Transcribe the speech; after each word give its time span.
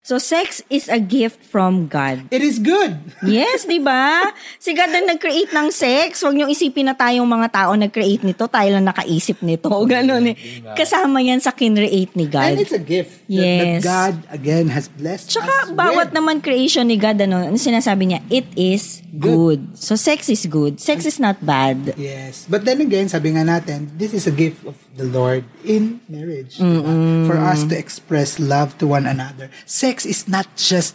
So 0.00 0.16
sex 0.16 0.64
is 0.72 0.88
a 0.88 0.96
gift 0.96 1.44
from 1.44 1.84
God. 1.84 2.24
It 2.32 2.40
is 2.40 2.56
good. 2.56 2.96
Yes, 3.20 3.68
di 3.68 3.76
ba? 3.76 4.32
Si 4.56 4.72
God 4.72 4.88
ang 4.88 5.04
nag-create 5.06 5.52
ng 5.52 5.68
sex. 5.68 6.24
Huwag 6.24 6.32
niyong 6.32 6.48
isipin 6.48 6.88
na 6.88 6.96
tayong 6.96 7.28
mga 7.28 7.52
tao 7.52 7.76
nag-create 7.76 8.24
nito, 8.24 8.48
tayo 8.48 8.72
lang 8.72 8.88
nakaisip 8.88 9.44
nito. 9.44 9.68
O 9.68 9.84
ganun 9.84 10.32
eh. 10.32 10.64
Kasama 10.72 11.20
yan 11.20 11.36
sa 11.38 11.52
kinreate 11.52 12.16
ni 12.16 12.24
God. 12.24 12.56
And 12.56 12.64
it's 12.64 12.72
a 12.72 12.80
gift 12.80 13.12
that- 13.12 13.28
Yes. 13.30 13.84
that 13.84 13.86
God, 13.86 14.14
again, 14.32 14.72
has 14.72 14.88
blessed 14.88 15.36
Tsaka 15.36 15.68
us 15.68 15.76
bawat 15.76 16.10
with. 16.10 16.16
naman 16.16 16.40
creation 16.40 16.88
ni 16.88 16.96
God, 16.96 17.20
ano, 17.20 17.44
ano 17.44 17.60
sinasabi 17.60 18.08
niya, 18.08 18.24
it 18.32 18.48
is 18.56 19.04
good. 19.12 19.76
So 19.76 20.00
sex 20.00 20.32
is 20.32 20.48
good. 20.48 20.80
Sex 20.80 21.04
is 21.04 21.20
not 21.20 21.44
bad. 21.44 21.92
Yes. 22.00 22.48
But 22.48 22.64
then 22.64 22.80
again, 22.80 23.06
sabi 23.06 23.36
nga 23.36 23.44
natin, 23.44 23.92
this 23.94 24.16
is 24.16 24.24
a 24.24 24.32
gift 24.32 24.64
of 24.64 24.80
the 24.96 25.04
Lord 25.04 25.44
in 25.60 26.00
marriage. 26.08 26.56
diba? 26.56 27.28
For 27.28 27.36
us 27.36 27.68
to 27.68 27.76
express 27.76 28.40
love 28.40 28.80
to 28.80 28.88
one 28.88 29.04
another. 29.04 29.52
Sex 29.62 29.89
is 29.98 30.28
not 30.30 30.46
just, 30.54 30.94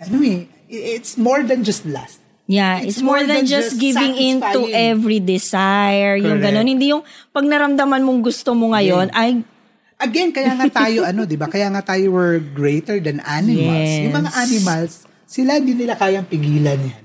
ano 0.00 0.22
eh, 0.24 0.48
it's 0.70 1.18
more 1.20 1.42
than 1.42 1.66
just 1.66 1.84
lust. 1.84 2.22
Yeah, 2.50 2.82
it's, 2.82 2.98
more, 2.98 3.22
than, 3.22 3.46
just, 3.46 3.78
giving 3.78 4.18
in 4.18 4.42
to 4.42 4.66
every 4.74 5.22
desire. 5.22 6.18
Yung 6.18 6.42
Correct. 6.42 6.50
ganun. 6.50 6.66
Hindi 6.66 6.90
yung 6.90 7.06
pag 7.30 7.46
naramdaman 7.46 8.02
mong 8.02 8.26
gusto 8.26 8.58
mo 8.58 8.74
ngayon, 8.74 9.14
ay, 9.14 9.46
Again, 10.00 10.32
kaya 10.32 10.56
nga 10.56 10.66
tayo, 10.82 11.04
ano, 11.10 11.28
di 11.28 11.36
ba? 11.36 11.46
Kaya 11.46 11.68
nga 11.70 11.94
tayo 11.94 12.10
were 12.10 12.40
greater 12.40 12.98
than 12.98 13.20
animals. 13.22 13.86
Yes. 13.86 14.02
Yung 14.08 14.16
mga 14.16 14.30
animals, 14.32 14.92
sila 15.28 15.60
hindi 15.60 15.76
nila 15.76 15.94
kayang 15.94 16.26
pigilan 16.26 16.80
yan. 16.80 17.04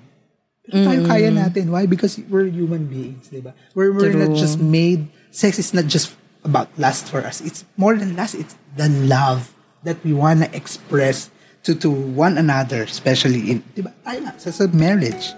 Pero 0.65 0.75
tayo 0.81 1.01
kaya 1.05 1.29
natin. 1.29 1.69
Why? 1.69 1.85
Because 1.85 2.17
we're 2.25 2.49
human 2.49 2.89
beings, 2.89 3.29
di 3.29 3.43
ba? 3.43 3.53
We're, 3.77 3.93
we're 3.93 4.15
not 4.17 4.33
True. 4.33 4.41
just 4.41 4.57
made, 4.57 5.11
sex 5.29 5.59
is 5.61 5.75
not 5.75 5.85
just 5.85 6.15
about 6.41 6.73
lust 6.79 7.05
for 7.11 7.21
us. 7.21 7.43
It's 7.43 7.67
more 7.77 7.93
than 7.93 8.15
lust. 8.17 8.33
It's 8.33 8.57
the 8.73 8.89
love 8.89 9.54
that 9.85 10.01
we 10.03 10.11
wanna 10.11 10.49
express 10.51 11.29
to 11.61 11.77
to 11.77 11.89
one 11.89 12.37
another, 12.41 12.83
especially 12.83 13.53
in, 13.53 13.57
di 13.77 13.85
ba? 13.85 13.93
Tayo 14.01 14.19
nga, 14.25 14.33
sa, 14.41 14.49
sa 14.49 14.65
marriage. 14.73 15.33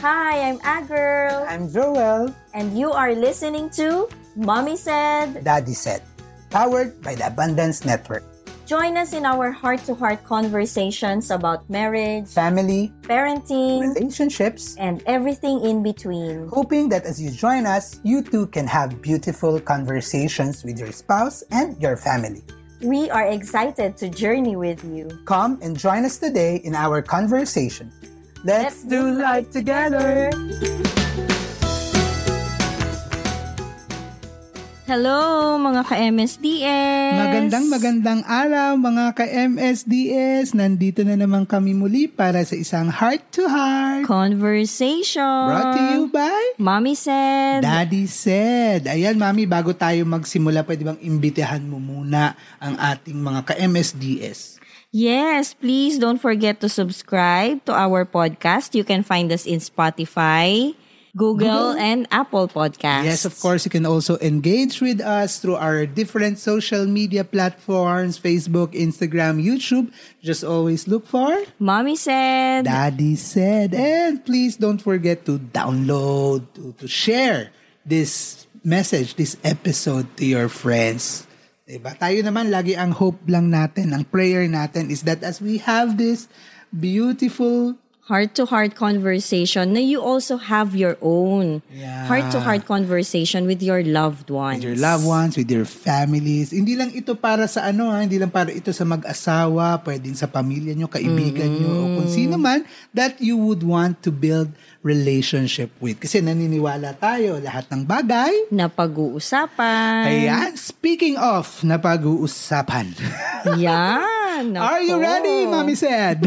Hi, 0.00 0.52
I'm 0.52 0.60
A-Girl. 0.64 1.44
I'm 1.48 1.68
Joel. 1.68 2.32
And 2.52 2.76
you 2.76 2.92
are 2.92 3.12
listening 3.12 3.68
to 3.80 4.08
Mommy 4.36 4.76
Said. 4.76 5.44
Daddy 5.44 5.76
said, 5.76 6.00
powered 6.48 6.96
by 7.04 7.16
the 7.16 7.26
Abundance 7.28 7.84
Network. 7.84 8.24
Join 8.66 8.96
us 8.96 9.12
in 9.12 9.24
our 9.24 9.52
heart-to-heart 9.52 10.24
conversations 10.24 11.30
about 11.30 11.70
marriage, 11.70 12.26
Family, 12.26 12.92
parenting, 13.02 13.94
relationships, 13.94 14.74
and 14.74 15.04
everything 15.06 15.62
in 15.62 15.84
between. 15.84 16.48
hoping 16.48 16.88
that 16.88 17.06
as 17.06 17.22
you 17.22 17.30
join 17.30 17.64
us, 17.64 18.00
you 18.02 18.22
too 18.22 18.48
can 18.48 18.66
have 18.66 19.00
beautiful 19.00 19.60
conversations 19.60 20.64
with 20.64 20.80
your 20.80 20.90
spouse 20.90 21.44
and 21.52 21.80
your 21.80 21.96
family. 21.96 22.42
We 22.82 23.08
are 23.08 23.30
excited 23.30 23.96
to 23.98 24.08
journey 24.08 24.56
with 24.56 24.82
you. 24.82 25.14
Come 25.26 25.60
and 25.62 25.78
join 25.78 26.04
us 26.04 26.18
today 26.18 26.56
in 26.56 26.74
our 26.74 27.02
conversation. 27.02 27.92
Let's, 28.42 28.82
do 28.82 29.14
life 29.14 29.48
together. 29.52 30.34
Hello, 34.86 35.58
mga 35.58 35.82
ka-MSDS! 35.82 37.18
Magandang 37.18 37.66
magandang 37.66 38.20
araw 38.22 38.78
mga 38.78 39.18
ka-MSDS. 39.18 40.54
Nandito 40.54 41.02
na 41.02 41.18
naman 41.18 41.42
kami 41.42 41.74
muli 41.74 42.06
para 42.06 42.46
sa 42.46 42.54
isang 42.54 42.86
heart-to-heart. 42.94 44.06
Conversation! 44.06 45.50
Brought 45.50 45.74
to 45.74 45.82
you 45.90 46.02
by 46.06 46.38
Mommy 46.62 46.94
Said. 46.94 47.66
Daddy 47.66 48.06
said. 48.06 48.86
Ayan, 48.86 49.18
Mami, 49.18 49.42
bago 49.50 49.74
tayo 49.74 50.06
magsimula, 50.06 50.62
pwede 50.62 50.86
bang 50.86 51.02
imbitahan 51.02 51.66
mo 51.66 51.82
muna 51.82 52.38
ang 52.62 52.78
ating 52.78 53.18
mga 53.18 53.42
ka-MSDS? 53.42 54.62
Yes, 54.94 55.50
please 55.58 55.98
don't 55.98 56.22
forget 56.22 56.62
to 56.62 56.70
subscribe 56.70 57.58
to 57.66 57.74
our 57.74 58.06
podcast. 58.06 58.78
You 58.78 58.86
can 58.86 59.02
find 59.02 59.34
us 59.34 59.50
in 59.50 59.58
Spotify, 59.58 60.78
Google, 61.16 61.72
and 61.80 62.04
Apple 62.12 62.46
Podcasts. 62.46 63.08
Yes, 63.08 63.24
of 63.24 63.32
course, 63.40 63.64
you 63.64 63.72
can 63.72 63.88
also 63.88 64.20
engage 64.20 64.84
with 64.84 65.00
us 65.00 65.40
through 65.40 65.56
our 65.56 65.88
different 65.88 66.38
social 66.38 66.84
media 66.84 67.24
platforms 67.24 68.20
Facebook, 68.20 68.76
Instagram, 68.76 69.40
YouTube. 69.40 69.88
Just 70.20 70.44
always 70.44 70.84
look 70.84 71.08
for 71.08 71.32
Mommy 71.58 71.96
said. 71.96 72.68
Daddy 72.68 73.16
Said. 73.16 73.72
And 73.72 74.20
please 74.20 74.60
don't 74.60 74.78
forget 74.78 75.24
to 75.24 75.40
download, 75.40 76.44
to, 76.54 76.76
to 76.76 76.86
share 76.86 77.50
this 77.80 78.44
message, 78.60 79.16
this 79.16 79.40
episode 79.40 80.04
to 80.20 80.26
your 80.28 80.52
friends. 80.52 81.24
Diba? 81.64 81.96
Tayo 81.98 82.20
naman, 82.22 82.52
lagi 82.52 82.76
ang 82.76 82.92
hope 82.92 83.24
lang 83.26 83.50
natin, 83.50 83.90
ang 83.96 84.04
prayer 84.06 84.44
natin 84.46 84.92
is 84.92 85.02
that 85.02 85.24
as 85.24 85.40
we 85.40 85.58
have 85.58 85.98
this 85.98 86.28
beautiful 86.70 87.74
heart-to-heart 88.06 88.78
conversation 88.78 89.74
na 89.74 89.82
you 89.82 89.98
also 89.98 90.38
have 90.38 90.78
your 90.78 90.94
own 91.02 91.58
Yeah. 91.66 92.06
heart-to-heart 92.06 92.62
conversation 92.62 93.50
with 93.50 93.58
your 93.58 93.82
loved 93.82 94.30
ones. 94.30 94.62
with 94.62 94.70
your 94.70 94.78
loved 94.78 95.02
ones, 95.02 95.32
with 95.34 95.50
your 95.50 95.66
families. 95.66 96.54
Hindi 96.54 96.78
lang 96.78 96.94
ito 96.94 97.18
para 97.18 97.50
sa 97.50 97.66
ano 97.66 97.90
ha, 97.90 97.98
hindi 97.98 98.16
lang 98.16 98.30
para 98.30 98.54
ito 98.54 98.70
sa 98.70 98.86
mag-asawa, 98.86 99.82
pwedeng 99.82 100.14
sa 100.14 100.30
pamilya 100.30 100.72
nyo, 100.72 100.86
kaibigan 100.86 101.50
nyo, 101.50 101.70
o 101.82 101.84
kung 101.98 102.08
sino 102.08 102.38
man 102.38 102.62
that 102.94 103.18
you 103.18 103.34
would 103.34 103.66
want 103.66 103.98
to 104.06 104.14
build 104.14 104.54
relationship 104.86 105.74
with. 105.82 105.98
Kasi 105.98 106.22
naniniwala 106.22 106.94
tayo, 106.94 107.42
lahat 107.42 107.66
ng 107.74 107.82
bagay. 107.82 108.30
Na 108.54 108.70
pag-uusapan. 108.70 110.06
Ayan, 110.06 110.54
speaking 110.54 111.18
of 111.18 111.50
na 111.66 111.74
pag-uusapan. 111.74 112.94
Yan. 114.36 114.52
Are 114.56 114.84
you 114.84 115.00
ready, 115.00 115.48
Mami 115.48 115.72
said? 115.72 116.20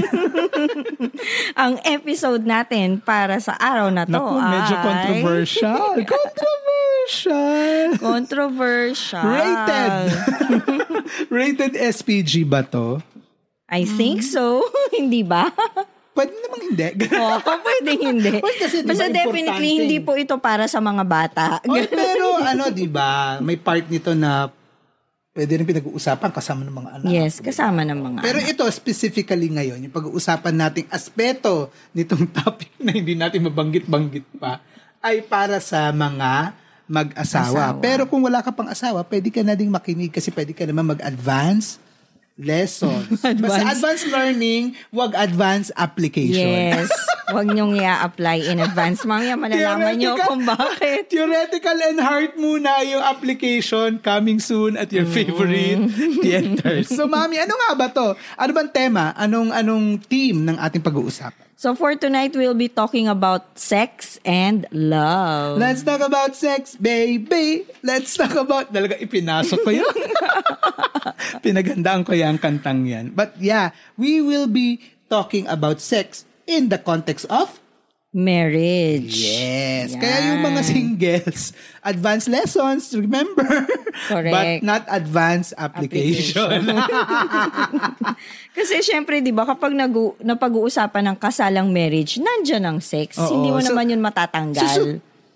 Ang 1.62 1.78
episode 1.86 2.42
natin 2.42 2.98
para 2.98 3.38
sa 3.38 3.54
araw 3.54 3.94
na 3.94 4.10
to 4.10 4.18
Naku, 4.18 4.34
medyo 4.42 4.74
ay- 4.74 4.86
controversial. 4.86 5.94
controversial. 6.18 7.86
Controversial. 8.02 9.26
Rated. 9.30 9.94
Rated 11.38 11.74
SPG 11.78 12.50
ba 12.50 12.66
to? 12.66 12.98
I 13.70 13.86
think 13.86 14.26
so. 14.26 14.66
hindi 14.90 15.22
ba? 15.22 15.54
Pwede 16.18 16.34
namang 16.34 16.64
hindi. 16.66 16.88
Oo, 17.14 17.38
pwedeng 17.62 18.02
hindi. 18.02 18.34
Well, 18.42 18.58
kasi, 18.58 18.82
di 18.82 18.90
Basta 18.90 19.06
ba, 19.06 19.14
definitely 19.14 19.72
hindi 19.86 19.98
po 20.02 20.18
ito 20.18 20.34
para 20.42 20.66
sa 20.66 20.82
mga 20.82 21.06
bata. 21.06 21.62
Oy, 21.70 21.86
pero 21.86 22.42
ano, 22.42 22.74
'di 22.74 22.90
ba? 22.90 23.38
May 23.40 23.56
part 23.56 23.86
nito 23.88 24.18
na 24.18 24.50
pwede 25.40 25.56
rin 25.56 25.64
pinag-uusapan 25.72 26.36
kasama 26.36 26.68
ng 26.68 26.76
mga 26.76 26.90
anak. 27.00 27.08
yes, 27.08 27.40
kasama 27.40 27.88
ng 27.88 27.96
mga 27.96 28.20
Pero 28.20 28.44
ito 28.44 28.68
specifically 28.68 29.48
ngayon, 29.48 29.80
yung 29.88 29.96
pag-uusapan 29.96 30.52
nating 30.52 30.88
aspeto 30.92 31.72
nitong 31.96 32.28
topic 32.44 32.76
na 32.76 32.92
hindi 32.92 33.16
natin 33.16 33.48
mabanggit-banggit 33.48 34.28
pa 34.36 34.60
ay 35.00 35.24
para 35.24 35.64
sa 35.64 35.96
mga 35.96 36.52
mag-asawa. 36.92 37.72
Asawa. 37.72 37.80
Pero 37.80 38.04
kung 38.12 38.20
wala 38.20 38.44
ka 38.44 38.52
pang 38.52 38.68
asawa, 38.68 39.00
pwede 39.08 39.32
ka 39.32 39.40
na 39.40 39.56
ding 39.56 39.72
makinig 39.72 40.12
kasi 40.12 40.28
pwede 40.36 40.52
ka 40.52 40.68
naman 40.68 40.92
mag-advance 40.92 41.80
lessons. 42.36 43.08
Basta 43.24 43.32
Advance. 43.32 43.72
advanced 43.80 44.08
learning, 44.12 44.64
wag 44.92 45.16
advanced 45.16 45.72
application. 45.80 46.76
Yes. 46.76 46.92
Huwag 47.30 47.48
niyong 47.54 47.78
i-apply 47.78 48.50
in 48.50 48.58
advance. 48.60 49.06
Mamaya 49.06 49.38
malalaman 49.38 49.96
niyo 50.02 50.18
kung 50.26 50.44
bakit. 50.44 51.14
Theoretical 51.14 51.78
and 51.78 52.02
heart 52.02 52.34
muna 52.36 52.82
yung 52.86 53.06
application 53.06 54.02
coming 54.02 54.42
soon 54.42 54.76
at 54.76 54.90
your 54.90 55.06
favorite 55.06 55.90
theaters. 56.26 56.90
So, 56.90 57.06
Mami, 57.06 57.38
ano 57.38 57.54
nga 57.54 57.72
ba 57.78 57.88
to? 57.94 58.18
Ano 58.34 58.52
bang 58.52 58.70
tema? 58.74 59.14
Anong 59.14 59.54
anong 59.54 60.02
theme 60.10 60.50
ng 60.50 60.58
ating 60.58 60.82
pag-uusapan? 60.82 61.50
So 61.60 61.76
for 61.76 61.92
tonight, 62.00 62.32
we'll 62.40 62.56
be 62.56 62.72
talking 62.72 63.12
about 63.12 63.60
sex 63.60 64.16
and 64.24 64.64
love. 64.72 65.60
Let's 65.60 65.84
talk 65.84 66.00
about 66.00 66.32
sex, 66.40 66.80
baby. 66.80 67.68
Let's 67.84 68.16
talk 68.16 68.32
about... 68.40 68.72
Talaga 68.72 68.96
ipinasok 68.96 69.68
ko 69.68 69.72
yun. 69.76 69.98
Pinagandaan 71.44 72.08
ko 72.08 72.16
yung 72.16 72.40
kantang 72.40 72.88
yan. 72.88 73.12
But 73.12 73.36
yeah, 73.44 73.76
we 74.00 74.24
will 74.24 74.48
be 74.48 74.80
talking 75.12 75.52
about 75.52 75.84
sex 75.84 76.24
in 76.50 76.68
the 76.68 76.82
context 76.82 77.30
of 77.30 77.54
Marriage. 78.10 79.22
Yes. 79.22 79.94
Yan. 79.94 80.02
Kaya 80.02 80.18
yung 80.34 80.42
mga 80.42 80.62
singles, 80.66 81.54
advanced 81.86 82.26
lessons, 82.26 82.90
remember. 82.98 83.46
Correct. 84.10 84.34
But 84.34 84.66
not 84.66 84.90
advanced 84.90 85.54
application. 85.54 86.74
Kasi 88.58 88.82
syempre, 88.82 89.22
di 89.22 89.30
ba, 89.30 89.46
kapag 89.46 89.78
nag- 89.78 90.18
napag-uusapan 90.26 91.14
ng 91.14 91.18
kasalang 91.22 91.70
marriage, 91.70 92.18
nandyan 92.18 92.66
ang 92.66 92.80
sex. 92.82 93.14
Oo. 93.22 93.30
Hindi 93.30 93.54
mo 93.54 93.62
So- 93.62 93.70
naman 93.70 93.94
yun 93.94 94.02
so, 94.02 94.06
matatanggal. 94.10 94.74
so, 94.74 94.82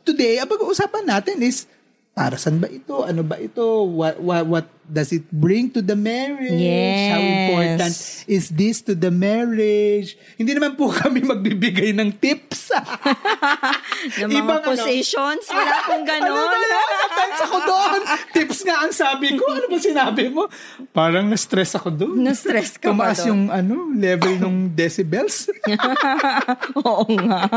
today, 0.01 0.41
ang 0.41 0.49
pag-uusapan 0.49 1.05
natin 1.05 1.45
is, 1.45 1.69
para 2.17 2.41
saan 2.41 2.57
ba 2.57 2.73
ito? 2.73 3.05
Ano 3.05 3.21
ba 3.21 3.37
ito? 3.37 3.61
What, 3.85 4.17
what, 4.17 4.43
what 4.49 4.65
does 4.85 5.09
it 5.09 5.25
bring 5.29 5.69
to 5.69 5.79
the 5.79 5.93
marriage? 5.93 6.51
How 6.51 7.17
Yes. 7.17 7.39
important 7.39 7.93
is 8.27 8.45
this 8.49 8.81
to 8.81 8.93
the 8.93 9.09
marriage? 9.09 10.13
Hindi 10.35 10.53
naman 10.53 10.73
po 10.73 10.91
kami 10.95 11.21
magbibigay 11.21 11.93
ng 11.93 12.15
tips. 12.15 12.69
Ng 14.19 14.27
mga 14.27 14.35
Ibang 14.35 14.59
ano. 14.59 14.67
positions, 14.67 15.45
wala 15.47 15.77
pong 15.85 16.03
Ano 16.03 16.11
ganon. 16.27 16.49
ba 16.49 16.57
yan? 16.59 16.87
Offense 17.03 17.39
ako 17.41 17.57
doon. 17.61 17.99
Tips 18.31 18.59
nga 18.61 18.75
ang 18.79 18.91
sabi 18.91 19.27
ko. 19.33 19.45
Ano 19.47 19.65
ba 19.65 19.77
sinabi 19.77 20.23
mo? 20.27 20.43
Parang 20.89 21.25
na-stress 21.25 21.71
ako 21.73 21.89
doon. 21.89 22.17
Na-stress 22.19 22.75
ka 22.75 22.89
ba 22.89 23.13
Tumaas 23.13 23.19
doon? 23.19 23.29
yung 23.29 23.43
ano, 23.47 23.75
level 23.89 24.35
ng 24.37 24.55
decibels. 24.69 25.47
Oo 26.81 27.05
nga. 27.15 27.47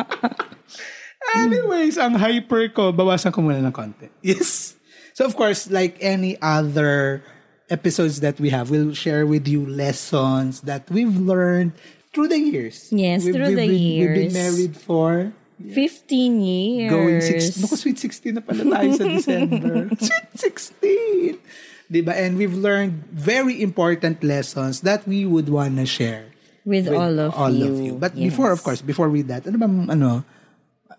Anyways, 1.34 1.96
ang 1.96 2.14
hyper 2.14 2.70
ko, 2.70 2.92
bawasan 2.92 3.30
ko 3.30 3.42
muna 3.42 3.58
ng 3.58 3.74
konti. 3.74 4.06
Yes. 4.20 4.75
So 5.16 5.24
of 5.24 5.32
course, 5.32 5.70
like 5.72 5.96
any 6.04 6.36
other 6.44 7.24
episodes 7.72 8.20
that 8.20 8.36
we 8.36 8.52
have, 8.52 8.68
we'll 8.68 8.92
share 8.92 9.24
with 9.24 9.48
you 9.48 9.64
lessons 9.64 10.60
that 10.68 10.84
we've 10.92 11.16
learned 11.16 11.72
through 12.12 12.28
the 12.28 12.36
years. 12.38 12.92
Yes, 12.92 13.24
We've- 13.24 13.32
through 13.32 13.56
we've 13.56 13.56
the 13.56 13.68
been- 13.72 13.96
We've 13.96 14.16
been 14.28 14.36
married 14.36 14.76
for 14.76 15.32
15 15.56 16.44
years. 16.44 16.92
going 16.92 17.20
16. 17.24 17.64
Naku, 17.64 17.76
sweet 17.80 17.96
16 17.96 18.36
na 18.36 18.42
pala 18.44 18.60
tayo 18.68 18.92
sa 18.92 19.04
December. 19.16 19.88
sweet 19.96 20.28
16! 20.36 21.40
Diba? 21.88 22.12
And 22.12 22.36
we've 22.36 22.52
learned 22.52 23.08
very 23.08 23.64
important 23.64 24.20
lessons 24.20 24.84
that 24.84 25.08
we 25.08 25.24
would 25.24 25.48
wanna 25.48 25.88
share 25.88 26.28
With, 26.68 26.92
with 26.92 26.98
all 26.98 27.16
of 27.16 27.32
you. 27.80 27.96
But 27.96 28.12
Yes. 28.20 28.36
before, 28.36 28.52
of 28.52 28.60
course, 28.60 28.84
before 28.84 29.08
we 29.08 29.24
that, 29.32 29.48
ano 29.48 29.56
ba, 29.56 29.68
ano, 29.96 30.28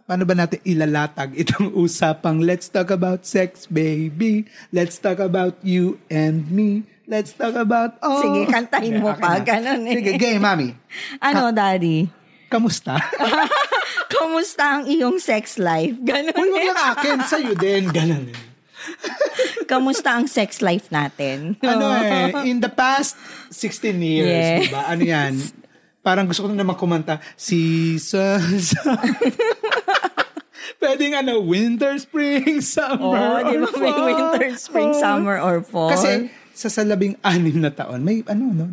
paano 0.07 0.23
ba 0.23 0.33
natin 0.33 0.63
ilalatag 0.63 1.35
itong 1.35 1.75
usapang 1.83 2.39
let's 2.39 2.71
talk 2.71 2.89
about 2.89 3.27
sex, 3.27 3.67
baby. 3.67 4.47
Let's 4.71 4.95
talk 4.97 5.19
about 5.19 5.59
you 5.61 5.99
and 6.07 6.47
me. 6.47 6.87
Let's 7.03 7.31
talk 7.31 7.55
about 7.55 7.99
oh. 7.99 8.19
Sige, 8.19 8.47
kantahin 8.47 8.99
mo 8.99 9.11
Okay, 9.11 9.19
pa. 9.19 9.27
okay 9.35 9.39
na. 9.39 9.45
Ganon 9.45 9.81
eh. 9.83 9.95
Sige, 9.99 10.11
game, 10.15 10.39
mami. 10.39 10.67
Ano, 11.19 11.51
daddy? 11.51 12.07
Kamusta? 12.47 12.95
Kamusta 14.15 14.79
ang 14.79 14.83
iyong 14.87 15.19
sex 15.19 15.59
life? 15.59 15.95
Ganon 15.99 16.35
Uy, 16.35 16.51
eh. 16.55 16.67
lang 16.67 16.79
akin. 16.95 17.17
Sa'yo 17.23 17.53
din. 17.55 17.91
Ganun 17.91 18.31
eh. 18.31 18.39
Kamusta 19.71 20.15
ang 20.15 20.27
sex 20.27 20.63
life 20.63 20.87
natin? 20.87 21.59
Ano 21.59 21.91
eh, 21.91 22.31
in 22.47 22.59
the 22.59 22.71
past 22.71 23.19
16 23.51 23.91
years, 23.99 24.27
Yes. 24.27 24.59
di 24.63 24.71
ba? 24.71 24.87
Ano 24.87 25.03
yan? 25.03 25.33
Parang 25.99 26.23
gusto 26.23 26.43
ko 26.43 26.51
na 26.51 26.63
naman 26.63 26.79
kumanta, 26.79 27.19
seasons. 27.35 28.71
Pwedeng 30.77 31.13
ano, 31.15 31.41
winter, 31.41 31.97
spring, 31.97 32.61
summer, 32.75 33.41
ba 33.41 33.41
or 33.43 33.57
may 33.73 33.89
fall. 33.89 34.05
winter, 34.05 34.47
spring, 34.55 34.91
summer, 34.93 35.37
or 35.37 35.59
fall? 35.59 35.89
Kasi 35.89 36.29
sa 36.51 36.67
salabing 36.67 37.17
anim 37.19 37.57
na 37.57 37.69
taon, 37.69 38.01
may 38.01 38.21
ano, 38.23 38.43
no, 38.47 38.65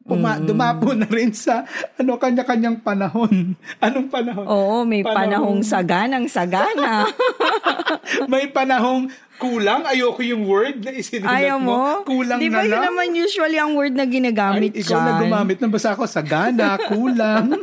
puma, 0.00 0.38
dumapo 0.38 0.90
na 0.92 1.04
rin 1.04 1.30
sa 1.30 1.66
ano 1.94 2.14
kanya-kanyang 2.14 2.78
panahon. 2.78 3.52
Anong 3.84 4.08
panahon? 4.08 4.46
Oo, 4.46 4.76
may 4.82 5.02
Panahong- 5.02 5.58
panahong 5.58 5.60
saganang 5.62 6.26
sagana. 6.26 7.10
may 8.32 8.46
panahong 8.46 9.10
kulang. 9.36 9.84
Ayoko 9.84 10.22
yung 10.22 10.46
word 10.46 10.80
na 10.80 10.90
isinulat 10.90 11.28
Ayaw 11.32 11.58
mo. 11.58 11.68
mo? 11.68 11.82
Kulang 12.04 12.38
Di 12.38 12.48
na 12.48 12.54
ba 12.54 12.64
yun 12.64 12.70
lang. 12.72 12.82
naman 12.88 13.06
usually 13.12 13.54
ang 13.54 13.74
word 13.74 13.92
na 13.92 14.02
ginagamit 14.04 14.72
Ay, 14.72 14.80
ikaw 14.80 14.96
na 14.96 15.10
dyan? 15.12 15.22
gumamit 15.26 15.58
ng 15.58 15.68
basa 15.68 15.92
ako. 15.92 16.06
Sagana, 16.06 16.78
kulang. 16.80 17.60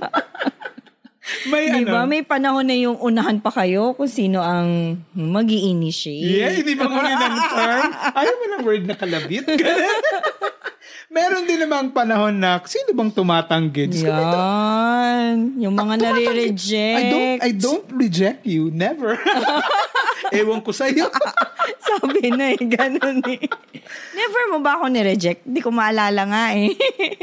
May 1.49 1.65
Di 1.69 1.81
ano. 1.85 2.05
May 2.05 2.21
panahon 2.21 2.65
na 2.65 2.77
yung 2.77 2.97
unahan 3.01 3.41
pa 3.41 3.49
kayo 3.49 3.97
kung 3.97 4.09
sino 4.09 4.45
ang 4.45 5.01
mag 5.17 5.49
initiate 5.49 6.41
Yeah, 6.41 6.53
hindi 6.53 6.77
ba 6.77 6.85
muli 6.85 7.11
ng 7.13 7.35
term? 7.49 7.89
Ayaw 8.13 8.33
mo 8.37 8.45
ng 8.45 8.61
word 8.65 8.83
na 8.85 8.95
kalabit? 8.97 9.45
Meron 11.05 11.45
din 11.45 11.61
namang 11.61 11.93
panahon 11.93 12.33
na 12.33 12.57
sino 12.65 12.89
bang 12.91 13.13
tumatanggi? 13.13 13.85
Diyos 13.85 14.09
Yan. 14.09 15.53
Yung 15.61 15.77
mga 15.77 16.01
tumatanggi. 16.01 16.25
nare-reject. 16.25 16.97
I 16.97 17.03
don't, 17.13 17.39
I 17.45 17.51
don't 17.53 17.87
reject 17.93 18.41
you. 18.43 18.73
Never. 18.73 19.13
Ewan 20.37 20.65
ko 20.65 20.73
sa'yo. 20.73 21.05
Sabi 21.87 22.33
na 22.33 22.57
eh, 22.57 22.61
ganun 22.65 23.21
eh. 23.29 23.37
Never 24.17 24.43
mo 24.49 24.57
ba 24.65 24.81
ako 24.81 24.89
ni-reject? 24.89 25.45
Hindi 25.45 25.61
ko 25.61 25.69
maalala 25.69 26.25
nga 26.25 26.43
eh. 26.57 26.73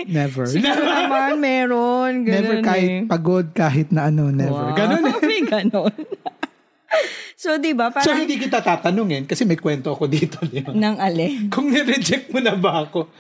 Never. 0.07 0.47
Siguro 0.47 0.87
naman 0.87 1.43
meron. 1.43 2.23
Ganun 2.23 2.39
Never 2.39 2.57
kahit 2.63 2.91
eh. 2.91 3.01
pagod, 3.11 3.47
kahit 3.51 3.91
na 3.91 4.07
ano, 4.07 4.31
never. 4.31 4.71
Wow. 4.73 4.79
Ganun 4.79 5.03
eh. 5.11 5.17
May 5.27 5.43
ganun. 5.43 5.91
so, 7.43 7.59
di 7.59 7.75
ba? 7.75 7.91
So, 7.91 7.99
Parang 7.99 8.23
hindi 8.23 8.39
kita 8.39 8.63
tatanungin 8.63 9.27
kasi 9.27 9.43
may 9.43 9.59
kwento 9.59 9.91
ako 9.91 10.07
dito. 10.07 10.39
Di 10.47 10.63
ba? 10.63 10.71
nang 10.71 10.97
alin. 11.03 11.51
Kung 11.51 11.73
nireject 11.73 12.31
mo 12.31 12.39
na 12.39 12.55
ba 12.55 12.87
ako? 12.87 13.11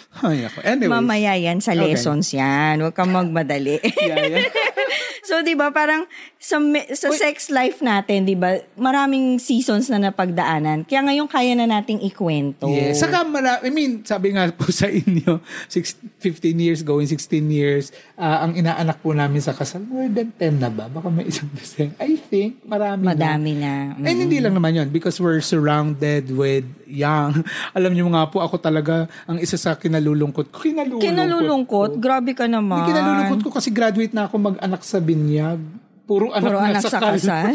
Ay, 0.24 0.46
ako. 0.46 0.58
Anyways. 0.62 0.92
Mamaya 0.92 1.32
yan 1.34 1.58
sa 1.58 1.72
Okay. 1.72 1.82
lessons 1.92 2.30
yan. 2.30 2.80
Huwag 2.80 2.94
kang 2.94 3.10
magmadali. 3.10 3.78
Yeah, 4.02 4.18
yeah. 4.18 4.46
so, 5.28 5.40
di 5.40 5.54
ba, 5.54 5.70
parang 5.70 6.04
sa, 6.36 6.58
sa 6.92 7.08
sex 7.14 7.48
life 7.48 7.78
natin, 7.80 8.26
di 8.26 8.34
ba, 8.34 8.58
maraming 8.74 9.38
seasons 9.38 9.86
na 9.88 10.02
napagdaanan. 10.02 10.82
Kaya 10.82 11.02
ngayon 11.02 11.26
kaya 11.26 11.54
na 11.54 11.66
nating 11.66 12.02
ikwento. 12.02 12.66
Yes. 12.66 12.98
Saka, 12.98 13.22
mara- 13.22 13.62
I 13.62 13.70
mean, 13.70 14.02
sabi 14.02 14.34
nga 14.34 14.50
po 14.50 14.68
sa 14.68 14.90
inyo, 14.90 15.38
six, 15.66 15.94
15 16.20 16.58
years, 16.58 16.80
going 16.82 17.06
16 17.06 17.46
years, 17.48 17.90
ah, 18.14 18.42
ang 18.42 18.54
inaanak 18.54 18.98
po 18.98 19.14
namin 19.14 19.38
sa 19.38 19.54
kasal, 19.54 19.82
more 19.82 20.10
than 20.10 20.34
10 20.34 20.58
na 20.58 20.68
ba? 20.68 20.90
Baka 20.90 21.08
may 21.08 21.26
isang 21.26 21.48
dozen. 21.54 21.94
I 22.02 22.18
think, 22.18 22.62
marami 22.66 23.06
Madami 23.06 23.52
na. 23.54 23.94
na. 23.94 24.02
Mm. 24.02 24.06
And 24.06 24.16
hindi 24.18 24.38
lang 24.38 24.54
naman 24.54 24.74
yun 24.74 24.88
because 24.90 25.18
we're 25.18 25.40
surrounded 25.40 26.30
with 26.30 26.66
young. 26.92 27.40
Alam 27.76 27.96
niyo 27.96 28.06
nga 28.12 28.28
po, 28.28 28.44
ako 28.44 28.60
talaga, 28.60 29.08
ang 29.24 29.40
isa 29.40 29.56
sa 29.56 29.74
kinalulungkot 29.74 30.52
ko. 30.52 30.60
Kinalulungkot, 30.60 31.08
Kinalulungkot? 31.08 31.90
ko. 31.96 32.00
Grabe 32.00 32.36
ka 32.36 32.44
naman. 32.44 32.84
Hindi 32.84 32.92
kinalulungkot 32.92 33.40
ko 33.42 33.50
kasi 33.50 33.72
graduate 33.72 34.12
na 34.12 34.28
ako 34.28 34.52
mag-anak 34.52 34.84
sa 34.84 35.00
binyag. 35.00 35.58
Puro 36.02 36.34
anak 36.34 36.50
Puro 36.50 36.58
na 36.60 36.68
anak 36.76 36.82
sa 36.84 36.98
kasal. 36.98 37.54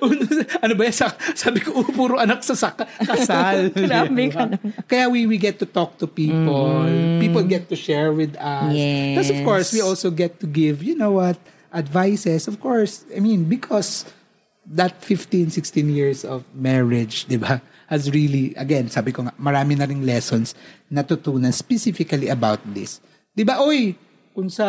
ano 0.64 0.72
ba 0.78 0.82
yan? 0.86 0.94
Sa- 0.94 1.18
Sabi 1.34 1.58
ko, 1.60 1.74
oh, 1.74 1.88
puro 1.90 2.16
anak 2.16 2.40
sa 2.40 2.54
saka- 2.54 2.86
kasal. 3.02 3.68
Grabe 3.90 4.22
ka 4.30 4.46
naman. 4.46 4.72
Kaya 4.86 5.10
we, 5.10 5.26
we 5.26 5.36
get 5.36 5.58
to 5.58 5.66
talk 5.66 5.98
to 5.98 6.06
people. 6.06 6.86
People 7.18 7.42
get 7.42 7.66
to 7.68 7.76
share 7.76 8.14
with 8.14 8.38
us. 8.38 8.70
Yes. 8.70 9.18
Plus, 9.18 9.28
of 9.34 9.38
course, 9.42 9.68
we 9.74 9.82
also 9.82 10.08
get 10.08 10.38
to 10.40 10.46
give, 10.46 10.80
you 10.80 10.94
know 10.94 11.18
what, 11.18 11.36
advices. 11.74 12.46
Of 12.46 12.62
course, 12.62 13.02
I 13.10 13.20
mean, 13.20 13.44
because 13.44 14.06
that 14.64 15.02
15, 15.02 15.50
16 15.50 15.90
years 15.90 16.24
of 16.24 16.46
marriage, 16.54 17.26
di 17.26 17.36
ba, 17.36 17.60
has 17.86 18.10
really, 18.10 18.50
again, 18.54 18.86
sabi 18.86 19.10
ko 19.10 19.22
nga, 19.22 19.34
marami 19.36 19.74
na 19.74 19.86
ring 19.86 20.02
lessons 20.02 20.54
natutunan 20.86 21.50
specifically 21.50 22.26
about 22.26 22.58
this. 22.66 22.98
Di 23.30 23.42
ba, 23.42 23.58
oy, 23.58 23.94
kung 24.30 24.50
sa 24.50 24.68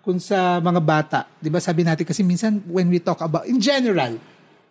kung 0.00 0.20
sa 0.20 0.60
mga 0.60 0.80
bata, 0.84 1.18
'di 1.40 1.48
ba 1.48 1.56
sabi 1.58 1.80
natin 1.80 2.04
kasi 2.04 2.20
minsan 2.20 2.60
when 2.68 2.92
we 2.92 3.00
talk 3.00 3.24
about 3.24 3.48
in 3.48 3.56
general, 3.56 4.20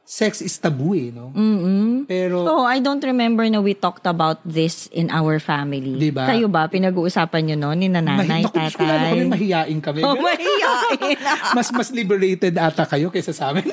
sex 0.04 0.46
is 0.46 0.54
taboo 0.60 0.94
eh, 0.94 1.10
no? 1.10 1.34
Mm-mm. 1.34 2.06
Pero 2.06 2.46
Oh, 2.46 2.66
I 2.68 2.78
don't 2.78 3.02
remember 3.02 3.42
na 3.50 3.58
we 3.58 3.74
talked 3.74 4.06
about 4.06 4.38
this 4.46 4.86
in 4.92 5.10
our 5.10 5.42
family. 5.42 5.98
Diba? 5.98 6.30
Kayo 6.30 6.52
ba? 6.52 6.70
Pinag-uusapan 6.70 7.50
nyo 7.50 7.56
no? 7.58 7.72
Ni 7.74 7.90
nanay, 7.90 8.20
mahi- 8.20 8.46
naku, 8.46 8.62
tatay? 8.62 8.78
kilala 8.78 9.06
kami 9.10 9.26
mahiyain 9.26 9.80
kami. 9.82 10.02
Oh, 10.06 10.14
mahihain. 10.20 11.18
mas 11.58 11.68
mas 11.72 11.90
liberated 11.90 12.54
ata 12.54 12.86
kayo 12.86 13.10
kaysa 13.10 13.34
sa 13.34 13.50
amin. 13.50 13.66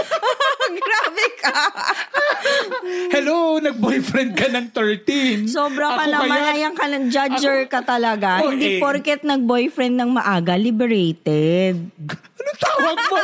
Grabe 0.80 1.26
ka. 1.36 1.52
Hello, 3.10 3.58
nag-boyfriend 3.58 4.32
ka 4.32 4.48
ng 4.48 4.66
13. 4.70 5.46
Sobra 5.46 5.92
ka 5.92 6.02
Ako 6.02 6.10
naman. 6.10 6.28
kaya- 6.30 6.52
Ayan 6.52 6.74
ka 6.74 6.86
ng 6.86 7.04
judger 7.08 7.58
ka 7.66 7.80
talaga. 7.80 8.40
Oh, 8.40 8.50
Hindi 8.50 8.76
eh. 8.76 8.80
porket 8.80 9.22
nag-boyfriend 9.22 9.94
ng 9.94 10.10
maaga, 10.10 10.54
liberated. 10.54 11.76
Anong 12.10 12.58
tawag 12.58 12.96
mo? 12.98 13.16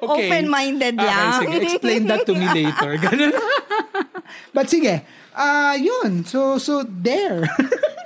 Open-minded 0.08 0.94
Okay, 0.94 1.04
lang. 1.04 1.32
sige, 1.38 1.56
explain 1.64 2.02
that 2.04 2.22
to 2.22 2.32
me 2.32 2.46
later. 2.58 2.90
Ganun. 2.98 3.32
But 4.50 4.66
sige, 4.66 5.02
ah 5.32 5.74
yun. 5.74 6.22
So, 6.24 6.56
so 6.56 6.82
there. 6.82 7.42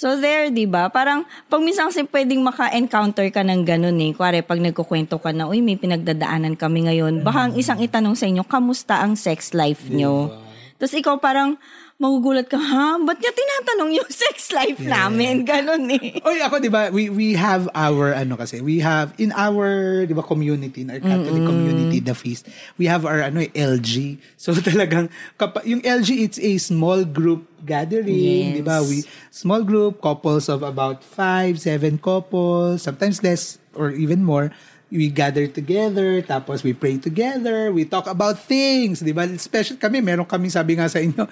So 0.00 0.16
there, 0.16 0.48
'di 0.48 0.64
ba? 0.64 0.88
Parang 0.88 1.28
pag 1.52 1.60
minsan 1.60 1.92
kasi 1.92 2.08
pwedeng 2.08 2.40
maka-encounter 2.40 3.28
ka 3.28 3.44
ng 3.44 3.68
ganun 3.68 4.00
eh. 4.00 4.16
Kuwari 4.16 4.40
pag 4.40 4.56
nagkukwento 4.56 5.20
ka 5.20 5.28
na, 5.36 5.44
uy, 5.44 5.60
may 5.60 5.76
pinagdadaanan 5.76 6.56
kami 6.56 6.88
ngayon. 6.88 7.20
Baka 7.20 7.52
ang 7.52 7.54
isang 7.60 7.76
itanong 7.76 8.16
sa 8.16 8.24
inyo, 8.24 8.40
kamusta 8.48 9.04
ang 9.04 9.12
sex 9.12 9.52
life 9.52 9.92
nyo? 9.92 10.32
Tapos 10.80 10.96
ikaw 10.96 11.20
parang 11.20 11.60
magugulat 12.00 12.48
ka, 12.48 12.56
ha? 12.56 12.96
Ba't 12.96 13.20
niya 13.20 13.28
tinatanong 13.28 13.92
yung 13.92 14.08
sex 14.24 14.48
life 14.50 14.80
namin? 14.80 15.44
Ganun 15.44 15.84
eh. 15.92 16.16
Oy, 16.24 16.40
ako 16.40 16.56
'di 16.56 16.72
ba, 16.72 16.88
we 16.88 17.12
we 17.12 17.36
have 17.36 17.68
our 17.76 18.16
ano 18.16 18.40
kasi, 18.40 18.64
we 18.64 18.80
have 18.80 19.12
in 19.20 19.30
our 19.36 20.02
'di 20.08 20.16
ba 20.16 20.24
community, 20.24 20.80
in 20.80 20.88
our 20.88 20.98
Catholic 20.98 21.44
community, 21.44 22.00
the 22.00 22.16
feast. 22.16 22.48
We 22.80 22.88
have 22.88 23.04
our 23.04 23.20
ano 23.20 23.44
eh, 23.44 23.52
LG. 23.52 24.16
So 24.40 24.56
talagang 24.64 25.12
kapa, 25.36 25.60
yung 25.68 25.84
LG 25.84 26.08
it's 26.24 26.40
a 26.40 26.56
small 26.56 27.04
group 27.04 27.44
gathering, 27.68 28.56
Yes. 28.56 28.56
'di 28.56 28.62
ba? 28.64 28.80
We 28.80 29.04
small 29.28 29.60
group 29.60 30.00
couples 30.00 30.48
of 30.48 30.64
about 30.64 31.04
five, 31.04 31.60
seven 31.60 32.00
couples, 32.00 32.80
sometimes 32.80 33.20
less 33.20 33.60
or 33.76 33.92
even 33.92 34.24
more. 34.24 34.48
We 34.90 35.06
gather 35.06 35.46
together, 35.46 36.18
tapos 36.18 36.66
we 36.66 36.74
pray 36.74 36.98
together, 36.98 37.70
we 37.70 37.86
talk 37.86 38.08
about 38.08 38.40
things, 38.40 39.04
'di 39.04 39.12
ba? 39.12 39.28
Special 39.36 39.76
kami, 39.76 40.00
meron 40.02 40.24
kami 40.26 40.48
sabi 40.50 40.74
nga 40.74 40.90
sa 40.90 40.98
inyo, 40.98 41.28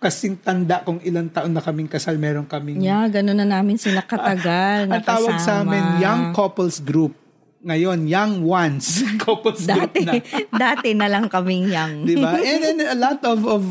kasing 0.00 0.40
tanda 0.40 0.80
kung 0.80 0.96
ilang 1.04 1.28
taon 1.28 1.52
na 1.52 1.60
kaming 1.60 1.84
kasal, 1.84 2.16
meron 2.16 2.48
kaming 2.48 2.80
Yeah, 2.80 3.04
gano'n 3.06 3.36
na 3.36 3.44
namin 3.44 3.76
sila 3.76 4.00
katagal. 4.00 4.88
ang 4.88 5.04
tawag 5.04 5.36
sa 5.36 5.60
amin 5.60 6.00
young 6.00 6.32
couples 6.32 6.80
group. 6.80 7.12
Ngayon, 7.60 8.08
young 8.08 8.40
ones 8.40 9.04
couples 9.22 9.68
group 9.68 9.92
Dati, 9.92 10.00
na. 10.00 10.12
dati 10.48 10.96
na 10.96 11.06
lang 11.06 11.28
kaming 11.28 11.68
young. 11.68 12.08
Di 12.08 12.16
ba? 12.16 12.40
And, 12.40 12.62
and 12.64 12.80
a 12.80 12.96
lot 12.96 13.20
of, 13.20 13.38
of, 13.44 13.62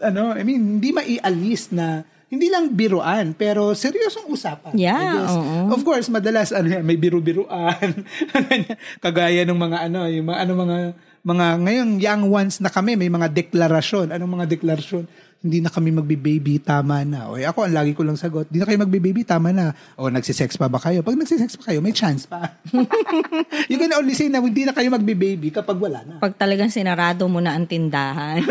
ano, 0.00 0.32
I 0.32 0.40
mean, 0.40 0.80
hindi 0.80 0.88
maialis 0.88 1.68
na, 1.68 2.00
hindi 2.26 2.48
lang 2.48 2.72
biruan, 2.72 3.36
pero 3.36 3.76
seryosong 3.76 4.32
usapan. 4.32 4.72
Yeah, 4.72 5.20
guess. 5.20 5.36
oo. 5.36 5.76
Of 5.76 5.84
course, 5.84 6.08
madalas, 6.08 6.56
ano, 6.56 6.72
yan, 6.72 6.80
may 6.80 6.96
biru-biruan. 6.96 8.08
Kagaya 9.04 9.44
ng 9.44 9.60
mga, 9.60 9.92
ano, 9.92 10.08
yung 10.08 10.26
mga, 10.26 10.38
ano, 10.40 10.52
mga, 10.56 10.76
mga, 11.20 11.46
ngayon, 11.60 11.88
young 12.00 12.24
ones 12.26 12.56
na 12.58 12.72
kami, 12.72 12.96
may 12.96 13.12
mga 13.12 13.28
deklarasyon. 13.28 14.16
Anong 14.16 14.32
mga 14.32 14.46
deklarasyon? 14.48 15.04
Hindi 15.46 15.62
na 15.62 15.70
kami 15.70 15.94
magbe-baby, 15.94 16.58
tama 16.58 17.06
na. 17.06 17.30
O, 17.30 17.38
eh, 17.38 17.46
ako, 17.46 17.70
ang 17.70 17.76
lagi 17.78 17.94
ko 17.94 18.02
lang 18.02 18.18
sagot, 18.18 18.50
hindi 18.50 18.58
na 18.58 18.66
kayo 18.66 18.82
magbe-baby, 18.82 19.22
tama 19.22 19.54
na. 19.54 19.70
O, 19.94 20.10
nagsisex 20.10 20.58
pa 20.58 20.66
ba 20.66 20.82
kayo? 20.82 21.06
Pag 21.06 21.14
nagsisex 21.14 21.54
pa 21.54 21.70
kayo, 21.70 21.78
may 21.78 21.94
chance 21.94 22.26
pa. 22.26 22.58
you 23.70 23.78
can 23.78 23.94
only 23.94 24.18
say 24.18 24.26
na 24.26 24.42
hindi 24.42 24.66
na 24.66 24.74
kayo 24.74 24.90
magbe-baby 24.90 25.54
kapag 25.54 25.78
wala 25.78 26.02
na. 26.02 26.14
Pag 26.18 26.34
talagang 26.34 26.74
sinarado 26.74 27.30
mo 27.30 27.38
na 27.38 27.54
ang 27.54 27.62
tindahan. 27.62 28.42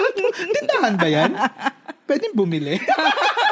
Tindahan 0.54 0.94
ba 0.94 1.08
yan? 1.10 1.34
Pwedeng 2.06 2.38
bumili. 2.38 2.78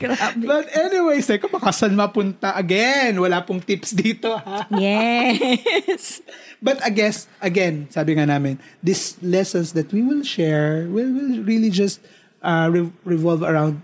Grabe. 0.00 0.48
But 0.48 0.72
anyways, 0.72 1.28
baka 1.28 1.70
saan 1.76 1.92
mapunta? 1.92 2.56
Again, 2.56 3.20
wala 3.20 3.44
pong 3.44 3.60
tips 3.60 3.92
dito, 3.92 4.32
ha? 4.32 4.64
Yes. 4.72 6.24
But 6.64 6.80
I 6.80 6.88
guess, 6.88 7.28
again, 7.40 7.88
sabi 7.92 8.16
nga 8.16 8.24
namin, 8.24 8.56
these 8.80 9.20
lessons 9.20 9.76
that 9.76 9.92
we 9.92 10.00
will 10.00 10.24
share 10.24 10.88
will, 10.88 11.08
will 11.08 11.44
really 11.44 11.68
just 11.68 12.00
uh, 12.40 12.68
re- 12.72 12.92
revolve 13.04 13.44
around 13.44 13.80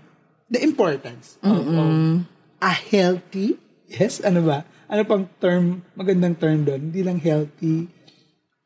the 0.49 0.61
importance 0.61 1.37
of, 1.41 1.65
of 1.69 1.89
a 2.61 2.73
healthy, 2.73 3.57
yes, 3.89 4.21
ano 4.21 4.41
ba? 4.41 4.65
Ano 4.89 5.03
pang 5.05 5.25
term, 5.41 5.81
magandang 5.97 6.37
term 6.37 6.65
doon? 6.65 6.93
Hindi 6.93 7.01
lang 7.01 7.19
healthy, 7.21 7.89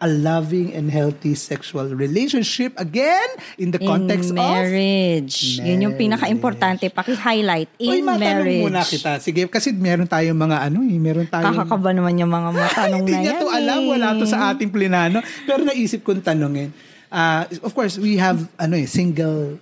a 0.01 0.10
loving 0.10 0.74
and 0.74 0.89
healthy 0.89 1.38
sexual 1.38 1.93
relationship. 1.93 2.74
Again, 2.81 3.29
in 3.62 3.70
the 3.70 3.77
context 3.77 4.34
in 4.34 4.41
of 4.41 4.41
marriage. 4.41 5.62
Yun 5.62 5.86
yung 5.86 5.96
pinaka-importante. 5.96 6.89
Paki-highlight. 6.89 7.70
In 7.77 8.01
matanong 8.01 8.20
marriage. 8.20 8.65
muna 8.65 8.81
kita. 8.81 9.22
Sige, 9.22 9.46
kasi 9.46 9.70
meron 9.72 10.10
tayong 10.10 10.36
mga 10.36 10.58
ano 10.67 10.81
eh, 10.81 10.98
meron 10.98 11.29
tayong... 11.29 11.53
Kakakaba 11.53 11.93
naman 11.93 12.17
yung 12.17 12.34
mga 12.34 12.50
matanong 12.50 13.01
Hindi 13.05 13.13
na 13.13 13.22
niya 13.22 13.34
yan. 13.38 13.41
to 13.46 13.48
alam, 13.53 13.79
eh. 13.79 13.89
wala 13.93 14.08
to 14.17 14.25
sa 14.25 14.39
ating 14.50 14.74
plinano. 14.74 15.22
Pero 15.46 15.62
naisip 15.62 16.01
kong 16.01 16.25
tanongin. 16.25 16.74
Ah, 17.13 17.46
of 17.62 17.72
course, 17.77 18.01
we 18.01 18.17
have 18.17 18.50
ano 18.58 18.74
eh, 18.79 18.89
single 18.89 19.62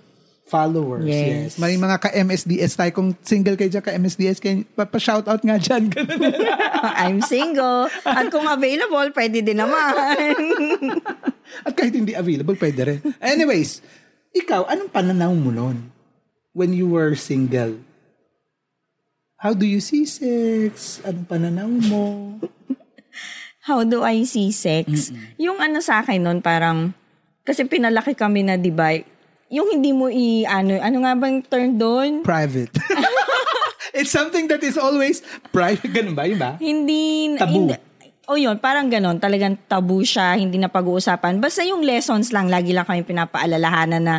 followers. 0.50 1.06
Yes. 1.06 1.54
Yes. 1.54 1.62
May 1.62 1.78
mga 1.78 2.02
ka-MSDS 2.02 2.74
tayo. 2.74 2.90
Kung 2.90 3.14
single 3.22 3.54
kayo 3.54 3.70
dyan 3.70 3.86
ka-MSDS, 3.86 4.42
kayo, 4.42 4.66
pa-shoutout 4.74 5.46
nga 5.46 5.62
dyan. 5.62 5.94
I'm 7.06 7.22
single. 7.22 7.86
At 8.02 8.26
kung 8.34 8.50
available, 8.50 9.14
pwede 9.14 9.46
din 9.46 9.62
naman. 9.62 9.94
At 11.66 11.72
kahit 11.78 11.94
hindi 11.94 12.18
available, 12.18 12.58
pwede 12.58 12.80
rin. 12.82 12.98
Anyways, 13.22 13.78
ikaw, 14.34 14.66
anong 14.66 14.90
pananaw 14.90 15.30
mo 15.30 15.54
noon 15.54 15.94
when 16.50 16.74
you 16.74 16.90
were 16.90 17.14
single? 17.14 17.78
How 19.40 19.56
do 19.56 19.64
you 19.64 19.80
see 19.80 20.04
sex? 20.04 21.00
Anong 21.06 21.24
pananaw 21.30 21.70
mo? 21.88 22.04
How 23.70 23.84
do 23.84 24.02
I 24.04 24.24
see 24.26 24.52
sex? 24.52 25.14
Yung 25.40 25.60
ano 25.62 25.80
sa 25.80 26.04
akin 26.04 26.20
nun, 26.20 26.38
parang, 26.44 26.92
kasi 27.44 27.64
pinalaki 27.64 28.12
kami 28.12 28.44
na, 28.44 28.60
di 28.60 28.72
ba, 28.72 28.92
yung 29.50 29.68
hindi 29.68 29.90
mo 29.90 30.06
i, 30.06 30.46
ano, 30.46 30.78
ano 30.78 30.96
nga 31.02 31.12
bang 31.18 31.38
term 31.42 31.70
doon? 31.76 32.10
Private. 32.22 32.70
It's 33.98 34.14
something 34.14 34.46
that 34.48 34.62
is 34.62 34.78
always 34.78 35.20
private. 35.50 35.90
Ganun 35.90 36.14
ba? 36.14 36.24
Yun 36.24 36.38
ba? 36.38 36.50
Hindi, 36.62 37.34
Tabu. 37.34 37.66
Hindi, 37.66 37.74
o 38.30 38.38
yun, 38.38 38.62
parang 38.62 38.86
ganon. 38.86 39.18
Talagang 39.18 39.58
tabu 39.66 40.06
siya, 40.06 40.38
hindi 40.38 40.54
na 40.54 40.70
pag-uusapan. 40.70 41.42
Basta 41.42 41.66
yung 41.66 41.82
lessons 41.82 42.30
lang, 42.30 42.46
lagi 42.46 42.70
lang 42.70 42.86
kami 42.86 43.02
pinapaalalahanan 43.02 43.98
na 43.98 44.16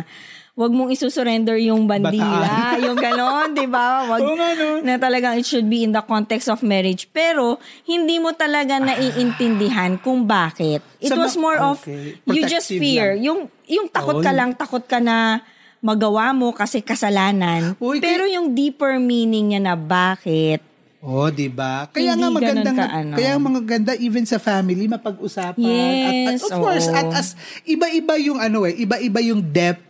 wag 0.52 0.68
mong 0.68 0.92
isusurrender 0.92 1.56
yung 1.64 1.88
bandila. 1.88 2.44
Bataan. 2.44 2.84
yung 2.84 2.98
ganon, 3.00 3.48
di 3.56 3.64
ba? 3.64 4.04
Wag, 4.04 4.20
no? 4.20 4.84
Na 4.84 5.00
talagang 5.00 5.40
it 5.40 5.48
should 5.48 5.64
be 5.64 5.80
in 5.80 5.96
the 5.96 6.04
context 6.04 6.52
of 6.52 6.60
marriage. 6.60 7.08
Pero, 7.08 7.56
hindi 7.88 8.20
mo 8.20 8.36
talaga 8.36 8.76
naiintindihan 8.76 9.96
kung 9.96 10.28
bakit. 10.28 10.84
It 11.00 11.08
Sa 11.08 11.16
was 11.16 11.40
more 11.40 11.56
of, 11.56 11.80
okay. 11.80 12.20
you 12.28 12.44
just 12.44 12.68
fear. 12.68 13.16
lang. 13.16 13.24
Yung, 13.24 13.40
yung 13.64 13.86
takot 13.88 14.20
ka 14.20 14.28
Oo. 14.28 14.36
lang, 14.36 14.52
takot 14.52 14.84
ka 14.84 15.00
na 15.00 15.40
magawa 15.80 16.36
mo 16.36 16.52
kasi 16.52 16.84
kasalanan. 16.84 17.72
Uy, 17.80 17.98
Pero 17.98 18.28
yung 18.28 18.52
deeper 18.52 19.00
meaning 19.00 19.56
niya 19.56 19.60
na 19.62 19.74
bakit, 19.74 20.60
Oh, 21.02 21.26
'di 21.26 21.50
ba? 21.50 21.90
Kaya 21.90 22.14
Hindi 22.14 22.22
nga 22.22 22.30
magandang 22.30 22.62
ganun 22.62 22.78
ka, 22.78 22.86
ano. 22.94 23.14
kaya 23.18 23.32
maganda 23.34 23.92
even 23.98 24.22
sa 24.22 24.38
family 24.38 24.86
mapag-usapan 24.86 25.58
at, 25.58 26.06
at 26.06 26.14
Yes, 26.38 26.46
of 26.46 26.62
course 26.62 26.86
oo. 26.86 26.94
at 26.94 27.10
as 27.10 27.34
iba-iba 27.66 28.14
yung 28.22 28.38
ano 28.38 28.62
eh, 28.62 28.78
iba-iba 28.78 29.18
yung 29.18 29.42
depth, 29.42 29.82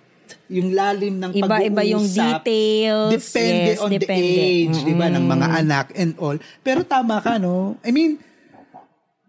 yung 0.50 0.74
lalim 0.74 1.16
ng 1.20 1.32
pag-uusap. 1.32 1.48
Iba-iba 1.48 1.82
yung 1.86 2.06
details. 2.06 3.10
Depende 3.14 3.70
Yes, 3.72 3.80
on 3.80 3.90
depende. 3.92 4.20
the 4.20 4.40
age, 4.42 4.76
'di 4.82 4.94
ba, 4.98 5.06
ng 5.08 5.24
mga 5.24 5.46
anak 5.62 5.86
and 5.94 6.12
all. 6.18 6.36
Pero 6.60 6.82
tama 6.82 7.22
ka 7.22 7.38
no. 7.38 7.78
I 7.86 7.90
mean, 7.94 8.18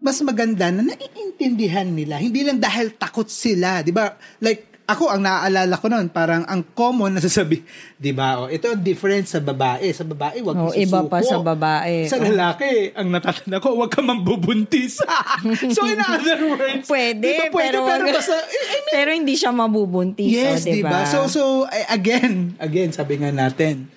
mas 0.02 0.20
maganda 0.20 0.68
na 0.68 0.84
naiintindihan 0.84 1.88
nila. 1.88 2.20
Hindi 2.20 2.44
lang 2.44 2.60
dahil 2.60 2.92
takot 2.98 3.30
sila, 3.30 3.80
'di 3.80 3.92
ba? 3.94 4.18
Like 4.42 4.73
ako 4.84 5.08
ang 5.08 5.24
naaalala 5.24 5.80
ko 5.80 5.88
noon, 5.88 6.12
parang 6.12 6.44
ang 6.44 6.60
common 6.70 7.16
na 7.16 7.20
sasabi, 7.20 7.64
'di 7.96 8.12
ba? 8.12 8.36
Oh, 8.36 8.48
ito 8.48 8.68
ang 8.68 8.78
difference 8.78 9.32
sa 9.32 9.40
babae. 9.40 9.88
Sa 9.90 10.04
babae, 10.04 10.44
wag 10.44 10.54
Oh, 10.54 10.76
iba 10.76 11.00
pa 11.08 11.24
sa 11.24 11.40
babae. 11.40 12.04
Sa 12.04 12.20
Oh. 12.20 12.24
lalaki, 12.24 12.92
ang 12.92 13.08
natatanda 13.08 13.58
ko, 13.58 13.72
wag 13.74 13.88
ka 13.88 14.04
mambubuntis. 14.04 15.00
so 15.76 15.88
in 15.88 15.96
other 15.98 16.36
words, 16.50 16.84
Pwede, 16.84 17.16
di 17.16 17.32
ba 17.34 17.48
pwede, 17.48 17.76
pero, 17.76 17.78
pero, 17.82 18.04
wag- 18.04 18.12
basta, 18.12 18.36
I 18.36 18.44
mean, 18.68 18.84
pero 18.92 19.08
hindi 19.10 19.34
siya 19.34 19.50
mabubuntis, 19.50 20.28
yes, 20.28 20.60
oh, 20.60 20.68
di 20.68 20.72
diba? 20.78 20.92
ba? 20.92 21.08
So, 21.08 21.18
so, 21.26 21.42
eh, 21.66 21.88
again, 21.88 22.52
again, 22.58 22.92
sabi 22.92 23.16
nga 23.16 23.32
natin, 23.32 23.88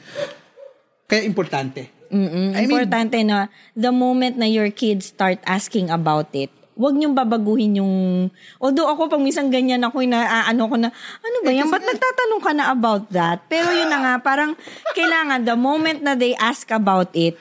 kaya 1.04 1.24
importante. 1.24 1.92
Mm-mm, 2.08 2.56
I 2.56 2.64
mean- 2.64 2.72
importante 2.72 3.20
na 3.28 3.52
the 3.76 3.92
moment 3.92 4.40
na 4.40 4.48
your 4.48 4.72
kids 4.72 5.12
start 5.12 5.44
asking 5.44 5.92
about 5.92 6.32
it, 6.32 6.48
wag 6.78 6.94
niyong 6.94 7.18
babaguhin 7.18 7.82
yung... 7.82 7.94
Although 8.62 8.88
ako, 8.88 9.10
pag 9.10 9.22
minsan 9.22 9.50
ganyan 9.50 9.82
ako, 9.82 10.06
na, 10.06 10.46
ano 10.46 10.70
ko 10.70 10.78
na, 10.78 10.94
ano 11.20 11.38
ba 11.42 11.50
Eh, 11.50 11.58
yan? 11.58 11.68
Ba't 11.68 11.82
nagtatanong 11.82 12.42
ka 12.42 12.52
na 12.54 12.66
about 12.70 13.10
that? 13.10 13.42
Pero 13.50 13.74
yun 13.74 13.90
na 13.90 13.98
nga, 13.98 14.14
parang 14.22 14.54
kailangan, 14.94 15.42
the 15.42 15.58
moment 15.58 16.06
na 16.06 16.14
they 16.14 16.38
ask 16.38 16.70
about 16.70 17.10
it, 17.18 17.34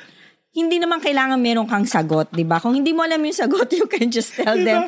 hindi 0.56 0.80
naman 0.80 1.04
kailangan 1.04 1.36
meron 1.36 1.68
kang 1.68 1.84
sagot, 1.84 2.32
di 2.32 2.40
ba? 2.40 2.56
Kung 2.56 2.72
hindi 2.72 2.96
mo 2.96 3.04
alam 3.04 3.20
yung 3.20 3.36
sagot, 3.36 3.68
you 3.76 3.84
can 3.84 4.08
just 4.08 4.32
tell 4.32 4.56
Diba? 4.56 4.64
them, 4.64 4.82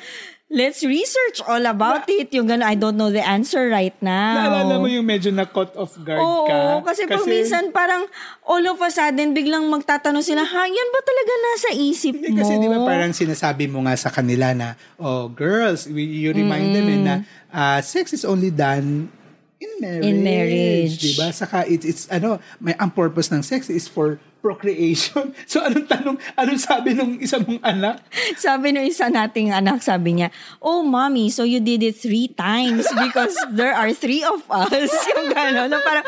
let's 0.49 0.81
research 0.81 1.45
all 1.45 1.61
about 1.69 2.09
it. 2.09 2.33
Yung 2.33 2.49
gano'n, 2.49 2.64
I 2.64 2.75
don't 2.75 2.97
know 2.97 3.12
the 3.12 3.21
answer 3.21 3.69
right 3.69 3.95
now. 4.00 4.49
Naalala 4.49 4.81
mo 4.81 4.88
yung 4.88 5.05
medyo 5.05 5.28
na 5.28 5.45
caught 5.45 5.76
off 5.76 5.97
guard 6.00 6.21
Oo, 6.21 6.49
ka? 6.49 6.93
kasi, 6.93 7.05
pag 7.05 7.25
minsan 7.28 7.69
parang 7.69 8.09
all 8.49 8.64
of 8.64 8.81
a 8.81 8.88
sudden 8.88 9.37
biglang 9.37 9.69
magtatanong 9.69 10.25
sila, 10.25 10.43
ha, 10.43 10.62
yan 10.64 10.88
ba 10.88 11.00
talaga 11.05 11.33
nasa 11.37 11.69
isip 11.76 12.17
Hindi, 12.17 12.33
mo? 12.33 12.40
kasi 12.40 12.52
di 12.57 12.69
ba 12.69 12.78
parang 12.81 13.12
sinasabi 13.12 13.69
mo 13.69 13.85
nga 13.85 13.95
sa 14.00 14.09
kanila 14.09 14.57
na, 14.57 14.75
oh, 14.97 15.28
girls, 15.28 15.85
we, 15.85 16.05
you 16.05 16.33
remind 16.33 16.73
them 16.73 16.88
eh, 16.88 17.00
na 17.00 17.14
ah, 17.52 17.78
sex 17.85 18.17
is 18.17 18.25
only 18.25 18.49
done 18.49 19.12
in 19.61 19.71
marriage. 19.83 20.07
In 20.07 20.17
marriage. 20.25 20.97
Di 21.02 21.12
ba? 21.19 21.28
Saka 21.35 21.69
it's, 21.69 21.85
it's 21.85 22.05
ano, 22.09 22.40
may, 22.57 22.73
ang 22.81 22.88
purpose 22.88 23.28
ng 23.28 23.45
sex 23.45 23.69
is 23.69 23.85
for 23.85 24.17
procreation. 24.40 25.35
So, 25.49 25.64
anong 25.64 25.88
tanong, 25.88 26.16
anong 26.37 26.61
sabi 26.61 26.92
nung 26.92 27.16
isa 27.18 27.40
mong 27.40 27.59
anak? 27.61 28.04
Sabi 28.38 28.71
nung 28.71 28.85
isa 28.85 29.09
nating 29.09 29.49
anak, 29.50 29.80
sabi 29.80 30.21
niya, 30.21 30.28
oh, 30.61 30.85
mommy, 30.85 31.33
so 31.33 31.42
you 31.42 31.59
did 31.59 31.80
it 31.80 31.97
three 31.97 32.28
times 32.28 32.85
because 32.87 33.33
there 33.59 33.73
are 33.73 33.90
three 33.90 34.21
of 34.21 34.45
us. 34.47 34.92
Yung 35.09 35.33
gano'n. 35.33 35.68
Na 35.68 35.80
parang, 35.80 36.07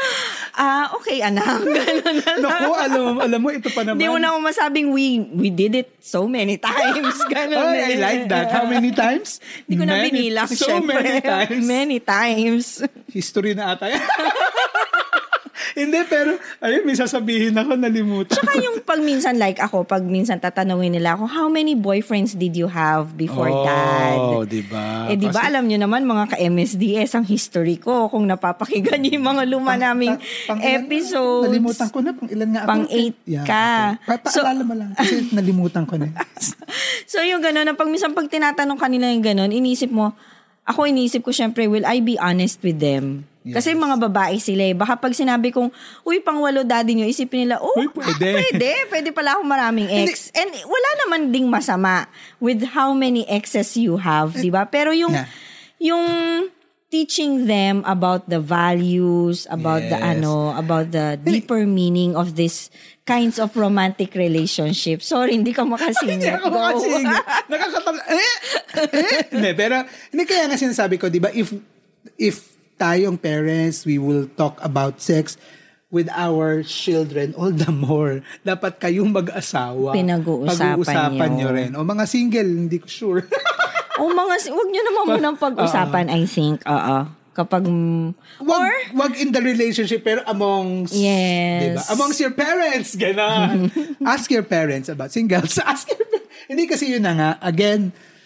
ah, 0.54 0.92
okay, 1.00 1.24
anak. 1.24 1.64
Gano'n 1.64 2.04
na 2.04 2.12
lang. 2.20 2.38
Naku, 2.38 2.70
alam, 2.70 3.02
alam 3.18 3.38
mo, 3.40 3.48
ito 3.50 3.72
pa 3.72 3.82
naman. 3.82 3.96
Hindi 3.96 4.08
mo 4.08 4.18
na 4.20 4.28
ako 4.30 4.38
masabing 4.44 4.88
we, 4.92 5.04
we 5.32 5.48
did 5.48 5.72
it 5.74 5.88
so 5.98 6.28
many 6.28 6.60
times. 6.60 7.16
Gano'n. 7.26 7.56
Oh, 7.56 7.72
I 7.72 7.96
like 7.96 8.24
that. 8.28 8.52
How 8.52 8.68
many 8.68 8.92
times? 8.92 9.40
Hindi 9.64 9.74
ko 9.80 9.84
na 9.88 9.94
Many- 9.96 10.10
binilang, 10.12 10.48
So 10.52 10.68
syempre. 10.68 11.00
many 11.00 11.20
times. 11.24 11.62
Many 11.64 11.98
times. 11.98 12.64
History 13.08 13.56
na 13.56 13.74
ata 13.74 13.88
yan. 13.88 14.04
Hindi, 15.72 15.98
pero, 16.06 16.34
ayun, 16.58 16.82
may 16.82 16.96
sasabihin 16.96 17.54
ako, 17.54 17.78
nalimutan. 17.78 18.34
Saka 18.34 18.58
yung 18.58 18.82
pag 18.82 18.98
minsan 18.98 19.38
like 19.38 19.58
ako, 19.58 19.86
pag 19.86 20.02
minsan 20.02 20.38
tatanungin 20.38 20.98
nila 20.98 21.14
ako, 21.14 21.30
how 21.30 21.46
many 21.46 21.78
boyfriends 21.78 22.34
did 22.34 22.54
you 22.54 22.66
have 22.66 23.14
before 23.14 23.50
that? 23.50 24.18
Oh, 24.18 24.42
di 24.42 24.62
ba? 24.66 25.06
Eh, 25.06 25.16
di 25.16 25.30
ba 25.30 25.46
alam 25.46 25.66
nyo 25.66 25.78
naman 25.78 26.02
mga 26.02 26.34
ka-MSDS 26.34 27.14
ang 27.14 27.26
history 27.26 27.78
ko 27.78 28.10
kung 28.10 28.26
napapakinggan 28.26 28.98
nyo 28.98 29.10
yung 29.14 29.26
mga 29.26 29.42
luma 29.46 29.74
naming 29.74 30.18
Pang- 30.18 30.56
pang 30.56 30.60
ilan- 30.60 30.78
episodes. 30.82 31.46
Nalimutan 31.50 31.88
ko 31.88 31.98
na, 32.02 32.10
pang 32.12 32.28
ilan 32.30 32.48
nga 32.50 32.60
ako. 32.62 32.68
Pang 32.68 32.84
eight 32.90 33.16
ka. 33.46 33.68
Okay. 33.96 34.18
Pa- 34.18 34.30
So- 34.30 34.46
mo 34.60 34.74
lang, 34.74 34.90
kasi 34.98 35.30
nalimutan 35.30 35.84
ko 35.86 35.94
na. 35.96 36.10
So 37.10 37.18
yung 37.26 37.42
gano'n, 37.42 37.66
na 37.66 37.74
pag 37.74 37.90
minsan 37.90 38.14
pag 38.14 38.30
tinatanong 38.30 38.78
kanila 38.78 39.10
yung 39.10 39.24
gano'n, 39.24 39.50
inisip 39.50 39.90
mo, 39.90 40.14
ako 40.62 40.86
inisip 40.86 41.26
ko 41.26 41.34
syempre, 41.34 41.66
will 41.66 41.82
I 41.82 41.98
be 41.98 42.14
honest 42.14 42.62
with 42.62 42.78
them? 42.78 43.26
Kasi 43.40 43.72
mga 43.72 43.96
babae 43.96 44.36
sila 44.36 44.68
eh. 44.68 44.76
Baka 44.76 45.00
pag 45.00 45.16
sinabi 45.16 45.48
kong, 45.48 45.72
uy, 46.04 46.20
pang 46.20 46.36
walo 46.44 46.60
daddy 46.60 46.92
nyo, 46.92 47.08
isipin 47.08 47.48
nila, 47.48 47.56
oh, 47.56 47.72
Uy, 47.72 47.88
pwede." 47.88 48.28
pwede. 48.36 48.70
Pwede 48.92 49.08
pala 49.16 49.40
ako 49.40 49.48
maraming 49.48 49.88
ex. 49.88 50.28
And 50.36 50.52
wala 50.68 50.88
naman 51.06 51.32
ding 51.32 51.48
masama 51.48 52.04
with 52.36 52.60
how 52.76 52.92
many 52.92 53.24
exes 53.24 53.80
you 53.80 53.96
have, 53.96 54.36
di 54.36 54.52
ba? 54.52 54.68
Pero 54.68 54.92
yung, 54.92 55.16
Yeah. 55.16 55.28
yung 55.80 56.04
teaching 56.90 57.46
them 57.46 57.80
about 57.86 58.26
the 58.26 58.42
values, 58.42 59.46
about 59.48 59.80
the 59.88 59.94
Yes. 59.96 60.20
ano, 60.20 60.52
about 60.52 60.90
the 60.90 61.14
deeper 61.16 61.62
meaning 61.64 62.18
of 62.18 62.34
this 62.34 62.66
kinds 63.06 63.38
of 63.38 63.54
romantic 63.54 64.12
relationship. 64.12 65.00
Sorry, 65.00 65.38
hindi 65.38 65.54
ka 65.54 65.62
Hindi 65.66 65.78
makasingit. 65.78 66.34
ako 66.36 66.46
Go. 66.50 66.58
makasing. 66.58 67.06
Nakakatang, 67.50 67.98
eh, 68.04 68.18
eh. 68.18 68.34
Hindi, 69.32 69.50
pero, 69.54 69.86
hindi 70.10 70.22
kaya 70.26 70.50
nga 70.50 70.58
sinasabi 70.58 70.98
ko, 70.98 71.06
di 71.06 71.22
ba, 71.22 71.30
if, 71.30 71.54
if 72.18 72.49
tayong 72.80 73.20
parents, 73.20 73.84
we 73.84 74.00
will 74.00 74.24
talk 74.40 74.56
about 74.64 75.04
sex 75.04 75.36
with 75.90 76.08
our 76.14 76.62
children, 76.62 77.34
all 77.34 77.50
the 77.52 77.68
more, 77.68 78.22
dapat 78.46 78.78
kayong 78.78 79.10
mag-asawa. 79.10 79.92
Pinag-uusapan 79.92 80.78
Pag-uusapan 80.80 81.30
nyo. 81.34 81.38
nyo 81.44 81.48
rin. 81.50 81.70
O 81.76 81.82
mga 81.84 82.04
single, 82.06 82.46
hindi 82.46 82.78
ko 82.78 82.86
sure. 82.88 83.22
o 84.00 84.08
mga, 84.08 84.34
wag 84.48 84.68
nyo 84.70 84.82
naman 84.86 85.04
munang 85.18 85.36
pag-usapan, 85.36 86.06
I 86.08 86.24
think. 86.24 86.62
Oo. 86.64 87.10
Kapag, 87.30 87.62
wag, 88.42 88.62
or, 88.62 88.70
wag 88.94 89.12
in 89.18 89.30
the 89.30 89.42
relationship, 89.42 90.02
pero 90.02 90.22
amongst, 90.26 90.94
Yes. 90.94 91.62
diba? 91.62 91.82
Amongst 91.94 92.18
your 92.22 92.34
parents, 92.34 92.94
gano'n. 92.94 93.70
Ask 94.14 94.30
your 94.30 94.46
parents 94.46 94.90
about 94.90 95.10
singles. 95.10 95.58
Ask 95.62 95.90
your 95.90 96.06
parents. 96.06 96.26
Hindi 96.46 96.64
kasi 96.70 96.90
yun 96.90 97.02
na 97.02 97.14
nga, 97.14 97.30
again, 97.42 97.90
ah, 97.94 98.19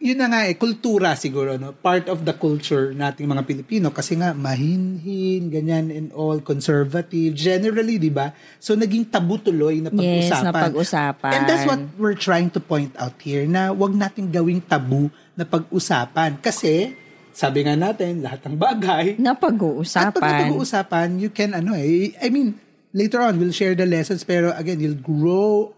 yun 0.00 0.16
na 0.16 0.32
nga 0.32 0.48
eh, 0.48 0.56
kultura 0.56 1.12
siguro, 1.12 1.60
no? 1.60 1.76
Part 1.76 2.08
of 2.08 2.24
the 2.24 2.32
culture 2.32 2.96
nating 2.96 3.28
mga 3.28 3.44
Pilipino 3.44 3.92
kasi 3.92 4.16
nga 4.16 4.32
mahinhin, 4.32 5.52
ganyan 5.52 5.92
and 5.92 6.08
all, 6.16 6.40
conservative, 6.40 7.36
generally, 7.36 8.00
di 8.00 8.08
ba? 8.08 8.32
So, 8.56 8.72
naging 8.72 9.12
tabu 9.12 9.36
tuloy 9.36 9.84
na 9.84 9.92
Yes, 9.92 10.32
pag-usapan. 10.32 10.40
na 10.40 10.52
pag-usapan. 10.56 11.32
And 11.36 11.42
that's 11.44 11.68
what 11.68 11.80
we're 12.00 12.16
trying 12.16 12.48
to 12.56 12.64
point 12.64 12.96
out 12.96 13.20
here, 13.20 13.44
na 13.44 13.76
wag 13.76 13.92
nating 13.92 14.32
gawing 14.32 14.64
tabu 14.64 15.12
na 15.36 15.44
pag-usapan. 15.44 16.40
Kasi, 16.40 16.96
sabi 17.36 17.68
nga 17.68 17.76
natin, 17.76 18.24
lahat 18.24 18.40
ng 18.48 18.56
bagay, 18.56 19.04
na 19.20 19.36
at 19.36 19.40
pag 19.44 19.52
pag-uusapan. 19.52 20.16
pag-uusapan, 20.16 21.08
you 21.20 21.28
can, 21.28 21.52
ano 21.52 21.76
eh, 21.76 22.16
I 22.24 22.32
mean, 22.32 22.56
later 22.96 23.20
on, 23.20 23.36
we'll 23.36 23.52
share 23.52 23.76
the 23.76 23.84
lessons, 23.84 24.24
pero 24.24 24.48
again, 24.56 24.80
you'll 24.80 24.96
grow. 24.96 25.76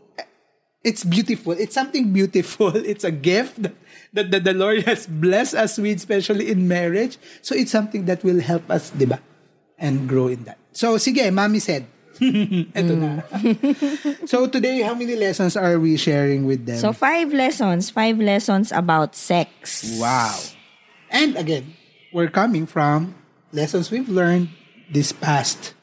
It's 0.83 1.05
beautiful. 1.05 1.53
It's 1.53 1.75
something 1.75 2.13
beautiful. 2.13 2.75
It's 2.93 3.05
a 3.05 3.15
gift 3.15 3.63
that, 4.13 4.31
that, 4.31 4.45
the 4.45 4.53
Lord 4.53 4.83
has 4.85 5.07
blessed 5.07 5.55
us 5.55 5.79
with, 5.79 5.97
especially 5.99 6.51
in 6.51 6.67
marriage. 6.67 7.19
So 7.41 7.55
it's 7.55 7.71
something 7.71 8.07
that 8.07 8.25
will 8.25 8.41
help 8.41 8.69
us, 8.71 8.91
di 8.91 9.07
ba? 9.07 9.23
And 9.79 10.09
grow 10.09 10.29
in 10.29 10.45
that. 10.45 10.59
So, 10.73 10.99
sige, 10.99 11.33
Mommy 11.33 11.59
said. 11.59 11.87
Ito 12.23 12.95
na. 12.95 13.23
so 14.31 14.47
today, 14.47 14.83
how 14.83 14.95
many 14.95 15.17
lessons 15.17 15.57
are 15.57 15.79
we 15.81 15.97
sharing 15.97 16.47
with 16.47 16.67
them? 16.67 16.79
So, 16.79 16.93
five 16.93 17.33
lessons. 17.33 17.91
Five 17.91 18.19
lessons 18.19 18.71
about 18.71 19.17
sex. 19.17 19.99
Wow. 19.99 20.39
And 21.11 21.37
again, 21.37 21.75
we're 22.13 22.31
coming 22.31 22.67
from 22.67 23.15
lessons 23.51 23.91
we've 23.91 24.09
learned 24.09 24.51
this 24.91 25.11
past 25.11 25.75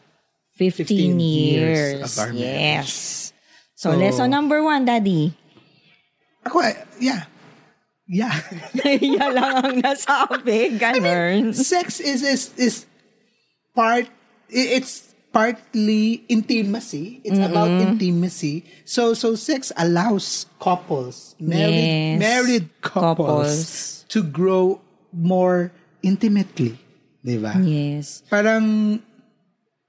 15, 0.58 0.86
15 0.86 1.20
years 1.20 1.78
years. 2.00 2.18
of 2.18 2.20
our 2.20 2.34
marriage. 2.34 2.88
yes. 2.88 3.29
So, 3.80 3.96
So- 3.96 3.98
lesson 3.98 4.28
number 4.36 4.60
one, 4.60 4.84
Daddy. 4.84 5.32
Ako, 6.44 6.60
eh, 6.68 6.76
yeah. 7.00 7.32
Yeah. 8.12 8.36
Lang 9.32 9.56
ang 9.64 9.80
nasabi. 9.80 10.76
Ganun. 10.76 11.56
Sex 11.56 12.04
is, 12.04 12.20
is, 12.28 12.52
is 12.60 12.76
part, 13.72 14.10
it's 14.50 15.14
partly 15.32 16.26
intimacy. 16.28 17.22
It's 17.24 17.38
about 17.40 17.70
intimacy. 17.70 18.66
So, 18.84 19.14
so 19.14 19.36
sex 19.40 19.72
allows 19.78 20.48
couples, 20.60 21.36
married, 21.40 22.18
Yes. 22.18 22.20
married 22.20 22.66
couples, 22.82 23.16
Couples. 23.16 24.06
to 24.10 24.20
grow 24.26 24.82
more 25.14 25.72
intimately. 26.02 26.76
Di 27.24 27.38
ba? 27.38 27.54
yes. 27.62 28.24
Parang, 28.28 29.00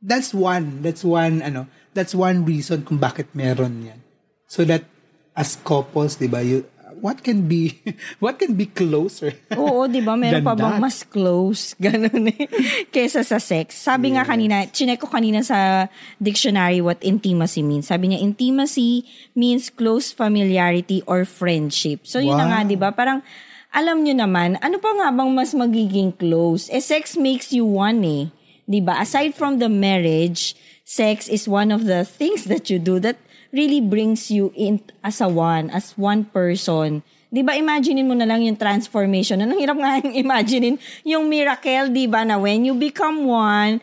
that's 0.02 0.30
one, 0.36 0.82
that's 0.84 1.02
one, 1.02 1.40
ano, 1.40 1.66
that's 1.92 2.14
one 2.14 2.44
reason 2.44 2.82
kung 2.82 2.98
bakit 2.98 3.30
meron 3.32 3.82
yan. 3.84 4.00
So 4.46 4.66
that, 4.66 4.84
as 5.32 5.54
couples, 5.56 6.18
di 6.18 6.26
ba, 6.26 6.42
you, 6.42 6.66
what 6.98 7.22
can 7.22 7.46
be, 7.46 7.78
what 8.22 8.36
can 8.36 8.54
be 8.54 8.66
closer? 8.66 9.32
Oo, 9.54 9.86
di 9.86 10.02
ba? 10.02 10.18
Meron 10.18 10.42
pa 10.42 10.58
bang 10.58 10.76
that. 10.76 10.82
mas 10.82 11.06
close? 11.06 11.72
Ganun 11.82 12.28
eh. 12.28 12.50
Kesa 12.90 13.22
sa 13.22 13.38
sex. 13.38 13.78
Sabi 13.78 14.14
nga 14.14 14.26
kanina, 14.26 14.66
chinek 14.66 14.98
ko 14.98 15.06
kanina 15.06 15.40
sa 15.40 15.86
dictionary 16.18 16.82
what 16.82 16.98
intimacy 17.00 17.62
means. 17.62 17.86
Sabi 17.88 18.10
niya, 18.10 18.20
intimacy 18.20 19.06
means 19.32 19.70
close 19.70 20.10
familiarity 20.10 21.00
or 21.06 21.22
friendship. 21.24 22.02
So 22.04 22.18
yun 22.18 22.36
na 22.36 22.46
Wow. 22.46 22.50
nga, 22.50 22.60
di 22.66 22.76
ba? 22.76 22.90
Parang, 22.90 23.22
alam 23.70 24.02
nyo 24.02 24.14
naman, 24.18 24.58
ano 24.58 24.82
pa 24.82 24.90
nga 24.92 25.14
bang 25.14 25.30
mas 25.30 25.54
magiging 25.54 26.10
close? 26.10 26.66
Eh, 26.74 26.82
sex 26.82 27.14
makes 27.14 27.54
you 27.54 27.62
one 27.64 28.02
eh. 28.02 28.24
Di 28.66 28.82
ba? 28.82 28.98
Aside 28.98 29.30
from 29.34 29.62
the 29.62 29.70
marriage, 29.70 30.58
sex 30.90 31.30
is 31.30 31.46
one 31.46 31.70
of 31.70 31.86
the 31.86 32.02
things 32.02 32.50
that 32.50 32.66
you 32.66 32.82
do 32.82 32.98
that 32.98 33.14
really 33.54 33.78
brings 33.78 34.26
you 34.26 34.50
in 34.58 34.82
as 35.06 35.22
a 35.22 35.30
one, 35.30 35.70
as 35.70 35.94
one 35.94 36.26
person. 36.26 37.06
Di 37.30 37.46
ba, 37.46 37.54
imaginein 37.54 38.10
mo 38.10 38.18
na 38.18 38.26
lang 38.26 38.42
yung 38.42 38.58
transformation. 38.58 39.38
Anong 39.38 39.62
hirap 39.62 39.78
nga 39.78 39.92
yung 40.02 40.18
imaginein 40.18 40.76
yung 41.06 41.30
miracle, 41.30 41.94
di 41.94 42.10
ba, 42.10 42.26
na 42.26 42.42
when 42.42 42.66
you 42.66 42.74
become 42.74 43.22
one, 43.22 43.78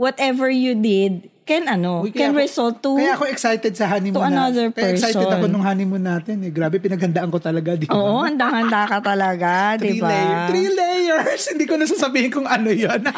whatever 0.00 0.48
you 0.48 0.72
did, 0.72 1.28
can 1.44 1.68
ano, 1.68 2.06
Uy, 2.06 2.14
can 2.14 2.32
ako- 2.32 2.40
result 2.40 2.76
to, 2.80 2.96
Kaya 2.96 3.20
ako 3.20 3.24
excited 3.28 3.72
sa 3.76 3.84
honeymoon 3.90 4.16
to 4.16 4.24
another 4.24 4.66
na. 4.70 4.76
Kaya 4.80 4.96
excited 4.96 5.28
ako 5.28 5.44
nung 5.50 5.66
honeymoon 5.66 6.00
natin. 6.00 6.40
Eh. 6.46 6.54
Grabe, 6.54 6.80
pinaghandaan 6.80 7.28
ko 7.28 7.36
talaga. 7.36 7.76
Di 7.76 7.84
ba? 7.84 7.92
oo, 7.92 8.24
handang-handa 8.24 8.88
ka 8.88 8.98
talaga, 9.04 9.76
di 9.76 9.98
Three, 9.98 10.00
ba? 10.00 10.08
layer, 10.08 10.38
three 10.48 10.70
layers. 10.72 11.42
Hindi 11.52 11.64
ko 11.68 11.74
nasasabihin 11.76 12.30
kung 12.32 12.48
ano 12.48 12.72
yun. 12.72 13.04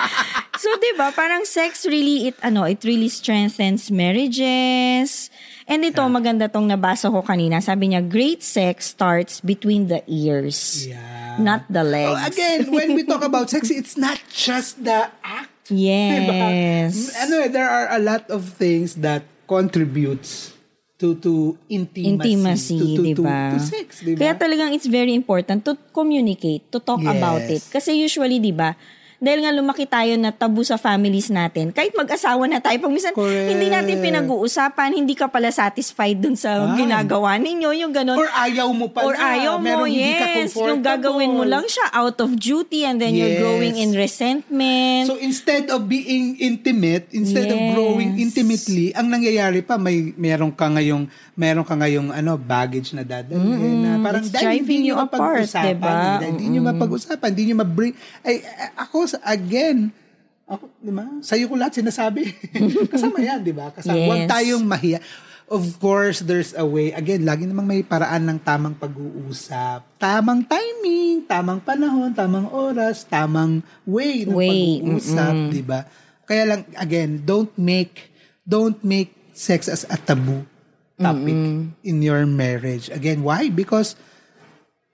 So, 0.63 0.69
di 0.79 0.95
ba, 0.95 1.11
parang 1.11 1.43
sex 1.43 1.83
really, 1.91 2.31
it, 2.31 2.39
ano, 2.39 2.63
it 2.63 2.87
really 2.87 3.11
strengthens 3.11 3.91
marriages. 3.91 5.27
And 5.67 5.83
ito, 5.83 5.99
maganda 6.07 6.47
tong 6.47 6.71
nabasa 6.71 7.11
ko 7.11 7.19
kanina. 7.19 7.59
Sabi 7.59 7.91
niya, 7.91 8.05
great 8.05 8.47
sex 8.47 8.95
starts 8.95 9.43
between 9.43 9.91
the 9.91 10.07
ears, 10.07 10.87
yeah. 10.87 11.35
not 11.43 11.67
the 11.67 11.83
legs. 11.83 12.15
Oh, 12.15 12.31
again, 12.31 12.71
when 12.71 12.95
we 12.95 13.03
talk 13.03 13.27
about 13.31 13.51
sex, 13.51 13.75
it's 13.75 13.99
not 13.99 14.23
just 14.31 14.87
the 14.87 15.11
act. 15.27 15.52
Diba? 15.69 16.35
Yes. 16.35 17.15
Ano, 17.19 17.35
eh, 17.39 17.49
there 17.49 17.69
are 17.69 17.87
a 17.95 18.01
lot 18.03 18.27
of 18.31 18.43
things 18.59 18.99
that 18.99 19.23
contributes 19.47 20.53
to 20.99 21.19
to 21.19 21.59
intimacy, 21.67 22.07
Intimacy, 22.15 22.79
to, 22.79 22.87
to, 22.95 23.03
di 23.03 23.13
to, 23.15 23.23
to 23.27 23.57
sex, 23.59 23.89
di 24.07 24.15
ba? 24.15 24.19
Kaya 24.23 24.33
talagang 24.39 24.71
it's 24.71 24.87
very 24.87 25.15
important 25.15 25.67
to 25.67 25.75
communicate, 25.91 26.63
to 26.71 26.79
talk 26.79 27.03
Yes. 27.03 27.11
about 27.11 27.43
it. 27.47 27.63
Kasi 27.67 27.99
usually, 27.99 28.39
di 28.39 28.55
ba, 28.55 28.75
dahil 29.23 29.47
nga 29.47 29.55
lumaki 29.55 29.87
tayo 29.87 30.19
na 30.19 30.35
tabu 30.35 30.67
sa 30.67 30.75
families 30.75 31.31
natin, 31.31 31.71
kahit 31.71 31.95
mag-asawa 31.95 32.43
na 32.51 32.59
tayo, 32.59 32.75
pag 32.83 32.91
minsan 32.91 33.15
Correct. 33.15 33.55
hindi 33.55 33.71
natin 33.71 34.03
pinag-uusapan, 34.03 34.99
hindi 34.99 35.15
ka 35.15 35.31
pala 35.31 35.55
satisfied 35.55 36.19
dun 36.19 36.35
sa 36.35 36.75
Ay. 36.75 36.83
ginagawa 36.83 37.39
ninyo, 37.39 37.71
yung 37.87 37.95
ganun. 37.95 38.19
Or 38.19 38.27
ayaw 38.27 38.67
mo 38.75 38.91
pala. 38.91 39.07
Or 39.07 39.15
ayaw 39.15 39.63
mo, 39.63 39.87
ka 39.87 39.95
yes. 39.95 40.59
Yung 40.59 40.83
gagawin 40.83 41.31
mo 41.31 41.47
lang 41.47 41.63
siya 41.71 41.95
out 41.95 42.19
of 42.19 42.35
duty 42.35 42.83
and 42.83 42.99
then 42.99 43.15
you're 43.15 43.31
Yes. 43.31 43.39
growing 43.39 43.75
in 43.79 43.95
resentment. 43.95 45.07
So 45.07 45.15
instead 45.23 45.71
of 45.71 45.87
being 45.87 46.35
intimate, 46.43 47.07
instead 47.15 47.47
of 47.47 47.59
Yes. 47.63 47.71
growing 47.79 48.19
intimately, 48.19 48.91
ang 48.91 49.07
nangyayari 49.07 49.63
pa 49.63 49.79
may 49.79 50.11
meron 50.19 50.51
ka 50.51 50.67
ngayong 50.67 51.07
meron 51.33 51.63
ka 51.63 51.79
ngayong 51.79 52.11
ano 52.11 52.37
baggage 52.37 52.93
na 52.93 53.07
dadalhin 53.07 53.87
na 53.87 54.03
parang 54.03 54.21
It's 54.21 54.35
dahil 54.35 54.61
hindi 54.61 54.91
apart, 54.91 55.09
mapag-usapan, 55.09 55.73
diba? 55.73 55.95
dahil 56.21 56.33
Hindi 56.33 56.45
nyo 56.53 56.61
mapag-usapan, 56.69 57.29
hindi 57.33 57.45
nyo 57.49 57.57
ma-bring 57.63 57.95
ay, 58.21 58.35
ako 58.77 58.97
sa- 59.13 59.23
again 59.23 59.93
ako, 60.43 60.69
di 60.77 60.93
ba? 60.93 61.07
Sa'yo 61.23 61.49
ko 61.49 61.55
lahat 61.57 61.81
sinasabi. 61.81 62.29
Kasama 62.93 63.19
yan, 63.19 63.41
di 63.41 63.55
ba? 63.55 63.73
Kasama. 63.73 63.97
Huwag 63.97 64.27
Yes. 64.27 64.31
tayong 64.31 64.65
mahiya. 64.67 64.99
Of 65.49 65.79
course, 65.79 66.21
there's 66.21 66.53
a 66.53 66.65
way. 66.65 66.93
Again, 66.93 67.25
lagi 67.25 67.45
namang 67.45 67.65
may 67.65 67.81
paraan 67.81 68.25
ng 68.25 68.39
tamang 68.41 68.73
pag-uusap. 68.73 69.85
Tamang 69.97 70.45
timing, 70.45 71.25
tamang 71.25 71.61
panahon, 71.61 72.13
tamang 72.13 72.49
oras, 72.49 73.05
tamang 73.05 73.61
way 73.85 74.25
ng 74.25 74.33
Way, 74.33 74.49
pag-uusap, 74.81 75.35
di 75.53 75.63
ba? 75.63 75.85
Kaya 76.25 76.43
lang, 76.45 76.61
again, 76.77 77.21
don't 77.23 77.53
make, 77.57 78.13
don't 78.45 78.81
make 78.81 79.13
sex 79.33 79.69
as 79.69 79.85
a 79.89 79.97
taboo 79.97 80.45
topic 80.97 81.35
in 81.83 81.97
your 81.99 82.25
marriage. 82.25 82.87
Again, 82.89 83.21
why? 83.21 83.49
Because 83.49 83.97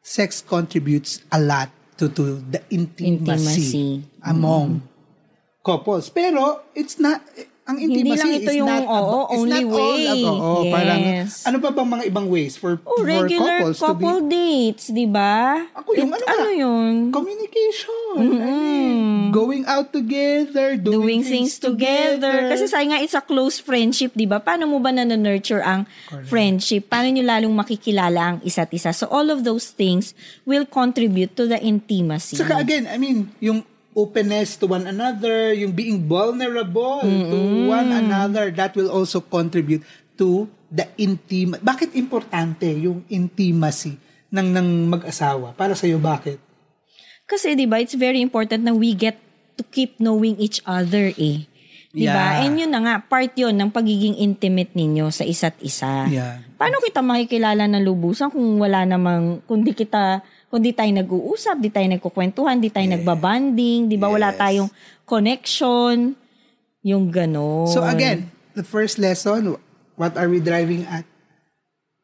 sex 0.01 0.41
contributes 0.41 1.21
a 1.29 1.39
lot 1.39 1.69
to, 1.99 2.09
to 2.09 2.41
the 2.51 2.63
intimacy, 2.71 3.07
Intimacy. 3.07 4.05
among 4.25 4.83
couples. 5.65 6.09
Pero, 6.11 6.63
it's 6.75 6.99
not, 6.99 7.21
ang 7.69 7.77
Hindi 7.77 8.01
intimacy 8.01 8.17
lang 8.17 8.33
ito 8.33 8.49
is 8.49 8.57
yung, 8.57 8.65
not 8.67 8.85
oo, 8.89 9.19
is 9.29 9.37
only 9.37 9.61
not 9.61 9.69
all 9.69 9.77
way. 9.77 10.05
about, 10.09 10.41
oo, 10.41 10.63
parang, 10.73 11.01
Yes. 11.05 11.45
ano 11.45 11.57
pa 11.61 11.69
bang 11.69 11.89
mga 11.91 12.05
ibang 12.09 12.27
ways 12.27 12.57
for, 12.57 12.81
Oh, 12.81 12.97
for 12.97 13.05
regular 13.05 13.57
couples 13.61 13.77
to 13.77 13.85
be, 13.85 13.85
couple 13.85 14.19
dates, 14.25 14.85
di 14.89 15.05
ba? 15.05 15.37
Ako 15.77 15.89
yung 15.93 16.09
ano 16.09 16.25
ano 16.25 16.49
nga? 16.49 16.55
yun? 16.57 16.95
communication. 17.13 18.17
I 18.17 18.25
mean, 18.25 18.99
going 19.31 19.69
out 19.69 19.93
together, 19.93 20.81
doing, 20.81 21.21
Doing 21.21 21.23
things 21.23 21.61
together. 21.61 22.49
Kasi 22.49 22.65
say 22.67 22.89
nga, 22.89 23.05
it's 23.05 23.13
a 23.13 23.21
close 23.21 23.61
friendship, 23.61 24.17
di 24.17 24.25
ba? 24.25 24.41
Paano 24.41 24.65
mo 24.65 24.81
ba 24.81 24.89
na-nurture 24.89 25.61
ang 25.61 25.85
friendship? 26.25 26.89
Paano 26.89 27.13
nyo 27.13 27.21
lalong 27.23 27.53
makikilala 27.53 28.21
ang 28.25 28.39
isa't 28.41 28.73
isa? 28.73 28.97
So, 28.97 29.13
all 29.13 29.29
of 29.29 29.45
those 29.45 29.69
things 29.69 30.17
will 30.43 30.65
contribute 30.65 31.37
to 31.37 31.45
the 31.45 31.61
intimacy. 31.61 32.41
Saka 32.41 32.57
again, 32.59 32.89
I 32.89 32.97
mean, 32.97 33.29
yung 33.39 33.61
openness 33.97 34.61
to 34.61 34.69
one 34.69 34.87
another, 34.87 35.53
yung 35.53 35.73
being 35.73 36.05
vulnerable 36.05 37.03
to 37.03 37.39
one 37.69 37.91
another, 37.91 38.53
that 38.53 38.77
will 38.77 38.93
also 38.93 39.21
contribute 39.21 39.83
to 40.19 40.51
the 40.69 40.85
intim 41.01 41.57
Bakit 41.59 41.97
importante 41.97 42.69
yung 42.69 43.07
intimacy 43.09 43.97
ng 44.29 44.49
ng 44.53 44.69
mag-asawa? 44.93 45.57
Para 45.57 45.73
sa 45.73 45.89
iyo 45.89 45.97
bakit? 45.97 46.37
Kasi 47.29 47.57
'di 47.57 47.69
ba, 47.69 47.81
it's 47.81 47.97
very 47.97 48.21
important 48.21 48.65
na 48.65 48.73
we 48.73 48.93
get 48.93 49.17
to 49.57 49.65
keep 49.65 49.97
knowing 50.01 50.37
each 50.41 50.61
other 50.65 51.13
eh. 51.17 51.45
'Di 51.93 52.07
ba? 52.09 52.41
Yeah. 52.41 52.45
And 52.45 52.55
yun 52.57 52.73
na 52.73 52.81
nga, 52.85 52.95
part 53.05 53.33
'yon 53.37 53.57
ng 53.57 53.73
pagiging 53.73 54.17
intimate 54.21 54.73
ninyo 54.77 55.09
sa 55.09 55.25
isa't 55.25 55.57
isa. 55.65 56.09
Yeah. 56.09 56.45
Paano 56.57 56.81
kita 56.85 57.01
makikilala 57.01 57.69
ng 57.69 57.85
lubusan 57.85 58.33
kung 58.33 58.61
wala 58.61 58.85
namang 58.85 59.41
kundi 59.49 59.73
kita 59.73 60.21
kundi 60.49 60.73
tayo 60.73 60.89
nag-uusap, 60.91 61.61
di 61.61 61.69
tayo 61.69 61.87
nagkukwentuhan, 61.93 62.57
di 62.57 62.73
tayo 62.73 62.89
nagbabanding, 62.89 63.89
di 63.89 63.97
ba 64.01 64.09
wala 64.09 64.33
Yes. 64.33 64.39
tayong 64.41 64.71
connection, 65.05 66.17
yung 66.81 67.13
gano'n. 67.13 67.69
So 67.69 67.85
again, 67.85 68.33
the 68.57 68.65
first 68.65 68.97
lesson, 68.97 69.61
what 70.01 70.17
are 70.17 70.29
we 70.29 70.41
driving 70.41 70.89
at? 70.89 71.05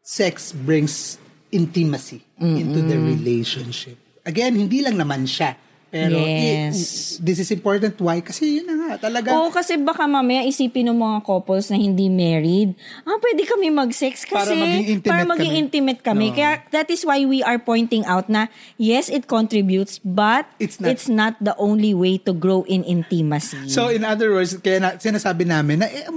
Sex 0.05 0.53
brings 0.53 1.17
intimacy 1.49 2.21
into 2.37 2.85
the 2.85 3.01
relationship. 3.01 3.97
Again, 4.29 4.53
hindi 4.53 4.85
lang 4.85 5.01
naman 5.01 5.25
siya. 5.25 5.57
Pero 5.95 6.19
Yes. 6.19 6.75
i- 6.75 7.23
this 7.23 7.39
is 7.39 7.55
important. 7.55 7.95
Why? 8.03 8.19
Kasi 8.19 8.59
yun 8.59 8.67
na 8.67 8.75
nga, 8.75 9.07
talaga. 9.07 9.31
Oo, 9.31 9.47
kasi 9.49 9.79
baka 9.79 10.03
mamaya 10.05 10.43
isipin 10.43 10.91
ng 10.91 10.99
mga 10.99 11.23
couples 11.23 11.71
na 11.71 11.79
hindi 11.79 12.11
married, 12.11 12.75
ah, 13.07 13.15
pwede 13.15 13.47
kami 13.47 13.71
mag-sex 13.71 14.27
kasi 14.27 14.35
Para 14.35 14.59
maging 14.59 14.85
intimate 14.91 15.07
para 15.07 15.23
maging 15.23 15.55
kami. 15.55 15.63
intimate 15.63 16.01
kami. 16.03 16.27
No. 16.29 16.35
Kaya 16.35 16.51
that 16.75 16.91
is 16.91 17.07
why 17.07 17.23
we 17.23 17.41
are 17.41 17.63
pointing 17.63 18.03
out 18.07 18.27
na 18.27 18.51
yes, 18.75 19.07
it 19.07 19.31
contributes, 19.31 20.03
but 20.03 20.51
It's 20.59 20.83
it's 20.83 21.07
not. 21.07 21.15
not, 21.15 21.35
the 21.39 21.55
only 21.57 21.95
way 21.95 22.19
to 22.19 22.35
grow 22.35 22.67
in 22.67 22.83
intimacy. 22.83 23.71
So 23.71 23.87
in 23.87 24.03
other 24.03 24.35
words, 24.35 24.59
kaya 24.59 24.83
na, 24.83 24.99
sinasabi 24.99 25.47
namin 25.47 25.79
na 25.79 25.87
eh, 25.87 26.11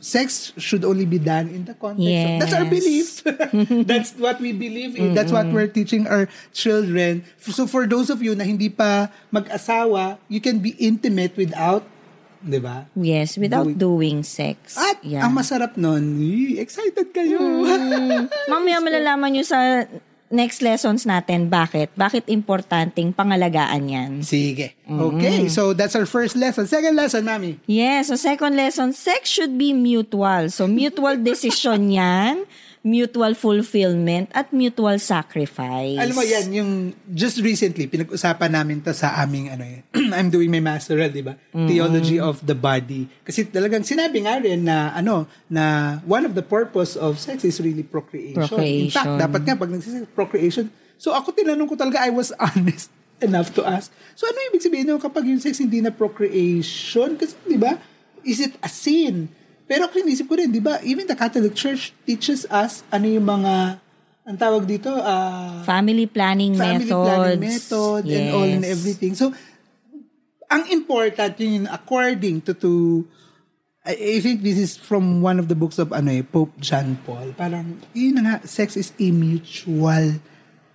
sex 0.00 0.56
should 0.56 0.84
only 0.84 1.04
be 1.04 1.18
done 1.18 1.48
in 1.48 1.68
the 1.68 1.76
context 1.76 2.00
of, 2.08 2.40
that's 2.40 2.54
our 2.54 2.64
Yes. 2.64 2.72
belief. 2.72 3.08
that's 3.90 4.10
what 4.16 4.40
we 4.40 4.52
believe 4.52 4.96
in. 4.96 5.12
That's 5.12 5.28
what 5.30 5.46
we're 5.46 5.68
teaching 5.68 6.06
our 6.06 6.26
children. 6.52 7.24
So 7.38 7.66
for 7.66 7.84
those 7.84 8.08
of 8.08 8.22
you 8.22 8.32
na 8.34 8.44
hindi 8.44 8.68
pa 8.68 9.01
mag-asawa, 9.32 10.20
you 10.28 10.38
can 10.42 10.60
be 10.60 10.76
intimate 10.76 11.34
without, 11.34 11.86
'di 12.42 12.58
ba? 12.60 12.86
yes, 12.98 13.38
without 13.38 13.70
doing 13.78 14.26
sex. 14.26 14.76
At 14.76 15.00
yeah. 15.06 15.24
ang 15.24 15.32
masarap 15.32 15.78
nun, 15.78 16.18
excited 16.58 17.14
kayo. 17.14 17.38
Mm. 17.40 18.28
Mamaya 18.52 18.78
malalaman 18.82 19.38
nyo 19.38 19.44
sa 19.46 19.86
next 20.32 20.64
lessons 20.64 21.04
natin 21.04 21.52
bakit. 21.52 21.92
Bakit 21.94 22.26
importanteng 22.32 23.12
pangalagaan 23.12 23.84
yan. 23.86 24.10
Sige. 24.24 24.72
Okay, 24.88 25.46
so 25.52 25.76
that's 25.76 25.92
our 25.94 26.08
first 26.08 26.34
lesson. 26.34 26.64
Second 26.64 26.96
lesson, 26.96 27.28
Mami. 27.28 27.60
Yes, 27.68 28.08
so 28.08 28.16
second 28.16 28.56
lesson, 28.56 28.96
sex 28.96 29.28
should 29.28 29.54
be 29.60 29.76
mutual. 29.76 30.48
So 30.48 30.64
mutual 30.64 31.20
decision 31.30 31.92
yan, 31.92 32.48
mutual 32.82 33.38
fulfillment, 33.38 34.26
at 34.34 34.50
mutual 34.50 34.98
sacrifice. 34.98 36.02
Alam 36.02 36.14
mo 36.18 36.26
yan, 36.26 36.46
yung 36.50 36.70
just 37.14 37.38
recently, 37.38 37.86
pinag-usapan 37.86 38.50
namin 38.50 38.82
to 38.82 38.90
sa 38.90 39.22
aming, 39.22 39.54
ano 39.54 39.62
eh, 39.62 39.86
I'm 40.18 40.34
doing 40.34 40.50
my 40.50 40.58
masteral, 40.58 41.06
di 41.14 41.22
ba? 41.22 41.38
Theology 41.54 42.18
of 42.18 42.42
the 42.42 42.58
body. 42.58 43.06
Kasi 43.22 43.46
talagang 43.46 43.86
sinabi 43.86 44.26
nga 44.26 44.42
rin 44.42 44.66
na, 44.66 44.90
ano, 44.98 45.30
na 45.46 45.98
one 46.02 46.26
of 46.26 46.34
the 46.34 46.42
purpose 46.42 46.98
of 46.98 47.22
sex 47.22 47.46
is 47.46 47.62
really 47.62 47.86
procreation. 47.86 48.42
In 48.42 48.90
fact, 48.90 49.06
Procreation. 49.06 49.22
dapat 49.22 49.40
nga, 49.46 49.54
pag 49.54 49.70
nagsisex, 49.70 50.02
procreation. 50.10 50.66
So 50.98 51.14
ako 51.14 51.38
tinanong 51.38 51.70
ko 51.70 51.78
talaga, 51.78 52.02
I 52.02 52.10
was 52.10 52.34
honest 52.42 52.90
enough 53.22 53.54
to 53.54 53.62
ask. 53.62 53.94
So 54.18 54.26
ano 54.26 54.34
ibig 54.50 54.62
sabihin 54.66 54.90
no, 54.90 54.98
kapag 54.98 55.22
yung 55.30 55.38
sex 55.38 55.62
hindi 55.62 55.78
na 55.78 55.94
procreation? 55.94 57.14
Kasi, 57.14 57.38
di 57.46 57.54
ba, 57.54 57.78
is 58.26 58.42
it 58.42 58.58
a 58.58 58.66
sin? 58.66 59.30
Pero 59.72 59.88
kung 59.88 60.04
inisip 60.04 60.28
ko 60.28 60.36
rin, 60.36 60.52
di 60.52 60.60
ba, 60.60 60.76
even 60.84 61.08
the 61.08 61.16
Catholic 61.16 61.56
Church 61.56 61.96
teaches 62.04 62.44
us 62.52 62.84
ano 62.92 63.08
yung 63.08 63.24
mga, 63.24 63.80
ang 64.22 64.36
tawag 64.36 64.68
dito, 64.68 64.92
ah, 64.92 65.64
Family 65.64 66.04
planning 66.04 66.52
family 66.52 66.92
methods. 66.92 67.08
planning 67.08 67.40
method 67.40 68.02
and 68.04 68.26
all 68.30 68.44
and 68.44 68.60
Yes. 68.62 68.72
everything. 68.76 69.16
So, 69.16 69.32
ang 70.46 70.68
important 70.68 71.40
yun, 71.40 71.64
according 71.66 72.44
to, 72.44 72.52
to 72.52 72.70
I, 73.82 73.96
I 73.96 74.20
think 74.20 74.44
this 74.44 74.60
is 74.60 74.76
from 74.76 75.24
one 75.24 75.40
of 75.40 75.48
the 75.48 75.56
books 75.56 75.80
of 75.80 75.90
ano 75.90 76.12
eh, 76.12 76.20
Pope 76.20 76.52
John 76.60 77.00
Paul. 77.02 77.32
Parang, 77.32 77.80
yun 77.96 78.20
nga, 78.20 78.44
sex 78.44 78.76
is 78.76 78.92
a 78.94 79.08
mutual 79.08 80.20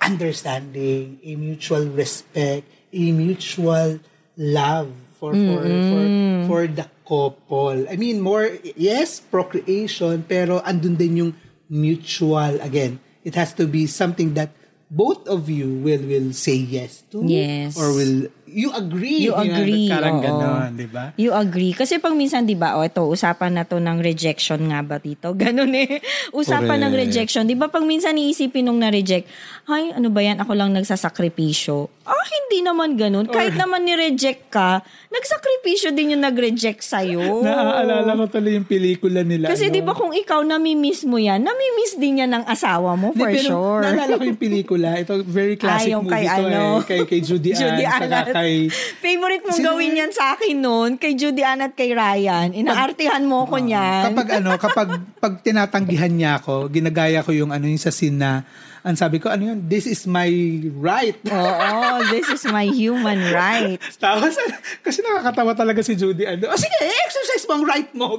understanding, 0.01 1.21
a 1.21 1.37
mutual 1.37 1.85
respect, 1.87 2.65
a 2.91 3.03
mutual 3.13 4.01
love 4.35 4.89
for 5.17 5.33
for 5.33 5.61
for 5.65 6.03
for 6.47 6.61
the 6.69 6.85
couple. 7.03 7.89
I 7.89 7.95
mean, 7.97 8.21
more 8.21 8.49
yes, 8.77 9.19
procreation, 9.19 10.23
pero 10.29 10.61
andun 10.61 10.95
din 10.97 11.13
yung 11.17 11.31
mutual 11.67 12.61
again. 12.61 12.99
It 13.25 13.35
has 13.35 13.51
to 13.59 13.67
be 13.67 13.87
something 13.89 14.33
that 14.39 14.53
both 14.87 15.27
of 15.27 15.49
you 15.51 15.67
will 15.83 15.99
will 16.07 16.31
say 16.31 16.55
yes 16.55 17.03
to 17.11 17.19
Yes. 17.25 17.75
or 17.75 17.91
will 17.91 18.31
you 18.47 18.71
agree 18.71 19.19
You 19.21 19.33
agree, 19.33 19.87
parang 19.87 20.17
oo. 20.17 20.23
ganon 20.23 20.71
di 20.73 20.85
ba 20.85 21.11
You 21.13 21.31
agree. 21.31 21.71
Kasi 21.71 21.97
pag 21.97 22.11
minsan, 22.11 22.43
di 22.43 22.53
ba, 22.53 22.73
o 22.73 22.81
ito, 22.81 23.03
usapan 23.03 23.53
na 23.53 23.63
to 23.63 23.77
ng 23.77 23.99
rejection 23.99 24.59
nga 24.65 24.79
ba 24.79 24.97
dito? 24.97 25.35
Ganun 25.37 25.71
eh. 25.71 25.99
Usapan 26.31 26.79
ng 26.79 26.89
Correct. 26.89 27.03
rejection. 27.07 27.43
Di 27.43 27.53
ba 27.53 27.67
pag 27.67 27.83
minsan 27.83 28.13
iisipin 28.13 28.63
nung 28.63 28.77
na-reject, 28.77 29.27
ay, 29.65 29.91
ano 29.91 30.07
ba 30.07 30.21
yan? 30.21 30.39
Ako 30.39 30.51
lang 30.51 30.71
nagsasakripisyo. 30.71 31.91
Ah, 32.03 32.15
hindi 32.25 32.63
naman 32.63 32.95
ganun. 32.95 33.27
Kahit 33.27 33.53
naman 33.53 33.83
ni-reject 33.83 34.47
ka, 34.47 34.79
nagsakripisyo 35.11 35.91
din 35.91 36.15
yung 36.15 36.23
nag-reject 36.23 36.79
sa'yo. 36.79 37.43
naaalala 37.43 38.15
ko 38.15 38.23
tuloy 38.29 38.55
yung 38.55 38.63
pelikula 38.63 39.21
nila 39.21 39.49
Kasi 39.49 39.67
ano? 39.67 39.73
di 39.73 39.81
ba 39.81 39.91
kung 39.91 40.11
ikaw 40.11 40.39
namimiss 40.41 41.03
mo 41.03 41.17
yan, 41.17 41.41
namimiss 41.41 41.95
din 41.95 42.21
yan 42.21 42.31
ng 42.31 42.45
asawa 42.45 42.93
mo 42.93 43.11
Di, 43.11 43.17
for 43.17 43.29
pero 43.29 43.49
sure. 43.49 43.81
Naalala 43.83 44.13
ko 44.13 44.23
yung 44.23 44.39
pelikula. 44.39 44.95
Ito, 44.95 45.19
very 45.21 45.55
classic 45.55 45.91
yung 45.91 46.05
movie 46.05 46.15
kay 46.15 46.25
to 46.29 46.43
ano? 46.45 46.61
eh. 46.79 46.85
Kay, 46.85 46.99
kay 47.05 47.19
Judy 47.19 47.51
Ann. 47.53 47.59
Judy 47.59 47.83
saka 47.83 48.15
Ann. 48.23 48.35
Kay... 48.37 48.69
Favorite 49.05 49.43
mong 49.45 49.57
Sino 49.57 49.73
gawin 49.73 49.97
yan 49.97 50.11
sa 50.13 50.37
akin 50.37 50.57
noon, 50.61 50.91
kay 51.01 51.17
Judy 51.17 51.41
Ann 51.41 51.65
at 51.65 51.73
kay 51.73 51.91
Ryan. 51.91 52.53
Inaartihan 52.53 53.25
mo 53.25 53.49
ko 53.49 53.57
niyan. 53.57 54.13
Kapag 54.13 54.29
ano, 54.37 54.49
kapag 54.63 54.89
pag 55.17 55.33
tinatanggihan 55.41 56.13
niya 56.13 56.37
ako, 56.37 56.69
ginagaya 56.69 57.25
ko 57.25 57.33
yung 57.33 57.49
ano 57.49 57.65
yung 57.65 57.81
sa 57.81 57.89
scene 57.89 58.21
na, 58.21 58.45
ang 58.87 58.95
sabi 58.95 59.19
ko, 59.19 59.27
ano 59.27 59.51
yun, 59.51 59.59
this 59.67 59.83
is 59.83 60.07
my 60.07 60.31
right. 60.79 61.19
Oo, 61.27 62.07
this 62.07 62.31
is 62.31 62.47
my 62.47 62.63
human 62.63 63.19
right. 63.35 63.83
Tapos, 64.03 64.39
kasi 64.79 65.03
nakakatawa 65.03 65.51
talaga 65.57 65.83
si 65.83 65.99
Judy. 65.99 66.23
Ano, 66.23 66.47
oh, 66.47 66.55
sige, 66.55 66.77
exercise 67.03 67.43
mo 67.51 67.59
ang 67.59 67.65
right 67.67 67.91
mo. 67.91 68.15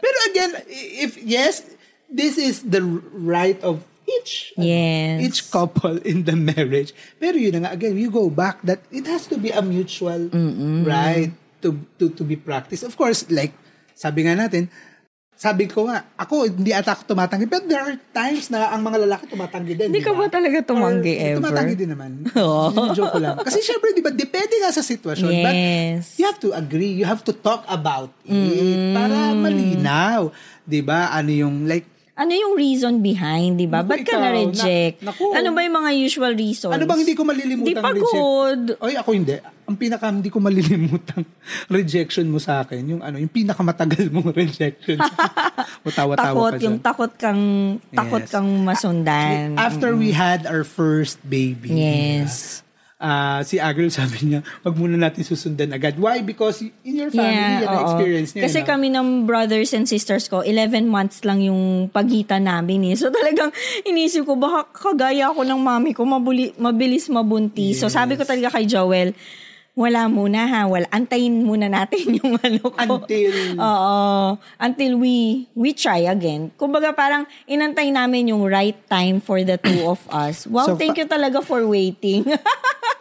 Pero 0.00 0.16
again, 0.32 0.56
if 0.96 1.20
yes, 1.20 1.60
this 2.08 2.40
is 2.40 2.64
the 2.64 2.80
right 3.12 3.60
of 3.60 3.84
each 4.08 4.56
Yes. 4.56 5.20
each 5.20 5.40
couple 5.48 6.00
in 6.02 6.24
the 6.24 6.32
marriage. 6.34 6.90
Pero 7.16 7.36
yun 7.36 7.52
na 7.54 7.68
nga, 7.68 7.70
again, 7.76 7.94
you 7.94 8.08
go 8.08 8.26
back 8.26 8.64
that 8.64 8.80
it 8.88 9.04
has 9.04 9.28
to 9.28 9.36
be 9.36 9.52
a 9.52 9.60
mutual 9.60 10.32
right 10.82 11.30
to, 11.60 11.76
to 11.98 12.08
to 12.10 12.22
be 12.22 12.34
practiced. 12.34 12.82
Of 12.82 12.94
course, 12.94 13.28
like, 13.28 13.52
sabi 13.92 14.24
nga 14.24 14.34
natin, 14.34 14.70
sabi 15.34 15.70
ko 15.70 15.86
nga, 15.86 16.02
ako, 16.18 16.50
hindi 16.50 16.74
ata 16.74 16.98
ako 16.98 17.14
tumatanggi. 17.14 17.46
Pero 17.46 17.62
there 17.62 17.78
are 17.78 17.94
times 18.10 18.50
na 18.50 18.74
ang 18.74 18.82
mga 18.82 19.06
lalaki 19.06 19.30
tumatanggi 19.30 19.78
din. 19.78 19.86
Hindi 19.86 20.02
di 20.02 20.06
ka 20.06 20.10
ba? 20.10 20.26
talaga 20.26 20.66
tumanggi 20.66 21.14
Or, 21.14 21.22
ever? 21.30 21.38
Tumatanggi 21.38 21.74
din 21.78 21.90
naman. 21.94 22.10
Oo. 22.42 22.90
Joke 22.90 23.14
ko 23.14 23.18
lang. 23.22 23.38
Kasi 23.38 23.62
syempre, 23.62 23.94
di 23.94 24.02
ba, 24.02 24.10
depende 24.10 24.58
nga 24.58 24.74
sa 24.74 24.82
sitwasyon. 24.82 25.30
But 25.38 25.54
Yes. 25.54 26.18
you 26.18 26.26
have 26.26 26.42
to 26.42 26.50
agree. 26.58 26.90
You 26.90 27.06
have 27.06 27.22
to 27.22 27.30
talk 27.30 27.62
about 27.70 28.10
it 28.26 28.66
para 28.90 29.30
malinaw. 29.38 30.34
Di 30.66 30.82
ba? 30.82 31.14
Ano 31.14 31.30
yung, 31.30 31.70
like, 31.70 31.86
Ano 32.18 32.34
yung 32.34 32.58
reason 32.58 32.98
behind, 32.98 33.54
di 33.54 33.70
ba? 33.70 33.86
Ba't 33.86 34.02
ka 34.02 34.18
na-reject? 34.18 35.00
na- 35.00 35.14
naku. 35.14 35.30
ano 35.30 35.54
ba 35.54 35.62
yung 35.62 35.76
mga 35.78 35.90
usual 35.96 36.34
reasons? 36.34 36.74
ano 36.74 36.82
bang 36.82 37.00
hindi 37.00 37.14
ko 37.14 37.22
malilimutang 37.22 37.70
Di 37.70 37.78
pagod. 37.78 38.60
Oy, 38.82 38.98
ako 38.98 39.10
hindi. 39.14 39.38
Ang 39.38 39.76
pinaka 39.78 40.10
hindi 40.10 40.26
ko 40.26 40.42
malilimutang 40.42 41.22
rejection 41.70 42.26
mo 42.26 42.42
sa 42.42 42.66
akin, 42.66 42.82
yung 42.84 43.00
ano, 43.00 43.22
yung 43.22 43.30
pinakamatagal 43.30 44.10
mong 44.14 44.34
rejection. 44.34 44.98
o 45.86 45.88
tawa-tawa 45.88 46.18
takot, 46.18 46.52
ka 46.52 46.64
yung 46.66 46.78
takot 46.82 47.12
kang, 47.14 47.42
takot 47.88 48.20
Yes. 48.20 48.32
kang 48.34 48.50
masundan. 48.66 49.54
After 49.54 49.94
we 49.94 50.10
had 50.10 50.42
our 50.42 50.66
first 50.66 51.22
baby. 51.22 51.70
Yes. 51.78 52.66
Ah, 52.98 53.40
si 53.46 53.62
Agril 53.62 53.90
sabi 53.94 54.26
niya, 54.26 54.40
wag 54.66 54.74
muna 54.74 54.98
natin 54.98 55.22
susundan 55.22 55.70
agad. 55.74 55.96
Why? 55.96 56.20
Because 56.22 56.62
in 56.62 56.94
your 56.98 57.10
family, 57.10 57.62
yan 57.62 57.66
ang 57.66 57.78
oo. 57.78 57.84
experience 57.86 58.30
niya. 58.34 58.42
Kasi 58.50 58.58
no? 58.62 58.66
kami 58.66 58.86
ng 58.92 59.08
brothers 59.24 59.70
and 59.72 59.86
sisters 59.86 60.26
ko, 60.26 60.42
11 60.42 60.86
months 60.90 61.22
lang 61.22 61.42
yung 61.42 61.88
pagitan 61.88 62.46
namin 62.46 62.92
eh. 62.92 62.94
So 62.98 63.08
talagang 63.14 63.54
inisip 63.86 64.26
ko, 64.26 64.34
baka 64.34 64.66
kagaya 64.74 65.30
ako 65.30 65.46
ng 65.46 65.60
mami 65.62 65.90
ko, 65.94 66.02
mabuli, 66.04 66.52
mabilis 66.58 67.06
mabuntis. 67.08 67.80
So 67.80 67.88
sabi 67.88 68.18
ko 68.18 68.26
talaga 68.26 68.58
kay 68.58 68.66
Joel, 68.66 69.14
wala 69.78 70.10
muna 70.10 70.42
ha, 70.44 70.66
wala. 70.66 70.90
Antayin 70.90 71.46
muna 71.46 71.70
natin 71.70 72.02
yung 72.18 72.34
ano 72.36 72.66
ko. 72.66 72.74
Until- 72.74 73.54
Oo. 73.54 73.96
Until 74.58 74.92
we 74.98 75.46
we 75.54 75.70
try 75.70 76.02
again. 76.04 76.50
Kumbaga 76.58 76.90
parang 76.90 77.22
inantay 77.46 77.94
namin 77.94 78.34
yung 78.34 78.42
right 78.42 78.74
time 78.90 79.22
for 79.22 79.38
the 79.40 79.54
two 79.54 79.86
of 79.86 80.02
us. 80.10 80.50
Wow, 80.50 80.66
So, 80.66 80.74
thank 80.74 80.98
pa- 80.98 81.00
you 81.00 81.06
talaga 81.06 81.38
for 81.38 81.62
waiting. 81.62 82.26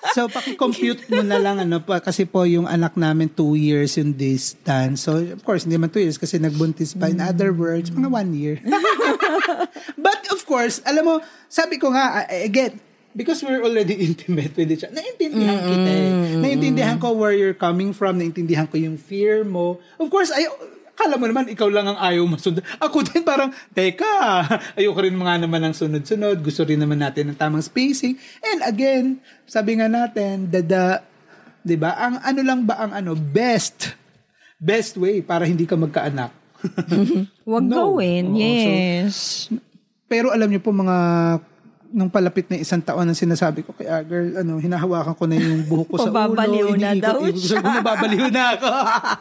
So, 0.07 0.25
paki-compute 0.25 1.03
mo 1.11 1.19
na 1.19 1.35
lang, 1.37 1.59
ano, 1.59 1.77
pa, 1.77 1.99
kasi 1.99 2.23
po 2.23 2.47
yung 2.47 2.63
anak 2.65 2.95
namin 2.95 3.27
two 3.27 3.53
years 3.53 3.99
yung 3.99 4.15
distance. 4.15 5.03
So, 5.03 5.19
of 5.19 5.43
course, 5.43 5.67
hindi 5.67 5.75
man 5.75 5.91
two 5.91 5.99
years 5.99 6.15
kasi 6.15 6.39
nagbuntis 6.39 6.95
pa. 6.95 7.11
In 7.11 7.19
other 7.19 7.51
words, 7.51 7.91
mga 7.91 8.09
one 8.09 8.31
year. 8.33 8.55
But, 9.97 10.19
of 10.31 10.41
course, 10.45 10.81
alam 10.83 11.05
mo, 11.05 11.15
sabi 11.47 11.77
ko 11.77 11.91
nga, 11.91 12.23
I, 12.23 12.47
I 12.47 12.49
get, 12.49 12.73
because 13.17 13.41
we're 13.41 13.65
already 13.65 13.97
intimate 14.07 14.53
with 14.53 14.69
each 14.69 14.85
other, 14.85 14.93
naintindihan 14.93 15.57
kita 15.57 15.89
eh. 15.89 16.11
Naintindihan 16.37 16.97
ko 17.01 17.17
where 17.17 17.33
you're 17.33 17.57
coming 17.57 17.91
from, 17.91 18.21
naintindihan 18.21 18.69
ko 18.69 18.77
yung 18.77 18.95
fear 18.95 19.41
mo. 19.41 19.81
Of 19.97 20.13
course, 20.13 20.29
ay, 20.29 20.45
akala 20.93 21.17
mo 21.17 21.25
naman, 21.25 21.49
ikaw 21.49 21.65
lang 21.65 21.89
ang 21.89 21.97
ayaw 21.97 22.25
masunod. 22.29 22.61
Ako 22.85 23.01
din 23.01 23.25
parang, 23.25 23.49
teka, 23.73 24.45
ayoko 24.77 25.01
rin 25.01 25.17
mga 25.17 25.49
naman 25.49 25.65
ng 25.65 25.73
sunod-sunod. 25.73 26.37
Gusto 26.45 26.61
rin 26.61 26.77
naman 26.77 27.01
natin 27.01 27.33
ng 27.33 27.37
tamang 27.37 27.65
spacing. 27.65 28.21
And 28.45 28.61
again, 28.61 29.05
sabi 29.45 29.81
nga 29.81 29.89
natin, 29.89 30.49
the, 30.49 31.01
di 31.61 31.73
ba, 31.73 31.97
ang 31.97 32.21
ano 32.21 32.41
lang 32.45 32.65
ba 32.65 32.81
ang 32.81 32.93
ano, 32.93 33.17
best, 33.17 33.97
best 34.57 34.93
way 34.97 35.25
para 35.25 35.45
hindi 35.45 35.65
ka 35.65 35.73
magkaanak. 35.73 36.33
Wag 37.45 37.65
No. 37.65 37.93
gawin. 37.93 38.33
Oo, 38.33 38.37
so- 38.37 38.41
yes. 38.41 39.17
Pero 40.07 40.31
alam 40.31 40.47
niyo 40.47 40.63
po 40.63 40.71
mga 40.71 40.97
nung 41.91 42.11
palapit 42.11 42.47
na 42.51 42.59
isang 42.59 42.83
taon 42.83 43.07
ang 43.07 43.15
sinasabi 43.15 43.63
ko 43.63 43.71
kay 43.71 43.87
girl, 44.05 44.39
ano, 44.39 44.59
hinahawakan 44.59 45.15
ko 45.15 45.23
na 45.25 45.35
yung 45.35 45.63
buhok 45.65 45.87
ko 45.87 45.95
sa 45.97 46.09
ulo. 46.09 46.15
Pababaliw 46.15 46.69
na 46.75 46.91
daw 46.95 47.19
siya. 47.31 47.59
Bumabaliw 47.65 48.27
na 48.27 48.43
ako. 48.55 48.71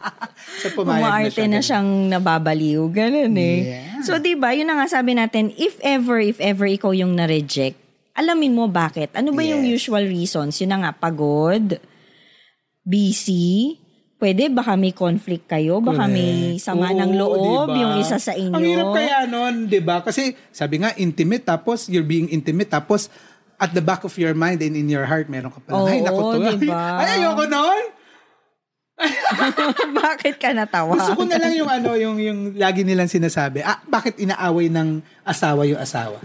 so, 0.60 0.66
pumayag 0.74 1.06
na 1.06 1.30
siya. 1.30 1.46
na 1.48 1.60
siyang 1.62 1.90
nababaliw. 2.10 2.82
Ganun 2.90 3.34
eh. 3.38 3.58
Yeah. 3.62 4.02
So, 4.02 4.18
di 4.18 4.34
ba, 4.34 4.52
yun 4.52 4.66
na 4.66 4.82
nga 4.82 4.88
sabi 4.90 5.14
natin, 5.14 5.54
if 5.54 5.78
ever, 5.82 6.18
if 6.18 6.38
ever 6.42 6.66
ikaw 6.66 6.90
yung 6.90 7.14
na-reject, 7.14 7.78
alamin 8.16 8.56
mo 8.56 8.66
bakit. 8.66 9.12
Ano 9.14 9.32
ba 9.32 9.44
yung 9.44 9.62
Yes. 9.64 9.86
usual 9.86 10.04
reasons? 10.08 10.56
Yun 10.58 10.70
na 10.72 10.78
nga, 10.86 10.92
pagod, 10.96 11.78
busy, 12.82 13.78
pwede 14.16 14.48
baka 14.48 14.74
may 14.80 14.96
conflict 14.96 15.44
kayo, 15.44 15.84
baka 15.84 16.08
may 16.08 16.56
sama 16.56 16.92
ng 16.92 17.12
Oo, 17.16 17.18
loob 17.20 17.68
diba? 17.68 17.80
yung 17.84 17.94
isa 18.00 18.16
sa 18.16 18.32
inyo. 18.32 18.56
Ang 18.56 18.64
hirap 18.64 18.88
kaya 18.96 19.18
nun, 19.28 19.68
di 19.68 19.80
ba? 19.80 20.00
Kasi 20.00 20.32
sabi 20.48 20.80
nga, 20.80 20.96
intimate, 20.96 21.44
tapos 21.44 21.88
you're 21.92 22.06
being 22.06 22.28
intimate, 22.32 22.72
tapos 22.72 23.12
at 23.56 23.72
the 23.72 23.84
back 23.84 24.04
of 24.04 24.12
your 24.16 24.32
mind 24.32 24.60
and 24.60 24.76
in 24.76 24.88
your 24.88 25.04
heart, 25.04 25.28
meron 25.28 25.52
ka 25.52 25.60
pa. 25.64 25.84
Ay, 25.84 26.00
Oo, 26.00 26.06
naku 26.08 26.20
to. 26.32 26.36
diba? 26.60 26.76
Ay, 27.00 27.20
ayoko 27.20 27.44
nun. 27.48 27.84
bakit 30.00 30.40
ka 30.40 30.56
natawa? 30.56 30.96
Gusto 30.96 31.20
ko 31.20 31.24
na 31.28 31.36
lang 31.36 31.52
yung 31.52 31.68
ano, 31.68 31.92
yung, 32.00 32.16
yung 32.16 32.38
lagi 32.56 32.80
nilang 32.80 33.12
sinasabi. 33.12 33.60
Ah, 33.60 33.84
bakit 33.84 34.16
inaaway 34.16 34.72
ng 34.72 35.04
asawa 35.20 35.68
yung 35.68 35.76
asawa? 35.80 36.16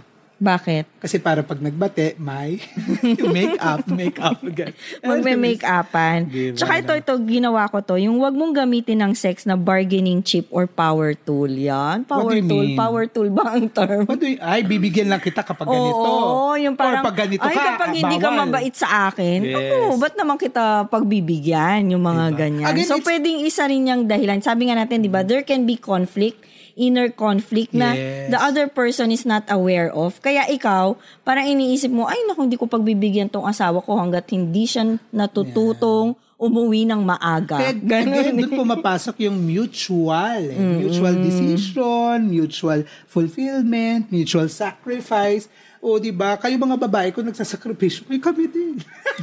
Bakit? 0.42 0.98
Kasi 0.98 1.22
para 1.22 1.40
pag 1.40 1.62
nagbate, 1.62 2.18
may 2.18 2.58
make 3.30 3.62
up, 3.62 3.86
make 3.86 4.18
up 4.18 4.42
again. 4.50 4.74
Magme-make-upan. 5.00 6.18
Diba, 6.26 6.58
Tsaka 6.58 6.74
ito, 6.76 6.94
ito, 6.96 7.14
ginawa 7.22 7.70
ko 7.70 7.78
to. 7.80 7.94
Yung 7.96 8.18
wag 8.18 8.34
mong 8.34 8.58
gamitin 8.58 9.00
ng 9.00 9.14
sex 9.14 9.46
na 9.46 9.54
bargaining 9.54 10.20
chip 10.20 10.50
or 10.50 10.66
power 10.66 11.14
tool. 11.14 11.46
Yan. 11.46 12.04
What 12.04 12.10
Power 12.10 12.32
do 12.32 12.36
you 12.36 12.44
tool. 12.44 12.66
mean? 12.66 12.74
Power 12.76 13.04
tool 13.06 13.30
ba 13.30 13.54
ang 13.54 13.70
term? 13.70 14.04
What 14.04 14.18
do 14.18 14.26
you- 14.26 14.42
ay, 14.42 14.66
bibigyan 14.66 15.08
lang 15.08 15.22
kita 15.22 15.42
kapag 15.42 15.70
ganito. 15.70 16.02
Oo, 16.02 16.58
yung 16.58 16.74
parang, 16.74 17.06
Or 17.06 17.08
pag 17.08 17.18
ganito 17.22 17.46
ay, 17.46 17.54
ka, 17.54 17.62
kapag 17.72 17.90
hindi 17.96 18.18
ka 18.18 18.28
bawal. 18.28 18.40
mabait 18.44 18.74
sa 18.74 18.88
akin, 19.08 19.38
Yes. 19.44 19.54
ako, 19.54 19.76
ba't 20.02 20.16
naman 20.18 20.36
kita 20.36 20.64
pagbibigyan, 20.90 21.86
yung 21.88 22.02
mga 22.02 22.24
Diba? 22.28 22.40
ganyan. 22.40 22.66
Again, 22.68 22.88
so, 22.88 22.98
pwedeng 23.00 23.38
isa 23.42 23.64
rin 23.64 23.86
yung 23.86 24.04
dahilan. 24.04 24.42
Sabi 24.42 24.66
nga 24.66 24.76
natin, 24.76 25.00
di 25.00 25.08
ba, 25.08 25.22
there 25.22 25.44
can 25.44 25.64
be 25.64 25.78
conflict, 25.78 26.42
inner 26.76 27.12
conflict 27.12 27.72
na 27.72 27.94
Yes. 27.94 28.32
the 28.32 28.40
other 28.40 28.68
person 28.68 29.12
is 29.12 29.24
not 29.24 29.44
aware 29.48 29.92
of. 29.92 30.20
Kaya 30.20 30.48
ikaw, 30.48 30.96
parang 31.22 31.48
iniisip 31.48 31.92
mo, 31.92 32.08
ay 32.08 32.18
naku, 32.26 32.48
hindi 32.48 32.58
ko 32.60 32.68
pagbibigyan 32.68 33.28
tong 33.28 33.46
asawa 33.46 33.84
ko 33.84 33.98
hanggat 33.98 34.28
hindi 34.32 34.66
siya 34.66 35.00
natututong 35.12 36.16
umuwi 36.42 36.90
ng 36.90 37.06
maaga. 37.06 37.62
Kaya, 37.62 37.78
again, 38.02 38.34
doon 38.34 38.58
pumapasok 38.58 39.30
yung 39.30 39.38
mutual. 39.46 40.42
Eh. 40.42 40.58
Mutual 40.82 41.16
decision, 41.22 42.26
mutual 42.26 42.82
fulfillment, 43.06 44.10
mutual 44.10 44.50
sacrifice. 44.50 45.46
O, 45.82 45.98
di 45.98 46.14
ba? 46.14 46.38
Kayo 46.38 46.62
mga 46.62 46.78
babae, 46.78 47.10
kung 47.10 47.26
nagsasakripisyo, 47.26 48.06
kayo 48.06 48.22
kami 48.22 48.46
din. 48.46 48.78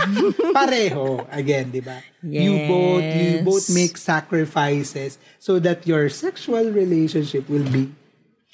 Pareho. 0.59 1.23
Again, 1.31 1.71
di 1.71 1.79
ba? 1.79 2.03
You 2.19 2.59
Yes. 2.59 2.67
both, 2.67 3.07
you 3.15 3.31
both 3.47 3.67
make 3.71 3.95
sacrifices 3.95 5.23
so 5.39 5.63
that 5.63 5.87
your 5.87 6.11
sexual 6.11 6.67
relationship 6.75 7.47
will 7.47 7.63
be 7.71 7.95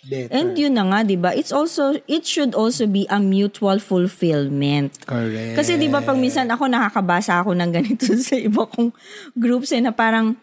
better. 0.04 0.36
And 0.36 0.52
yun 0.52 0.76
na 0.76 0.84
nga, 0.84 1.00
'di 1.00 1.16
ba? 1.16 1.32
It's 1.32 1.48
also 1.48 1.96
it 2.04 2.28
should 2.28 2.52
also 2.52 2.84
be 2.84 3.08
a 3.08 3.16
mutual 3.16 3.80
fulfillment. 3.80 5.00
Correct. 5.08 5.56
Kasi 5.56 5.80
'di 5.80 5.88
ba 5.88 6.04
pag 6.04 6.20
minsan 6.20 6.44
ako 6.52 6.68
nakakabasa 6.68 7.40
ako 7.40 7.56
ng 7.56 7.70
ganito 7.72 8.04
sa 8.20 8.36
iba 8.36 8.68
kong 8.68 8.92
groups 9.32 9.72
eh, 9.72 9.80
na 9.80 9.96
parang 9.96 10.36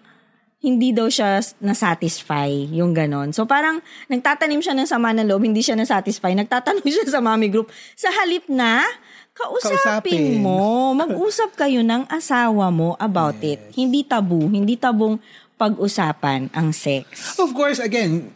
hindi 0.61 0.93
daw 0.93 1.09
siya 1.09 1.41
na-satisfy 1.57 2.69
yung 2.69 2.93
ganon. 2.93 3.33
So 3.33 3.49
parang 3.49 3.81
nagtatanim 4.05 4.61
siya 4.61 4.77
ng 4.77 4.85
sama 4.85 5.09
ng 5.09 5.25
loob, 5.25 5.41
hindi 5.41 5.65
siya 5.65 5.73
na-satisfy. 5.73 6.37
Nagtatanong 6.37 6.85
siya 6.85 7.09
sa 7.09 7.17
mommy 7.17 7.49
group. 7.49 7.73
Sa 7.97 8.13
halip 8.13 8.45
na, 8.45 8.85
kausapin, 9.33 9.73
Kausapin. 9.73 10.23
mo. 10.37 10.93
Mag-usap 10.93 11.57
kayo 11.57 11.81
ng 11.81 12.05
asawa 12.05 12.69
mo 12.69 12.93
about 13.01 13.41
it. 13.41 13.73
Hindi 13.73 14.05
tabu. 14.05 14.45
Hindi 14.45 14.77
tabong 14.77 15.17
pag-usapan 15.57 16.53
ang 16.53 16.69
sex. 16.69 17.37
Of 17.41 17.57
course, 17.57 17.81
again, 17.81 18.29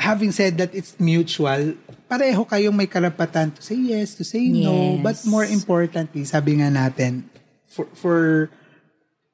having 0.00 0.32
said 0.32 0.56
that 0.56 0.72
it's 0.72 0.96
mutual, 0.96 1.76
pareho 2.08 2.48
kayong 2.48 2.76
may 2.76 2.88
karapatan 2.88 3.52
to 3.52 3.60
say 3.60 3.76
yes, 3.76 4.16
to 4.16 4.24
say 4.24 4.48
no. 4.48 4.96
Yes. 4.96 5.04
But 5.04 5.16
more 5.28 5.44
importantly, 5.44 6.24
sabi 6.24 6.64
nga 6.64 6.72
natin, 6.72 7.28
for, 7.68 7.84
for 7.92 8.18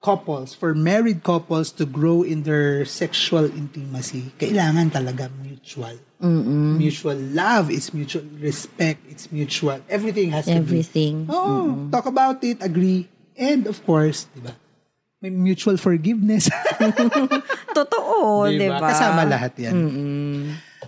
couples, 0.05 0.53
for 0.53 0.77
married 0.77 1.25
couples 1.25 1.73
to 1.81 1.89
grow 1.89 2.21
in 2.21 2.45
their 2.45 2.85
sexual 2.85 3.49
intimacy, 3.49 4.37
kailangan 4.37 4.93
talaga 4.93 5.33
mutual. 5.41 5.97
Mutual 6.21 7.17
love, 7.33 7.73
it's 7.73 7.97
mutual 7.97 8.25
respect, 8.37 9.01
it's 9.09 9.33
mutual. 9.33 9.81
Everything 9.89 10.29
has 10.37 10.45
to 10.45 10.61
be. 10.61 10.85
Everything. 10.85 11.25
be. 11.25 11.33
Oo, 11.33 11.89
talk 11.89 12.05
about 12.05 12.45
it, 12.45 12.61
agree. 12.61 13.09
And 13.37 13.65
of 13.65 13.81
course, 13.89 14.29
di 14.37 14.45
ba? 14.45 14.53
May 15.25 15.33
mutual 15.33 15.81
forgiveness. 15.81 16.53
Totoo, 17.77 18.45
di 18.53 18.69
ba? 18.69 18.93
Kasama 18.93 19.25
lahat 19.25 19.57
yan. 19.57 19.73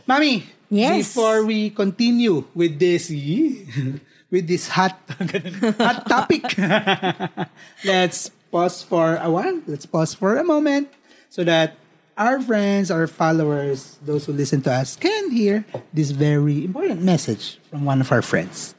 Mami, 0.05 0.45
Yes. 0.67 1.15
before 1.15 1.47
we 1.47 1.71
continue 1.71 2.43
with 2.51 2.75
this 2.83 3.07
with 4.35 4.45
this 4.51 4.67
hot 4.67 4.99
hot 5.79 6.03
topic, 6.11 6.43
let's 7.87 8.35
pause 8.57 8.81
for 8.81 9.21
a 9.21 9.29
while. 9.29 9.61
Let's 9.69 9.85
pause 9.85 10.17
for 10.17 10.41
a 10.41 10.45
moment 10.45 10.89
so 11.29 11.45
that 11.45 11.77
our 12.17 12.41
friends, 12.41 12.89
our 12.89 13.05
followers, 13.05 14.01
those 14.01 14.25
who 14.25 14.33
listen 14.33 14.65
to 14.65 14.73
us 14.73 14.97
can 14.97 15.29
hear 15.29 15.69
this 15.93 16.09
very 16.09 16.65
important 16.65 17.05
message 17.05 17.61
from 17.69 17.85
one 17.85 18.01
of 18.01 18.09
our 18.09 18.25
friends. 18.25 18.73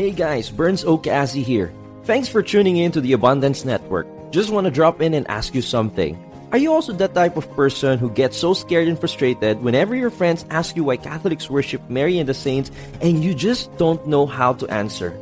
Hey 0.00 0.16
guys, 0.16 0.48
Burns 0.48 0.80
Okazi 0.80 1.44
here. 1.44 1.68
Thanks 2.08 2.24
for 2.24 2.40
tuning 2.40 2.80
in 2.80 2.88
to 2.96 3.04
the 3.04 3.12
Abundance 3.12 3.68
Network. 3.68 4.08
Just 4.32 4.48
want 4.48 4.64
to 4.64 4.72
drop 4.72 5.04
in 5.04 5.12
and 5.12 5.28
ask 5.28 5.52
you 5.52 5.60
something. 5.60 6.16
Are 6.52 6.58
you 6.58 6.72
also 6.72 6.96
that 6.96 7.12
type 7.12 7.36
of 7.36 7.52
person 7.52 8.00
who 8.00 8.08
gets 8.08 8.40
so 8.40 8.54
scared 8.56 8.88
and 8.88 8.98
frustrated 8.98 9.60
whenever 9.60 9.94
your 9.94 10.08
friends 10.08 10.48
ask 10.48 10.74
you 10.74 10.88
why 10.88 10.96
Catholics 10.96 11.52
worship 11.52 11.84
Mary 11.92 12.16
and 12.16 12.26
the 12.26 12.32
saints 12.32 12.72
and 13.04 13.22
you 13.22 13.36
just 13.36 13.68
don't 13.76 14.08
know 14.08 14.24
how 14.24 14.54
to 14.56 14.66
answer? 14.72 15.12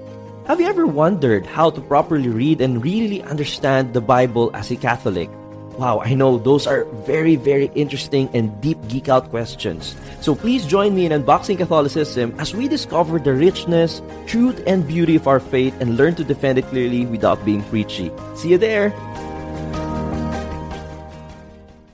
Have 0.49 0.65
you 0.65 0.67
ever 0.73 0.89
wondered 0.89 1.45
how 1.45 1.69
to 1.69 1.77
properly 1.77 2.33
read 2.33 2.65
and 2.65 2.81
really 2.81 3.21
understand 3.21 3.93
the 3.93 4.01
Bible 4.01 4.49
as 4.57 4.73
a 4.73 4.81
Catholic? 4.81 5.29
Wow, 5.77 6.01
I 6.01 6.17
know 6.17 6.41
those 6.41 6.65
are 6.65 6.89
very, 7.05 7.37
very 7.37 7.69
interesting 7.77 8.33
and 8.33 8.49
deep 8.65 8.81
geek 8.89 9.13
out 9.13 9.29
questions. 9.29 9.93
So 10.25 10.33
please 10.33 10.65
join 10.65 10.97
me 10.97 11.05
in 11.05 11.13
Unboxing 11.13 11.61
Catholicism 11.61 12.33
as 12.41 12.57
we 12.57 12.65
discover 12.65 13.21
the 13.21 13.37
richness, 13.37 14.01
truth, 14.25 14.57
and 14.65 14.89
beauty 14.89 15.21
of 15.21 15.29
our 15.29 15.37
faith 15.37 15.77
and 15.85 16.01
learn 16.01 16.17
to 16.17 16.25
defend 16.25 16.57
it 16.57 16.65
clearly 16.73 17.05
without 17.05 17.45
being 17.45 17.61
preachy. 17.69 18.09
See 18.33 18.49
you 18.49 18.57
there! 18.57 18.97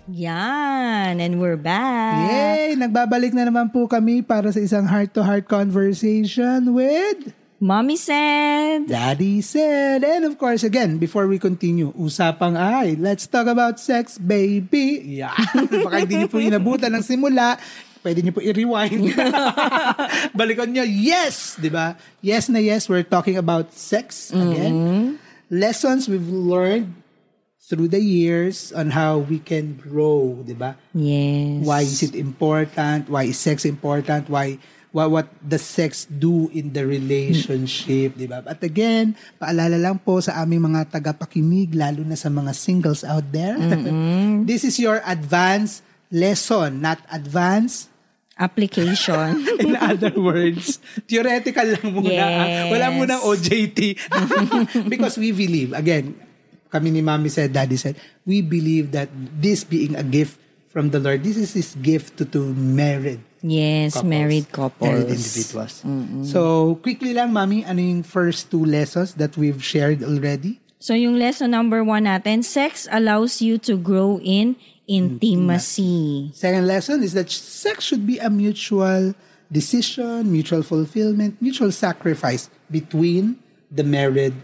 Yan, 0.06 1.18
and 1.18 1.42
we're 1.42 1.58
back. 1.58 2.30
Yay! 2.30 2.78
Nagbabalik 2.78 3.34
na 3.34 3.50
naman 3.50 3.74
po 3.74 3.90
kami 3.90 4.22
para 4.22 4.54
sa 4.54 4.62
isang 4.62 4.86
heart-to-heart 4.86 5.50
conversation 5.50 6.70
with... 6.70 7.34
Mommy 7.64 7.96
said. 7.96 8.92
Daddy 8.92 9.40
said. 9.40 10.04
And 10.04 10.28
of 10.28 10.36
course, 10.36 10.68
again, 10.68 11.00
before 11.00 11.24
we 11.24 11.40
continue, 11.40 11.96
usapang 11.96 12.60
ay, 12.60 13.00
let's 13.00 13.24
talk 13.24 13.48
about 13.48 13.80
sex, 13.80 14.20
baby. 14.20 15.00
Yeah. 15.00 15.32
Baka 15.88 16.04
hindi 16.04 16.20
niyo 16.20 16.28
po 16.28 16.44
inabutan 16.44 16.92
ng 16.92 17.00
simula. 17.00 17.56
Pwede 18.04 18.20
niyo 18.20 18.36
po 18.36 18.44
i-rewind. 18.44 19.16
Balikan 20.36 20.76
niyo, 20.76 20.84
yes! 20.84 21.56
Di 21.56 21.72
ba? 21.72 21.96
Yes 22.20 22.52
na 22.52 22.60
yes, 22.60 22.84
we're 22.84 23.00
talking 23.00 23.40
about 23.40 23.72
sex 23.72 24.28
again. 24.28 25.16
Lessons 25.48 26.04
we've 26.04 26.28
learned 26.28 26.92
through 27.64 27.88
the 27.88 28.04
years 28.04 28.76
on 28.76 28.92
how 28.92 29.24
we 29.24 29.40
can 29.40 29.80
grow, 29.80 30.36
di 30.44 30.52
ba? 30.52 30.76
Yes. 30.92 31.64
Why 31.64 31.80
is 31.80 32.04
it 32.04 32.12
important? 32.12 33.08
Why 33.08 33.32
is 33.32 33.40
sex 33.40 33.64
important? 33.64 34.28
Why 34.28 34.60
what, 34.94 35.10
what 35.10 35.26
does 35.42 35.66
sex 35.66 36.06
do 36.06 36.46
in 36.54 36.70
the 36.70 36.86
relationship, 36.86 38.14
di 38.14 38.30
ba? 38.30 38.46
At 38.46 38.62
again, 38.62 39.18
paalala 39.36 39.74
lang 39.74 39.98
po 39.98 40.22
sa 40.22 40.38
aming 40.38 40.70
mga 40.70 40.94
tagapakinig, 40.94 41.74
lalo 41.74 42.06
na 42.06 42.14
sa 42.14 42.30
mga 42.30 42.54
singles 42.54 43.02
out 43.02 43.26
there. 43.28 43.58
This 44.48 44.62
is 44.62 44.78
your 44.78 45.02
advanced 45.02 45.82
lesson, 46.08 46.78
not 46.80 47.02
advanced. 47.10 47.90
Application. 48.34 49.46
In 49.62 49.78
other 49.78 50.10
words, 50.18 50.82
theoretical 51.06 51.70
lang 51.70 51.86
muna. 51.86 52.18
ah. 52.18 52.66
Wala 52.66 52.90
Yes. 52.90 52.96
munang 52.98 53.22
OJT. 53.22 53.78
Because 54.90 55.14
we 55.14 55.30
believe, 55.30 55.70
again, 55.70 56.18
kami 56.66 56.90
ni 56.90 56.98
Mami 56.98 57.30
said, 57.30 57.54
Daddy 57.54 57.78
said, 57.78 57.94
we 58.26 58.42
believe 58.42 58.90
that 58.90 59.06
this 59.38 59.62
being 59.62 59.94
a 59.94 60.02
gift 60.02 60.34
from 60.74 60.90
the 60.90 60.98
Lord, 60.98 61.22
this 61.22 61.38
is 61.38 61.54
His 61.54 61.78
gift 61.78 62.18
to, 62.18 62.26
to 62.34 62.42
married 62.52 63.22
yes, 63.46 63.94
couples, 63.94 64.10
married 64.10 64.46
couples. 64.50 64.90
married 64.90 65.14
individuals. 65.14 65.74
So, 66.26 66.74
quickly 66.82 67.14
lang, 67.14 67.30
Mami, 67.30 67.62
ano 67.62 67.78
yung 67.78 68.02
first 68.02 68.50
two 68.50 68.66
lessons 68.66 69.14
that 69.14 69.38
we've 69.38 69.62
shared 69.62 70.02
already? 70.02 70.58
So 70.84 70.92
yung 70.92 71.16
lesson 71.16 71.56
number 71.56 71.80
one 71.80 72.04
natin, 72.04 72.44
sex 72.44 72.84
allows 72.92 73.40
you 73.40 73.56
to 73.64 73.80
grow 73.80 74.20
in 74.20 74.52
intimacy. 74.84 76.28
Second 76.36 76.66
lesson 76.66 77.00
is 77.00 77.16
that 77.16 77.30
sex 77.32 77.88
should 77.88 78.04
be 78.04 78.20
a 78.20 78.28
mutual 78.28 79.16
decision, 79.48 80.28
mutual 80.28 80.60
fulfillment, 80.60 81.40
mutual 81.40 81.72
sacrifice 81.72 82.50
between 82.68 83.40
the 83.72 83.80
married 83.80 84.36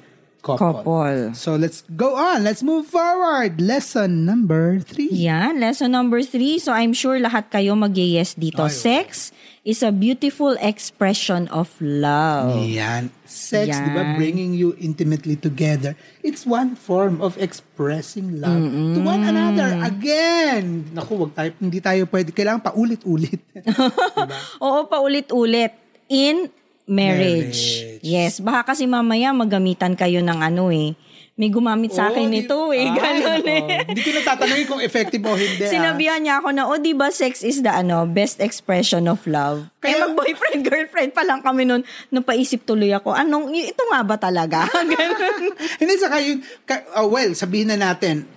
couple. 0.43 0.83
Couple. 0.83 1.35
So 1.37 1.55
let's 1.57 1.85
go 1.97 2.17
on. 2.17 2.43
Let's 2.43 2.65
move 2.65 2.89
forward. 2.89 3.61
Lesson 3.61 4.25
number 4.25 4.81
three. 4.81 5.13
Yan, 5.13 5.61
lesson 5.61 5.93
number 5.93 6.25
three. 6.25 6.59
So 6.59 6.73
I'm 6.73 6.93
sure 6.93 7.21
lahat 7.21 7.53
kayo 7.53 7.77
mag-yes 7.77 8.35
dito. 8.35 8.67
Sex 8.73 9.31
is 9.63 9.85
a 9.85 9.93
beautiful 9.93 10.57
expression 10.59 11.47
of 11.53 11.69
love. 11.79 12.57
Yan. 12.65 13.13
Sex, 13.29 13.71
Yan. 13.71 13.85
di 13.87 13.91
ba, 13.93 14.03
bringing 14.17 14.57
you 14.57 14.75
intimately 14.81 15.37
together. 15.37 15.95
It's 16.25 16.49
one 16.49 16.75
form 16.75 17.21
of 17.21 17.37
expressing 17.39 18.41
love 18.41 18.65
to 18.65 18.99
one 19.05 19.23
another. 19.23 19.79
Again, 19.85 20.91
naku, 20.97 21.29
wag 21.29 21.33
tayo, 21.37 21.51
hindi 21.61 21.79
tayo 21.79 22.09
pwede. 22.09 22.33
Kailangan 22.35 22.65
paulit-ulit. 22.65 23.39
Oo, 24.65 24.89
paulit-ulit. 24.89 25.77
In 26.11 26.51
marriage. 26.91 27.63
Marriage. 27.79 28.03
Yes, 28.03 28.39
baka 28.39 28.75
kasi 28.75 28.85
mamaya 28.85 29.31
magamitan 29.31 29.95
kayo 29.95 30.19
ng 30.19 30.41
ano 30.43 30.69
eh. 30.69 30.99
May 31.35 31.49
gumamit 31.49 31.89
sa 31.91 32.13
akin 32.13 32.29
di- 32.29 32.45
nito 32.45 32.69
eh. 32.69 32.85
Ay, 32.85 32.93
Ganun 32.99 33.41
nako. 33.41 33.49
eh. 33.49 33.81
Hindi 33.89 34.01
ko 34.03 34.11
natatanungin 34.13 34.67
kung 34.67 34.83
effective 34.83 35.23
o 35.23 35.33
hindi. 35.33 35.63
ah. 35.63 35.71
Sinabihan 35.71 36.21
niya 36.21 36.37
ako 36.37 36.53
na, 36.53 36.69
oh, 36.69 36.77
di 36.77 36.93
ba 36.93 37.09
sex 37.09 37.41
is 37.41 37.61
the 37.61 37.71
ano, 37.71 38.05
best 38.05 38.39
expression 38.39 39.09
of 39.09 39.25
love. 39.25 39.65
Kaya 39.79 39.97
Kaya- 39.97 40.03
mag-boyfriend, 40.07 40.61
girlfriend 40.69 41.11
pa 41.11 41.25
lang 41.25 41.41
kami 41.41 41.65
noon. 41.65 41.81
Napaisip 42.11 42.61
tuloy 42.63 42.93
ako, 42.93 43.17
anong, 43.17 43.49
ito 43.55 43.81
nga 43.87 44.01
ba 44.03 44.17
talaga? 44.17 44.69
Ganun. 44.93 45.57
Hindi, 45.81 45.93
saka 45.97 46.21
yung, 46.21 46.41
ka- 46.63 46.85
oh, 46.99 47.09
well, 47.09 47.33
sabihin 47.33 47.73
na 47.73 47.81
natin, 47.81 48.29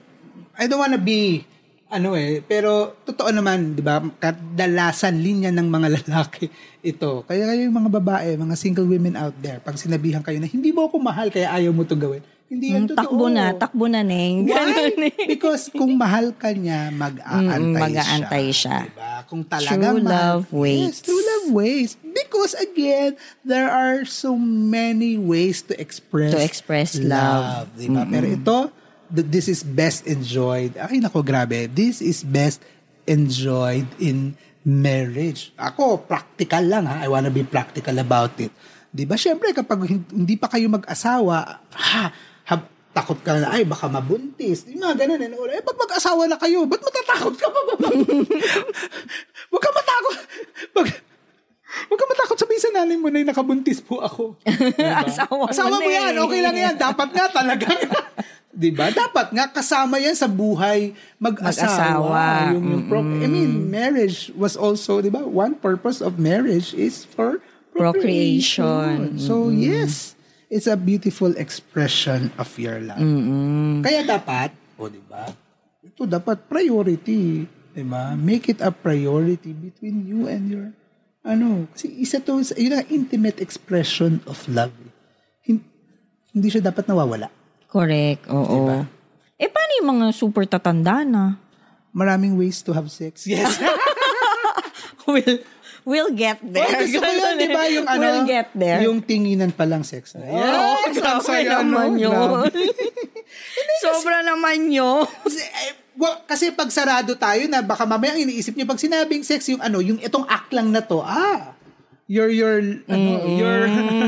I 0.55 0.63
don't 0.65 0.79
wanna 0.79 0.95
be, 0.95 1.43
ano 1.93 2.09
eh, 2.13 2.41
pero 2.41 2.71
totoo 2.99 3.29
naman, 3.29 3.71
di 3.71 3.79
ba, 3.79 4.01
kadalasan 4.17 5.13
linya 5.15 5.49
ng 5.49 5.67
mga 5.67 5.87
lalaki 5.99 6.49
ito. 6.81 7.21
Kaya 7.23 7.45
kayo 7.45 7.61
yung 7.63 7.77
mga 7.77 7.91
babae, 7.93 8.33
mga 8.35 8.55
single 8.55 8.85
women 8.85 9.13
out 9.13 9.37
there, 9.37 9.57
pag 9.59 9.77
sinabihan 9.77 10.19
kayo 10.19 10.37
na, 10.37 10.45
hindi 10.45 10.69
mo 10.69 10.85
ako 10.85 10.97
mahal, 10.97 11.29
kaya 11.29 11.53
ayaw 11.53 11.69
mo 11.69 11.83
to 11.83 11.93
gawin. 11.93 12.19
Hindi 12.43 12.69
yan 12.69 12.85
totoo. 12.85 12.93
Hmm, 12.93 13.01
takbo 13.07 13.25
na, 13.27 13.45
takbo 13.55 13.85
na, 13.87 14.01
Neng. 14.01 14.45
Why? 14.45 14.93
eh. 14.99 15.25
Because 15.27 15.69
kung 15.69 15.93
mahal 15.95 16.33
ka 16.33 16.49
niya, 16.49 16.89
mag-aantay 16.89 17.57
Mm, 17.59 17.71
siya. 17.71 17.81
mag-aantay 17.81 18.45
siya. 18.51 18.77
Diba? 18.85 19.13
Kung 19.25 19.41
talagang 19.43 19.95
True 19.95 20.03
mahal- 20.03 20.13
love 20.37 20.43
waits. 20.51 20.81
Yes, 20.83 20.97
true 21.01 21.23
love 21.23 21.47
waits. 21.51 21.93
Because 22.03 22.53
again, 22.53 23.17
there 23.41 23.65
are 23.65 24.01
so 24.03 24.37
many 24.37 25.15
ways 25.15 25.61
to 25.63 25.73
express 25.75 26.29
To 26.29 26.39
express 26.39 26.93
love. 26.95 27.73
diba? 27.73 28.05
Pero 28.05 28.25
ito, 28.27 28.57
this 29.13 29.45
is 29.45 29.61
best 29.61 30.09
enjoyed. 30.09 30.73
Ay, 30.75 30.97
nako, 30.97 31.21
grabe. 31.21 31.69
This 31.69 32.01
is 32.01 32.25
best 32.25 32.65
enjoyed 33.05 33.85
in 34.01 34.33
marriage. 34.65 35.53
Ako, 35.53 36.01
practical 36.01 36.65
lang 36.65 36.89
ha. 36.89 37.03
I 37.03 37.07
wanna 37.07 37.29
be 37.29 37.45
practical 37.45 37.93
about 38.01 38.33
it. 38.41 38.49
Di 38.89 39.05
ba? 39.05 39.13
Siyempre, 39.13 39.53
kapag 39.53 39.85
hin- 39.85 40.09
hindi 40.09 40.33
pa 40.33 40.49
kayo 40.49 40.69
mag-asawa, 40.69 41.61
ha, 41.73 42.03
hab- 42.45 42.71
takot 42.93 43.17
ka 43.21 43.41
na, 43.41 43.49
ay, 43.53 43.65
baka 43.65 43.89
mabuntis. 43.89 44.69
Yung 44.69 44.85
mga 44.85 45.05
ganun. 45.05 45.17
Eh, 45.21 45.57
eh 45.57 45.65
pag 45.65 45.77
mag-asawa 45.77 46.29
na 46.29 46.37
kayo, 46.37 46.65
ba't 46.69 46.77
matatakot 46.77 47.33
ka 47.33 47.47
pa 47.49 47.59
ba? 47.73 47.89
Huwag 49.49 49.61
ka 49.61 49.71
matakot. 49.73 50.17
Pag, 50.73 50.87
Huwag 51.89 51.99
ka 51.99 52.05
matakot 52.05 52.37
sabihin 52.37 52.61
sa 52.61 52.69
nanay 52.69 52.97
mo 53.01 53.09
na 53.09 53.25
nakabuntis 53.25 53.81
po 53.81 53.97
ako. 53.97 54.37
Diba? 54.77 55.09
Asawa 55.09 55.33
mo 55.33 55.43
Asawa 55.49 55.81
mo 55.81 55.89
na 55.89 55.89
yan. 55.89 56.13
eh. 56.13 56.21
Okay 56.21 56.41
lang 56.45 56.57
yan. 56.57 56.75
Dapat 56.77 57.09
nga 57.17 57.25
talaga. 57.33 57.65
'Di 58.53 58.69
ba? 58.69 58.87
Dapat 58.87 59.33
nga 59.33 59.49
kasama 59.49 59.97
yan 59.97 60.13
sa 60.13 60.25
buhay 60.25 60.93
mag-asawa. 61.17 62.05
Mag-asawa. 62.05 62.25
Yung, 62.53 62.65
yung 62.69 62.83
pro- 62.85 63.01
I 63.19 63.25
mean, 63.25 63.67
marriage 63.67 64.29
was 64.31 64.53
also, 64.53 65.01
'di 65.01 65.09
ba? 65.09 65.21
One 65.21 65.57
purpose 65.57 65.99
of 65.99 66.15
marriage 66.15 66.69
is 66.71 67.01
for 67.03 67.41
procreation. 67.73 68.61
Procreation. 68.61 69.17
So, 69.17 69.49
yes, 69.49 70.13
it's 70.47 70.69
a 70.69 70.77
beautiful 70.77 71.33
expression 71.35 72.29
of 72.37 72.53
your 72.55 72.77
love. 72.77 73.01
Kaya 73.81 74.05
dapat, 74.05 74.53
o 74.77 74.85
'di 74.85 75.01
ba? 75.03 75.33
Ito 75.81 76.05
dapat 76.05 76.45
priority, 76.45 77.49
'di 77.73 77.83
ba? 77.83 78.13
Make 78.13 78.47
it 78.47 78.61
a 78.61 78.69
priority 78.69 79.49
between 79.51 80.05
you 80.05 80.29
and 80.29 80.45
your 80.45 80.67
ano, 81.21 81.65
kasi 81.71 81.87
isa 81.97 82.19
to, 82.19 82.37
yun 82.53 82.75
ang 82.75 82.87
intimate 82.87 83.39
expression 83.39 84.19
of 84.27 84.37
love. 84.45 84.75
Hin- 85.41 85.63
Hindi 86.29 86.49
siya 86.49 86.67
dapat 86.67 86.83
nawawala. 86.83 87.31
Correct, 87.73 88.29
oo. 88.29 88.45
Diba? 88.45 88.79
Eh, 89.35 89.49
paano 89.49 89.71
yung 89.81 89.89
mga 89.91 90.05
super 90.13 90.45
tatanda 90.45 91.01
na? 91.01 91.41
Maraming 91.89 92.37
ways 92.37 92.61
to 92.61 92.69
have 92.69 92.85
sex. 92.87 93.25
Yes. 93.25 93.57
we'll, 95.09 95.41
we'll 95.83 96.13
get 96.13 96.37
there. 96.39 96.63
Oh, 96.63 96.79
gusto 96.79 97.01
ko 97.01 97.09
yun, 97.09 97.33
di 97.35 97.49
ba? 97.49 97.65
Yung 97.67 97.87
ano, 97.87 98.01
We'll 98.03 98.25
get 98.25 98.49
there. 98.53 98.79
yung 98.81 99.01
tinginan 99.01 99.49
pa 99.49 99.65
lang 99.65 99.81
sex 99.81 100.13
na. 100.13 100.21
Oo, 100.23 100.37
Yes, 100.37 100.85
ang 100.85 100.93
grabe 100.95 101.25
saya, 101.25 101.49
naman 101.59 101.89
no? 101.93 102.01
yun. 102.01 102.49
Sobra 103.79 104.21
naman 104.21 104.69
yun. 104.69 105.05
Kasi, 105.21 105.41
wa- 105.93 106.21
kasi 106.23 106.45
pag 106.49 106.69
sarado 106.69 107.13
tayo 107.13 107.45
na 107.45 107.61
baka 107.61 107.83
mamaya 107.83 108.13
ang 108.13 108.21
iniisip 108.21 108.53
niyo 108.53 108.65
pag 108.65 108.79
sinabing 108.79 109.21
sex 109.21 109.49
yung 109.49 109.61
ano, 109.61 109.77
yung 109.77 109.97
itong 109.97 110.25
act 110.25 110.49
lang 110.49 110.69
na 110.69 110.81
to, 110.81 111.01
ah, 111.01 111.52
you're 112.07 112.31
you're 112.31 112.61
ano, 112.87 113.11
you're 113.27 113.67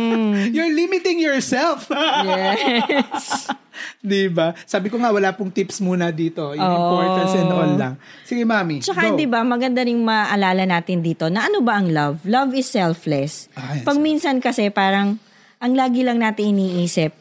you're 0.55 0.73
limiting 0.73 1.19
yourself. 1.19 1.87
Yes. 1.91 3.51
'Di 3.99 4.31
ba? 4.31 4.55
Sabi 4.63 4.87
ko 4.87 4.99
nga 5.01 5.11
wala 5.11 5.35
pong 5.35 5.51
tips 5.51 5.83
muna 5.83 6.11
dito, 6.11 6.55
yung 6.55 6.63
Oo. 6.63 6.79
importance 6.87 7.33
and 7.35 7.51
all 7.51 7.73
lang. 7.75 7.93
Sige, 8.23 8.47
mami. 8.47 8.79
Tsaka, 8.79 9.11
di 9.13 9.27
ba, 9.27 9.43
maganda 9.43 9.83
ring 9.83 9.99
maalala 9.99 10.63
natin 10.63 11.03
dito 11.03 11.27
na 11.27 11.49
ano 11.49 11.59
ba 11.59 11.79
ang 11.79 11.91
love? 11.91 12.23
Love 12.23 12.55
is 12.55 12.69
selfless. 12.71 13.51
Ah, 13.57 13.75
yes. 13.75 13.83
Pag 13.83 13.97
minsan 13.99 14.39
kasi 14.39 14.71
parang, 14.71 15.19
ang 15.59 15.73
lagi 15.75 16.05
lang 16.05 16.23
natin 16.23 16.55
iniisip, 16.55 17.11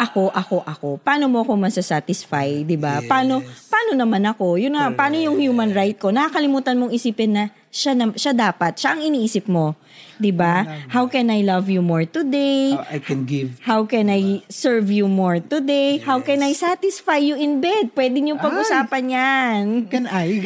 ako, 0.00 0.32
ako, 0.32 0.64
ako. 0.64 0.88
Paano 1.04 1.28
mo 1.28 1.44
ako 1.44 1.60
masasatisfy, 1.60 2.64
di 2.64 2.80
ba? 2.80 3.04
Paano, 3.04 3.44
paano 3.68 3.92
naman 3.92 4.24
ako? 4.24 4.56
Yun 4.56 4.72
na, 4.72 4.88
paano 4.96 5.20
yung 5.20 5.36
human 5.36 5.76
right 5.76 6.00
ko? 6.00 6.08
Nakakalimutan 6.08 6.80
mong 6.80 6.92
isipin 6.96 7.36
na 7.36 7.44
siya, 7.70 7.94
na, 7.94 8.10
siya 8.18 8.34
dapat, 8.34 8.74
siya 8.74 8.98
ang 8.98 9.02
iniisip 9.06 9.46
mo. 9.46 9.78
Di 10.20 10.34
ba? 10.34 10.84
How 10.92 11.08
can 11.08 11.30
I 11.32 11.40
love 11.40 11.70
you 11.72 11.80
more 11.80 12.04
today? 12.04 12.76
How 12.76 12.84
I 12.90 12.98
can 13.00 13.24
give 13.24 13.56
How 13.64 13.88
can 13.88 14.12
I 14.12 14.44
serve 14.52 14.92
you 14.92 15.08
more 15.08 15.40
today? 15.40 15.96
How 16.02 16.20
can 16.20 16.44
I 16.44 16.52
satisfy 16.52 17.22
you 17.22 17.38
in 17.38 17.62
bed? 17.64 17.96
Pwede 17.96 18.20
niyo 18.20 18.36
pag-usapan 18.36 19.04
yan. 19.08 19.62
Can 19.88 20.04
I? 20.10 20.44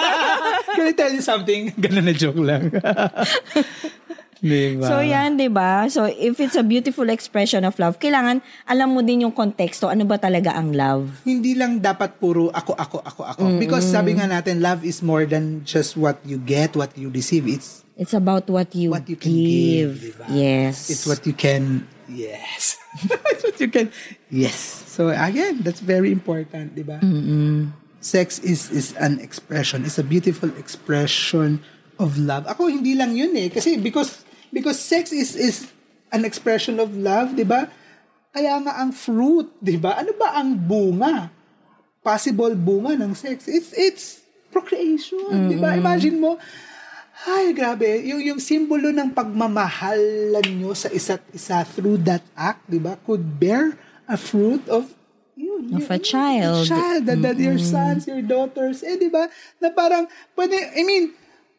Can 0.76 0.92
I 0.92 0.94
tell 0.94 1.08
you 1.08 1.24
something? 1.24 1.72
Ganun 1.80 2.04
na 2.04 2.12
joke 2.12 2.38
lang. 2.38 2.68
Di 4.40 4.74
ba? 4.80 4.86
So 4.88 5.00
yan, 5.00 5.40
'di 5.40 5.48
ba? 5.48 5.88
So 5.88 6.04
if 6.06 6.36
it's 6.38 6.56
a 6.58 6.66
beautiful 6.66 7.08
expression 7.08 7.64
of 7.64 7.76
love, 7.80 7.96
kailangan 7.96 8.44
alam 8.68 8.92
mo 8.92 9.00
din 9.00 9.24
yung 9.24 9.34
konteksto, 9.34 9.88
ano 9.88 10.04
ba 10.04 10.20
talaga 10.20 10.52
ang 10.56 10.72
love? 10.76 11.24
hindi 11.24 11.56
lang 11.56 11.80
dapat 11.80 12.20
puro 12.20 12.52
ako, 12.52 12.76
ako, 12.76 12.98
ako, 13.02 13.22
ako. 13.24 13.42
Because 13.56 13.88
sabi 13.88 14.16
nga 14.16 14.28
natin, 14.28 14.60
love 14.60 14.84
is 14.84 15.00
more 15.00 15.24
than 15.24 15.64
just 15.64 15.96
what 15.96 16.20
you 16.22 16.36
get, 16.36 16.76
what 16.76 16.92
you 16.94 17.08
receive. 17.08 17.48
It's 17.48 17.86
It's 17.96 18.12
about 18.12 18.44
what 18.52 18.76
you, 18.76 18.92
what 18.92 19.08
you 19.08 19.16
can 19.16 19.32
give. 19.32 19.48
give. 19.48 19.92
diba? 20.12 20.26
Yes. 20.28 20.92
It's 20.92 21.08
what 21.08 21.24
you 21.24 21.32
can 21.32 21.88
Yes. 22.06 22.78
that's 23.08 23.42
what 23.42 23.58
you 23.58 23.66
can, 23.66 23.90
yes. 24.30 24.54
So 24.86 25.10
again, 25.10 25.66
that's 25.66 25.82
very 25.82 26.12
important, 26.12 26.78
di 26.78 26.86
ba? 26.86 27.02
Sex 27.98 28.38
is 28.38 28.70
is 28.70 28.94
an 29.02 29.18
expression, 29.18 29.82
is 29.82 29.98
a 29.98 30.06
beautiful 30.06 30.46
expression 30.54 31.58
of 31.98 32.14
love. 32.20 32.46
Ako 32.46 32.70
hindi 32.70 32.94
lang 32.94 33.16
yun 33.18 33.34
eh 33.34 33.50
kasi 33.50 33.80
because 33.80 34.22
because 34.56 34.80
sex 34.80 35.12
is 35.12 35.36
is 35.36 35.68
an 36.08 36.24
expression 36.24 36.80
of 36.80 36.96
love, 36.96 37.36
'di 37.36 37.44
ba? 37.44 37.68
Kaya 38.32 38.56
nga 38.64 38.80
ang 38.80 38.96
fruit, 38.96 39.52
'di 39.60 39.76
ba? 39.76 40.00
Ano 40.00 40.16
ba 40.16 40.40
ang 40.40 40.56
bunga? 40.56 41.28
Possible 42.00 42.56
bunga 42.56 42.96
ng 42.96 43.12
sex. 43.12 43.44
It's 43.44 43.76
it's 43.76 44.24
procreation, 44.48 45.52
'di 45.52 45.60
ba? 45.60 45.76
Imagine 45.76 46.16
mo 46.16 46.40
ay, 47.24 47.56
grabe. 47.56 48.04
Yung, 48.04 48.20
yung 48.20 48.36
simbolo 48.36 48.92
ng 48.92 49.08
pagmamahalan 49.16 50.46
nyo 50.60 50.76
sa 50.76 50.92
isa't 50.92 51.24
isa 51.32 51.64
through 51.64 51.96
that 52.04 52.20
act, 52.36 52.60
di 52.68 52.76
ba, 52.76 53.00
could 53.08 53.40
bear 53.40 53.72
a 54.04 54.20
fruit 54.20 54.60
of 54.68 54.92
yun, 55.32 55.72
Of 55.72 55.88
a 55.88 55.96
child. 55.96 56.64
A 56.64 56.68
child, 56.68 57.08
that, 57.08 57.20
that 57.24 57.40
your 57.40 57.56
sons, 57.56 58.04
your 58.04 58.20
daughters, 58.20 58.84
eh, 58.84 59.00
di 59.00 59.08
ba? 59.08 59.32
Na 59.64 59.72
parang, 59.72 60.04
pwede, 60.36 60.56
I 60.76 60.84
mean, 60.84 61.16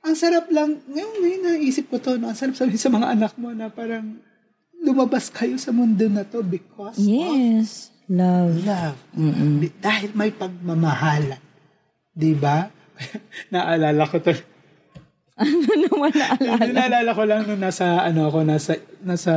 ang 0.08 0.16
sarap 0.16 0.48
lang, 0.48 0.80
ngayon, 0.88 1.14
ngayon 1.20 1.42
naisip 1.44 1.92
ko 1.92 2.00
to, 2.00 2.16
no? 2.16 2.32
ang 2.32 2.38
sarap 2.38 2.56
sabihin 2.56 2.80
sa 2.80 2.90
mga 2.90 3.08
anak 3.12 3.34
mo 3.36 3.52
na 3.52 3.68
parang, 3.68 4.18
lumabas 4.80 5.28
kayo 5.28 5.60
sa 5.60 5.76
mundo 5.76 6.08
na 6.08 6.24
to 6.24 6.40
because 6.42 6.96
Yes. 6.96 7.92
Love. 8.08 8.56
of 8.56 8.64
love. 8.64 8.98
Di- 9.60 9.76
Dahil 9.78 10.16
may 10.16 10.32
pagmamahalan. 10.32 11.44
Di 12.16 12.32
ba? 12.32 12.72
Naalala 13.54 14.08
ko 14.08 14.24
to. 14.24 14.32
Ano 15.38 15.54
naman 15.70 16.18
naalala? 16.18 16.66
Naalala 16.66 17.12
ko 17.14 17.22
lang 17.22 17.46
nung 17.46 17.62
nasa, 17.62 18.02
ano 18.02 18.26
ako, 18.26 18.42
nasa, 18.42 18.74
nasa 19.06 19.34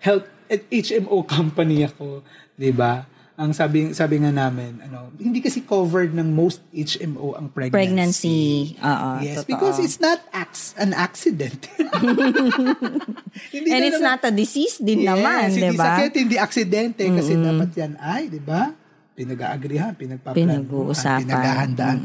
health, 0.00 0.24
at 0.48 0.64
HMO 0.72 1.20
company 1.28 1.84
ako, 1.84 2.24
di 2.56 2.72
ba? 2.72 3.04
Ang 3.38 3.54
sabi, 3.54 3.94
sabi 3.94 4.18
nga 4.18 4.28
namin, 4.28 4.82
ano, 4.82 5.14
hindi 5.14 5.38
kasi 5.38 5.62
covered 5.62 6.10
ng 6.10 6.26
most 6.28 6.58
HMO 6.68 7.32
ang 7.32 7.46
pregnancy. 7.48 7.70
Pregnancy. 7.70 8.40
Oo, 8.76 9.10
Yes, 9.20 9.36
totoo. 9.38 9.48
because 9.48 9.76
it's 9.78 9.98
not 9.98 10.18
ac- 10.28 10.74
an 10.74 10.90
accident. 10.90 11.70
hindi 13.54 13.68
And 13.68 13.82
it's 13.84 13.96
naman- 13.96 14.18
not 14.18 14.26
a 14.26 14.34
disease 14.34 14.78
din 14.78 15.00
Yes, 15.00 15.14
naman, 15.14 15.54
hindi 15.54 15.62
di 15.64 15.78
ba? 15.78 15.86
sakit, 15.86 16.12
hindi 16.12 16.34
aksidente. 16.36 17.06
Kasi 17.06 17.32
dapat 17.32 17.70
yan 17.72 17.94
ay, 17.96 18.26
di 18.26 18.42
ba? 18.42 18.74
Pinag-aagrihan, 19.14 19.94
pinagpaplanuhan, 19.94 20.66
Pinag-uusapan. 20.66 21.22
pinaghahandaan, 21.22 21.98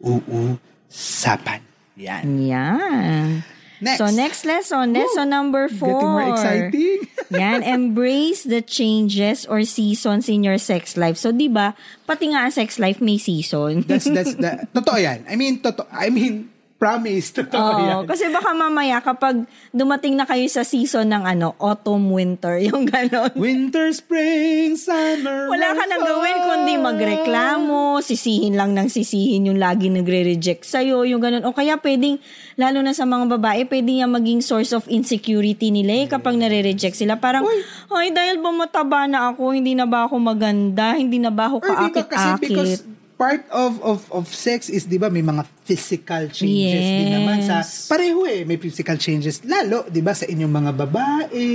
pinag-uusapan. 0.00 1.60
Yan. 1.98 2.24
Yan. 2.40 3.44
Next. 3.80 3.98
So, 3.98 4.10
next 4.10 4.44
lesson. 4.44 4.92
Lesson 4.92 5.28
number 5.30 5.68
four. 5.68 6.00
Getting 6.00 6.08
more 6.08 6.28
exciting. 6.34 7.08
Yan, 7.30 7.62
embrace 7.62 8.42
the 8.42 8.62
changes 8.62 9.46
or 9.46 9.62
seasons 9.62 10.28
in 10.28 10.42
your 10.42 10.58
sex 10.58 10.96
life. 10.96 11.16
So, 11.16 11.30
di 11.30 11.46
ba, 11.46 11.76
pati 12.06 12.32
nga 12.34 12.48
ang 12.48 12.50
sex 12.50 12.78
life 12.78 13.00
may 13.00 13.18
season. 13.18 13.86
that's, 13.86 14.08
that's, 14.08 14.34
the, 14.42 14.66
totoo 14.74 14.98
yan. 14.98 15.24
I 15.28 15.36
mean, 15.36 15.60
totoo, 15.60 15.86
I 15.92 16.08
mean, 16.10 16.50
promise, 16.78 17.34
totoo 17.42 17.58
Oo, 17.58 17.82
yan. 17.82 18.02
kasi 18.06 18.30
baka 18.30 18.54
mamaya 18.54 19.02
kapag 19.02 19.44
dumating 19.74 20.14
na 20.14 20.24
kayo 20.24 20.46
sa 20.46 20.62
season 20.62 21.10
ng 21.10 21.26
ano, 21.26 21.58
autumn, 21.58 22.14
winter, 22.14 22.56
yung 22.70 22.86
gano'n. 22.86 23.34
Winter, 23.34 23.90
spring, 23.90 24.78
summer, 24.78 25.50
Wala 25.50 25.74
ka 25.74 25.84
nang 25.90 26.06
gawin 26.06 26.38
kundi 26.38 26.74
magreklamo, 26.78 27.98
sisihin 27.98 28.54
lang 28.54 28.72
ng 28.78 28.86
sisihin 28.86 29.50
yung 29.50 29.58
lagi 29.58 29.90
nagre-reject 29.90 30.62
sa'yo, 30.62 31.02
yung 31.02 31.18
ganun. 31.18 31.42
O 31.44 31.52
kaya 31.52 31.76
pwedeng, 31.82 32.22
lalo 32.54 32.78
na 32.80 32.94
sa 32.94 33.02
mga 33.02 33.26
babae, 33.36 33.66
pwedeng 33.66 34.06
yung 34.06 34.14
maging 34.14 34.40
source 34.40 34.70
of 34.70 34.86
insecurity 34.86 35.74
nila 35.74 36.06
eh, 36.06 36.06
kapag 36.06 36.38
nare-reject 36.38 36.94
sila. 36.94 37.18
Parang, 37.18 37.42
ay, 37.90 38.14
dahil 38.14 38.38
ba 38.38 38.54
mataba 38.54 39.10
na 39.10 39.34
ako, 39.34 39.50
hindi 39.50 39.74
na 39.74 39.84
ba 39.84 40.06
ako 40.06 40.14
maganda, 40.22 40.94
hindi 40.94 41.18
na 41.18 41.34
ba 41.34 41.50
ako 41.50 41.58
di 41.58 41.66
ba 41.66 42.06
kasi 42.06 42.28
because 42.38 42.82
kaakit-akit? 42.86 42.97
Part 43.18 43.42
of 43.50 43.82
of 43.82 44.06
of 44.14 44.24
sex 44.30 44.70
is 44.70 44.86
'di 44.86 44.96
ba 44.96 45.10
may 45.10 45.20
mga 45.20 45.42
physical 45.60 46.30
changes 46.30 46.86
din 46.86 47.10
naman 47.10 47.42
sa 47.42 47.60
Yes. 47.60 47.90
pareho 47.90 48.22
eh 48.24 48.46
may 48.46 48.56
physical 48.56 48.94
changes. 48.94 49.42
Lalo 49.42 49.82
'di 49.84 50.00
ba 50.00 50.14
sa 50.14 50.24
inyong 50.24 50.54
mga 50.54 50.72
babae 50.72 51.50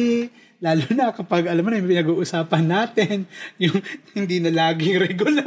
lalo 0.59 0.80
na 0.91 1.11
kapag 1.11 1.43
alam 1.43 1.59
mo 1.59 1.68
na 1.68 1.76
yung 1.76 1.91
pinag-uusapan 1.91 2.64
natin 2.64 3.28
yung 3.64 3.76
hindi 4.11 4.39
na 4.39 4.47
laging 4.47 4.95
regular. 4.97 5.43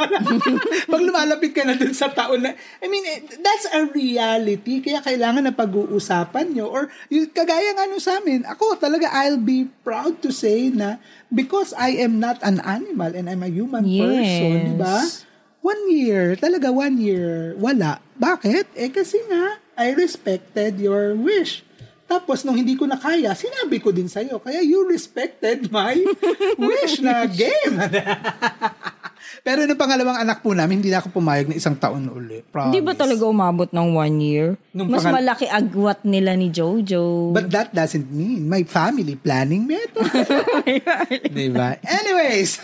Pag 0.93 1.01
lumalapit 1.01 1.57
ka 1.57 1.65
na 1.65 1.73
dun 1.73 1.93
sa 1.93 2.13
taon 2.13 2.45
na 2.45 2.53
I 2.53 2.87
mean 2.87 3.01
eh, 3.03 3.21
that's 3.41 3.65
a 3.71 3.89
reality. 3.89 4.81
Kaya 4.81 5.01
kailangan 5.01 5.49
na 5.49 5.57
pag-uusapan 5.57 6.53
nyo. 6.53 6.69
Or 6.69 6.83
yung 7.09 7.29
kagaya 7.29 7.73
nga 7.73 7.89
nung 7.89 8.01
sa 8.01 8.21
amin 8.21 8.45
ako 8.45 8.77
talaga 8.77 9.09
I'll 9.11 9.41
be 9.41 9.73
proud 9.81 10.21
to 10.21 10.29
say 10.29 10.69
na 10.69 11.01
because 11.29 11.73
I 11.73 11.97
am 11.97 12.21
not 12.21 12.37
an 12.41 12.61
animal 12.61 13.09
and 13.09 13.29
I'm 13.29 13.41
a 13.41 13.49
human 13.49 13.89
person 13.89 14.21
Yes. 14.61 14.65
'di 14.65 14.77
ba 14.77 14.97
One 15.67 15.91
year, 15.91 16.39
talaga 16.39 16.71
one 16.71 17.03
year, 17.03 17.59
wala. 17.59 17.99
Bakit? 18.15 18.79
Eh 18.79 18.87
kasi 18.95 19.19
nga, 19.27 19.59
I 19.75 19.99
respected 19.99 20.79
your 20.79 21.19
wish. 21.19 21.67
Tapos, 22.07 22.47
nung 22.47 22.55
hindi 22.55 22.79
ko 22.79 22.87
na 22.87 22.95
kaya, 22.95 23.35
sinabi 23.35 23.83
ko 23.83 23.91
din 23.91 24.07
sa'yo. 24.07 24.39
Kaya 24.39 24.63
you 24.63 24.87
respected 24.87 25.75
my 25.75 25.99
wish 26.71 27.03
na 27.03 27.27
game. 27.27 27.83
Pero 29.47 29.63
nung 29.63 29.79
pangalawang 29.79 30.19
anak 30.19 30.43
po 30.43 30.59
namin, 30.59 30.83
hindi 30.83 30.91
na 30.91 30.99
ako 30.99 31.23
pumayag 31.23 31.47
na 31.47 31.55
isang 31.55 31.79
taon 31.79 32.11
uli. 32.11 32.43
Promise. 32.51 32.75
Di 32.75 32.83
ba 32.83 32.99
talaga 32.99 33.23
umabot 33.23 33.71
ng 33.71 33.89
one 33.95 34.17
year? 34.19 34.49
Nung 34.75 34.91
Mas 34.91 35.07
pangal- 35.07 35.23
malaki 35.23 35.47
agwat 35.47 36.03
nila 36.03 36.35
ni 36.35 36.51
Jojo. 36.51 37.31
But 37.31 37.55
that 37.55 37.71
doesn't 37.71 38.11
mean 38.11 38.51
my 38.51 38.67
family 38.67 39.15
planning 39.15 39.71
method. 39.71 40.03
diba? 41.39 41.79
Anyways, 41.79 42.59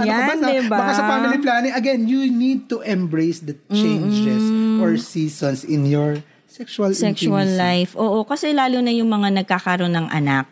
ano 0.00 0.08
Yan, 0.08 0.40
ba? 0.40 0.48
Diba? 0.48 0.72
Baka 0.72 0.90
sa 0.96 1.04
family 1.04 1.36
planning, 1.36 1.76
again, 1.76 2.08
you 2.08 2.24
need 2.24 2.64
to 2.72 2.80
embrace 2.80 3.44
the 3.44 3.52
changes 3.68 4.40
or 4.80 4.96
seasons 4.96 5.68
in 5.68 5.84
your 5.84 6.16
sexual 6.48 6.96
sexual 6.96 7.44
intimacy. 7.44 7.60
life. 7.60 7.92
Oo, 7.92 8.24
kasi 8.24 8.56
lalo 8.56 8.80
na 8.80 8.88
yung 8.88 9.12
mga 9.12 9.44
nagkakaroon 9.44 9.92
ng 9.92 10.08
anak. 10.08 10.48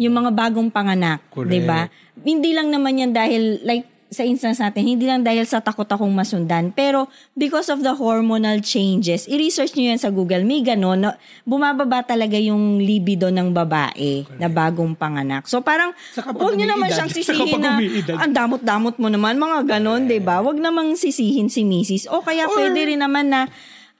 Yung 0.00 0.16
mga 0.16 0.32
bagong 0.32 0.72
panganak. 0.72 1.20
'di 1.28 1.60
ba? 1.68 1.92
Hindi 2.24 2.56
lang 2.56 2.72
naman 2.72 2.96
yan 2.96 3.12
dahil 3.12 3.60
like 3.68 3.93
sa 4.14 4.22
instance 4.22 4.62
natin, 4.62 4.86
hindi 4.86 5.10
lang 5.10 5.26
dahil 5.26 5.42
sa 5.42 5.58
takot 5.58 5.84
akong 5.84 6.14
masundan, 6.14 6.70
pero 6.70 7.10
because 7.34 7.66
of 7.68 7.82
the 7.82 7.90
hormonal 7.90 8.62
changes, 8.62 9.26
i-research 9.26 9.74
nyo 9.74 9.90
yan 9.90 9.98
sa 9.98 10.14
Google, 10.14 10.46
may 10.46 10.62
ganon, 10.62 11.02
na 11.02 11.18
bumababa 11.42 12.06
talaga 12.06 12.38
yung 12.38 12.78
libido 12.78 13.28
ng 13.34 13.50
babae 13.50 14.22
na 14.38 14.46
bagong 14.46 14.94
panganak. 14.94 15.50
So 15.50 15.58
parang, 15.60 15.90
huwag 16.14 16.54
nyo 16.54 16.70
naman 16.70 16.94
siyang 16.94 17.10
sisihin 17.18 17.58
na, 17.58 17.82
ang 18.22 18.30
damot-damot 18.30 18.94
mo 19.02 19.10
naman, 19.10 19.34
mga 19.34 19.76
ganon, 19.76 20.06
'di 20.06 20.22
ba? 20.22 20.38
Huwag 20.38 20.62
namang 20.62 20.94
sisihin 20.94 21.50
si 21.50 21.66
Mrs. 21.66 22.06
O 22.14 22.22
kaya 22.22 22.46
Or- 22.46 22.54
pwede 22.54 22.86
rin 22.86 23.02
naman 23.02 23.34
na, 23.34 23.50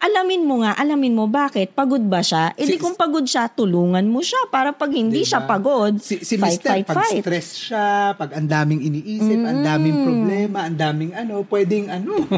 alamin 0.05 0.45
mo 0.45 0.61
nga, 0.61 0.77
alamin 0.77 1.11
mo 1.11 1.25
bakit, 1.25 1.73
pagod 1.73 2.03
ba 2.03 2.21
siya? 2.21 2.53
E 2.53 2.63
di 2.63 2.77
Si- 2.77 2.79
kung 2.79 2.93
pagod 2.93 3.25
siya, 3.25 3.49
tulungan 3.49 4.05
mo 4.05 4.21
siya 4.21 4.45
para 4.47 4.71
pag 4.71 4.93
hindi 4.93 5.25
Diba? 5.25 5.31
siya 5.31 5.41
pagod, 5.43 5.97
Si, 5.97 6.21
si 6.21 6.37
fight, 6.37 6.61
Mr. 6.61 6.69
fight, 6.71 6.85
pag 6.85 6.97
fight. 7.01 7.21
stress 7.21 7.49
siya, 7.57 7.87
pag 8.13 8.31
ang 8.33 8.45
daming 8.45 8.85
iniisip, 8.85 9.41
ang 9.41 9.61
daming 9.61 9.97
problema, 9.99 10.59
ang 10.63 10.77
daming 10.77 11.13
ano, 11.13 11.41
pwedeng 11.45 11.89
ano, 11.89 12.21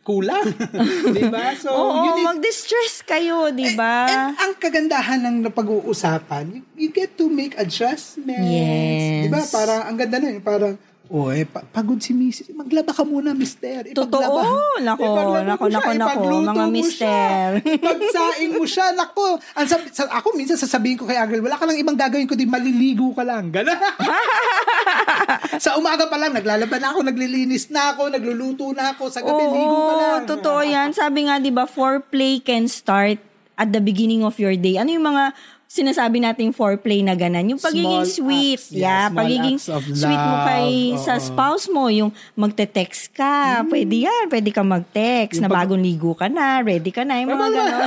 kulang. 0.00 0.48
di 1.12 1.24
ba? 1.28 1.52
So, 1.54 1.68
Oo, 1.68 1.92
you 2.00 2.12
need 2.16 2.26
mag-distress 2.26 3.02
kayo, 3.02 3.50
di 3.50 3.68
And 3.68 3.76
ba? 3.76 4.32
ang 4.32 4.56
kagandahan 4.56 5.20
ng 5.20 5.36
pag-uusapan, 5.50 6.44
you, 6.50 6.62
you 6.74 6.88
get 6.88 7.14
to 7.14 7.26
make 7.26 7.52
adjustments. 7.54 8.48
Yes. 8.48 9.26
Di 9.26 9.28
ba? 9.28 9.42
Parang, 9.44 9.80
ang 9.84 9.96
ganda 9.96 10.16
na 10.16 10.30
yun. 10.30 10.40
Parang, 10.40 10.74
oh, 11.10 11.28
eh, 11.28 11.42
pa- 11.42 11.62
pagod 11.64 11.98
si 11.98 12.10
Mrs. 12.10 12.54
Maglaba 12.54 12.90
ka 12.90 13.02
muna, 13.02 13.30
mister. 13.32 13.82
Totoo. 13.84 14.06
Ipaglaba- 14.06 14.78
Nako, 14.80 15.02
ipaglaba 15.02 15.40
nako, 15.44 15.64
nako, 15.66 15.90
nako, 15.90 15.90
ipagluto 15.92 16.48
mga 16.48 16.62
mo 16.62 16.70
mister. 16.70 17.50
siya, 17.58 17.74
Ipagsaing 17.76 18.52
mo 18.54 18.64
siya. 18.64 18.86
Nako. 18.92 19.26
Ang 19.52 19.66
sab- 19.66 19.90
sa, 19.90 20.02
ako 20.08 20.28
minsan 20.32 20.54
sasabihin 20.54 20.96
ko 20.96 21.04
kay 21.04 21.18
Agil, 21.18 21.42
wala 21.42 21.54
ka 21.54 21.64
lang 21.64 21.76
ibang 21.76 21.94
gagawin 21.94 22.24
kundi 22.24 22.46
maliligo 22.46 23.10
ka 23.10 23.22
lang. 23.22 23.50
Gana. 23.50 23.74
sa 25.64 25.76
umaga 25.76 26.06
pa 26.06 26.16
lang, 26.16 26.32
naglalaba 26.32 26.76
na 26.78 26.88
ako, 26.90 27.00
naglilinis 27.02 27.68
na 27.68 27.92
ako, 27.92 28.08
nagluluto 28.08 28.70
na 28.70 28.94
ako. 28.94 29.10
Sa 29.10 29.20
gabi, 29.20 29.44
ligo 29.44 29.58
ka 29.68 29.84
Oo, 29.84 29.98
lang. 29.98 30.22
totoo 30.26 30.60
yan. 30.62 30.88
Sabi 30.92 31.26
nga, 31.26 31.36
di 31.36 31.50
ba, 31.50 31.64
foreplay 31.64 32.38
can 32.38 32.66
start 32.66 33.18
at 33.56 33.68
the 33.68 33.82
beginning 33.82 34.22
of 34.22 34.38
your 34.38 34.54
day. 34.54 34.78
Ano 34.78 34.88
yung 34.88 35.04
mga 35.04 35.34
sinasabi 35.70 36.18
nating 36.18 36.50
foreplay 36.50 36.98
na 36.98 37.14
ganan? 37.14 37.46
Yung 37.46 37.62
pagiging 37.62 38.02
Small 38.02 38.10
sweet. 38.10 38.58
acts. 38.58 38.68
Yeah, 38.68 38.82
yeah, 38.82 39.04
small 39.06 39.18
pagiging 39.22 39.56
acts 39.56 39.68
of 39.70 39.82
sweet 39.86 40.18
mo 40.20 40.34
kay 40.42 40.66
love. 40.90 40.98
sa 40.98 41.14
Oo. 41.14 41.22
spouse 41.22 41.66
mo. 41.70 41.86
Yung 41.86 42.10
magte-text 42.34 43.14
ka. 43.14 43.62
Pwede 43.64 44.02
yan. 44.02 44.26
Pwede 44.26 44.50
ka 44.50 44.66
mag-text 44.66 45.38
Yung 45.38 45.46
na 45.46 45.48
pag- 45.48 45.70
bagong 45.70 45.78
ligo 45.78 46.10
ka 46.12 46.26
na. 46.26 46.58
Ready 46.58 46.90
ka 46.90 47.06
na. 47.06 47.22
Yung 47.22 47.30
mga 47.30 47.48
ganon. 47.54 47.86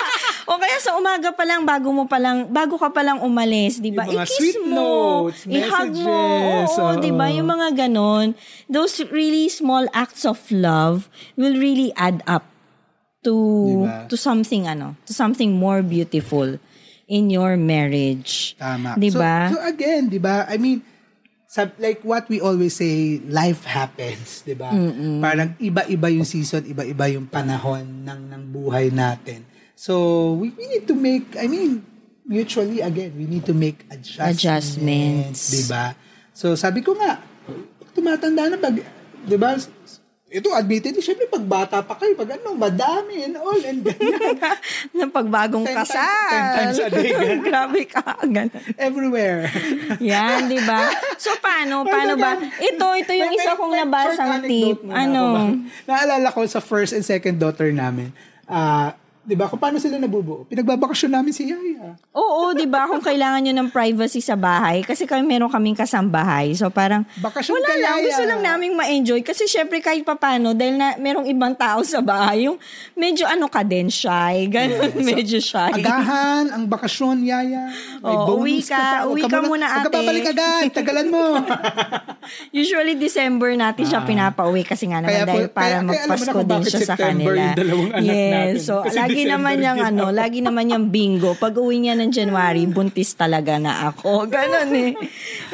o 0.48 0.60
kaya 0.62 0.78
sa 0.78 0.94
umaga 0.94 1.34
pa 1.34 1.42
lang, 1.42 1.66
bago 1.66 1.90
mo 1.90 2.06
pa 2.06 2.22
lang, 2.22 2.46
bago 2.46 2.78
ka 2.78 2.94
pa 2.94 3.02
lang 3.02 3.18
umalis, 3.18 3.82
di 3.82 3.90
ba? 3.90 4.06
I-kiss 4.06 4.30
sweet 4.30 4.58
mo. 4.62 5.26
notes, 5.26 5.42
I-hug 5.50 5.90
mo. 5.90 6.14
Oo, 6.14 6.70
oo. 6.70 7.02
di 7.02 7.10
ba? 7.10 7.34
Yung 7.34 7.50
mga 7.50 7.74
ganon. 7.82 8.38
Those 8.70 9.02
really 9.10 9.50
small 9.50 9.90
acts 9.90 10.22
of 10.22 10.38
love 10.54 11.10
will 11.34 11.58
really 11.58 11.90
add 11.98 12.22
up 12.30 12.46
to 13.24 13.34
Diba? 13.34 14.04
to 14.06 14.14
something 14.14 14.68
ano, 14.68 14.94
to 15.02 15.10
something 15.10 15.50
more 15.50 15.82
beautiful. 15.82 16.60
In 17.06 17.28
your 17.28 17.56
marriage. 17.56 18.56
Tama. 18.56 18.96
'Di 18.96 19.10
ba? 19.12 19.52
So, 19.52 19.56
so 19.56 19.64
again, 19.64 20.08
'di 20.08 20.20
ba? 20.20 20.48
I 20.48 20.56
mean, 20.56 20.80
sab- 21.46 21.76
like 21.78 22.00
what 22.02 22.26
we 22.28 22.40
always 22.40 22.74
say, 22.74 23.20
life 23.28 23.64
happens, 23.64 24.42
'di 24.42 24.56
ba? 24.56 24.72
Parang 25.20 25.52
iba-iba 25.60 26.08
yung 26.10 26.26
season, 26.26 26.64
iba-iba 26.64 27.06
yung 27.12 27.28
panahon 27.28 27.84
ng 28.04 28.20
ng 28.32 28.42
buhay 28.50 28.88
natin. 28.90 29.44
So, 29.74 30.32
we, 30.38 30.54
we 30.54 30.70
need 30.70 30.86
to 30.86 30.94
make, 30.94 31.34
I 31.34 31.50
mean, 31.50 31.82
mutually 32.24 32.78
again, 32.78 33.10
we 33.18 33.26
need 33.26 33.42
to 33.44 33.52
make 33.52 33.82
adjustments, 33.90 34.38
Adjustments. 34.38 35.40
'di 35.50 35.62
ba? 35.66 35.84
So, 36.32 36.54
sabi 36.54 36.80
ko 36.80 36.94
nga, 36.94 37.20
tumatanda 37.92 38.48
na 38.48 38.56
pag 38.56 38.80
'di 39.24 39.36
ba? 39.36 39.58
Ito, 40.34 40.50
admittedly, 40.50 40.98
syempre, 40.98 41.30
pag 41.30 41.40
bata 41.40 41.78
pa 41.78 41.94
kayo, 41.94 42.12
pag 42.12 42.34
ano, 42.34 42.52
madami 42.52 43.22
and 43.22 43.38
all, 43.38 43.54
and 43.56 43.80
ganyan. 43.86 44.34
ng 44.90 45.06
pagbagong 45.08 45.62
Ten 45.62 45.78
times- 45.78 45.94
kasal. 45.94 46.26
ten 46.28 46.44
times 46.52 46.76
a 46.76 46.88
day. 46.90 47.10
Grabe 47.46 47.80
ka. 47.86 48.02
Ganun. 48.20 48.50
everywhere. 48.74 49.46
Yan, 50.02 50.50
di 50.50 50.58
ba? 50.60 50.90
So, 51.16 51.30
paano? 51.38 51.86
Paano 51.86 52.18
ba? 52.18 52.34
Ito, 52.40 52.86
ito 52.94 53.14
yung 53.14 53.30
May- 53.30 53.38
isa 53.38 53.54
may- 53.54 53.58
kong 53.62 53.74
nabasang 53.78 54.32
tip. 54.42 54.78
Ano? 54.84 55.22
ba? 55.30 55.42
Naalala 55.86 56.28
ko 56.28 56.42
sa 56.44 56.58
first 56.58 56.90
and 56.90 57.06
second 57.06 57.38
daughter 57.38 57.70
namin, 57.70 58.10
ah, 58.44 58.98
di 59.24 59.32
ba, 59.32 59.44
kung 59.44 59.56
paano 59.56 59.76
sila 59.76 59.96
nabubuo? 59.96 60.44
Pinagbabakasyon 60.44 61.10
namin 61.10 61.32
si 61.32 61.48
Yaya. 61.48 61.96
Oo, 62.12 62.52
di 62.52 62.64
ba? 62.64 62.84
Kung 62.84 63.00
kailangan 63.00 63.40
nyo 63.40 63.54
ng 63.54 63.68
privacy 63.68 64.20
sa 64.20 64.34
bahay, 64.34 64.80
kasi 64.80 65.04
kami 65.04 65.24
meron 65.26 65.48
kaming 65.48 65.72
kasambahay. 65.74 66.52
So, 66.52 66.68
parang, 66.68 67.08
Bakasyon 67.16 67.56
wala 67.56 67.66
ka, 67.66 67.74
lang. 67.74 67.96
Yaya. 67.98 68.06
Gusto 68.06 68.22
lang 68.22 68.40
naming 68.42 68.74
ma-enjoy. 68.74 69.20
Kasi 69.20 69.44
syempre, 69.44 69.80
kahit 69.80 70.02
papano, 70.02 70.52
dahil 70.52 70.76
na 70.76 70.94
merong 70.94 71.24
ibang 71.26 71.52
tao 71.52 71.80
sa 71.82 71.98
bahay, 71.98 72.44
yung 72.44 72.60
medyo 72.92 73.24
ano 73.24 73.48
ka 73.48 73.60
din, 73.60 73.88
shy. 73.88 74.44
Ganun, 74.46 74.92
medyo 75.02 75.40
shy. 75.40 75.72
Agahan, 75.74 76.52
ang 76.52 76.64
bakasyon, 76.64 77.24
Yaya. 77.24 77.72
May 77.98 78.12
Oo, 78.14 78.38
uwi 78.38 78.60
ka. 78.60 79.04
Huwag 79.04 79.16
Uwi 79.16 79.22
ka 79.24 79.40
muna, 79.40 79.66
ka 79.66 79.78
ate. 79.82 79.94
babalik 79.94 80.26
agad. 80.28 80.68
Tagalan 80.70 81.08
mo. 81.08 81.24
Usually, 82.52 82.94
December 82.94 83.52
natin 83.54 83.84
siya 83.84 84.00
pinapauwi 84.00 84.62
kasi 84.62 84.86
nga 84.86 84.98
naman 84.98 85.12
Ah. 85.14 85.16
Kaya 85.16 85.26
dahil 85.26 85.46
para 85.48 85.64
kaya- 85.64 85.74
kaya 85.74 85.80
mo 85.80 85.92
na 85.94 86.00
magpasko 86.04 86.32
kung 86.34 86.46
din 86.46 86.62
siya 86.62 86.80
sa 86.80 86.88
September 86.90 87.04
kanila. 87.30 87.44
yung 87.44 87.54
dalawang 87.54 87.92
anak 87.94 88.04
yes, 88.10 88.32
natin. 88.34 88.54
so 88.60 88.74
Kasi 88.82 88.98
lagi 89.14 89.22
December 89.22 89.38
naman 89.38 89.56
yung 89.62 89.80
ano, 89.80 90.04
lagi 90.10 90.38
naman 90.42 90.66
yung 90.74 90.86
bingo. 90.90 91.30
Pag 91.38 91.54
uwi 91.54 91.86
niya 91.86 91.94
ng 91.94 92.10
January, 92.10 92.66
buntis 92.66 93.14
talaga 93.14 93.62
na 93.62 93.94
ako. 93.94 94.26
Ganon 94.34 94.74
eh. 94.74 94.92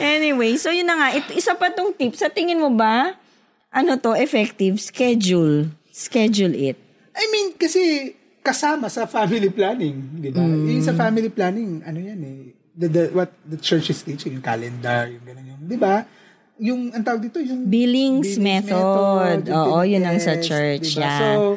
Anyway, 0.00 0.56
so 0.56 0.72
yun 0.72 0.88
na 0.88 0.96
nga. 0.96 1.08
It, 1.12 1.28
isa 1.36 1.52
pa 1.52 1.68
tong 1.68 1.92
tip. 1.92 2.16
Sa 2.16 2.32
tingin 2.32 2.56
mo 2.56 2.72
ba, 2.72 3.20
ano 3.68 4.00
to, 4.00 4.16
effective? 4.16 4.80
Schedule. 4.80 5.68
Schedule 5.92 6.56
it. 6.56 6.80
I 7.12 7.28
mean, 7.28 7.52
kasi 7.60 8.16
kasama 8.40 8.88
sa 8.88 9.04
family 9.04 9.52
planning, 9.52 10.00
di 10.16 10.32
ba? 10.32 10.40
Mm. 10.40 10.80
Yung 10.80 10.84
sa 10.84 10.96
family 10.96 11.28
planning, 11.28 11.84
ano 11.84 11.98
yan 12.00 12.20
eh, 12.24 12.38
the, 12.72 12.88
the, 12.88 13.02
what 13.12 13.28
the 13.44 13.60
church 13.60 13.92
is 13.92 14.00
teaching, 14.00 14.40
yung 14.40 14.44
calendar, 14.44 15.04
yung 15.12 15.24
gano'n 15.28 15.44
yung, 15.44 15.60
di 15.68 15.76
ba? 15.76 16.08
Yung, 16.60 16.80
ang 16.92 17.04
tawag 17.04 17.28
dito, 17.28 17.40
yung 17.40 17.68
Billings, 17.68 18.40
method. 18.40 19.48
yung 19.48 19.52
Oo, 19.52 19.84
yun 19.84 20.04
ang 20.04 20.16
sa 20.20 20.40
church. 20.40 20.96
diba? 20.96 21.04
Yeah. 21.04 21.20
So, 21.20 21.56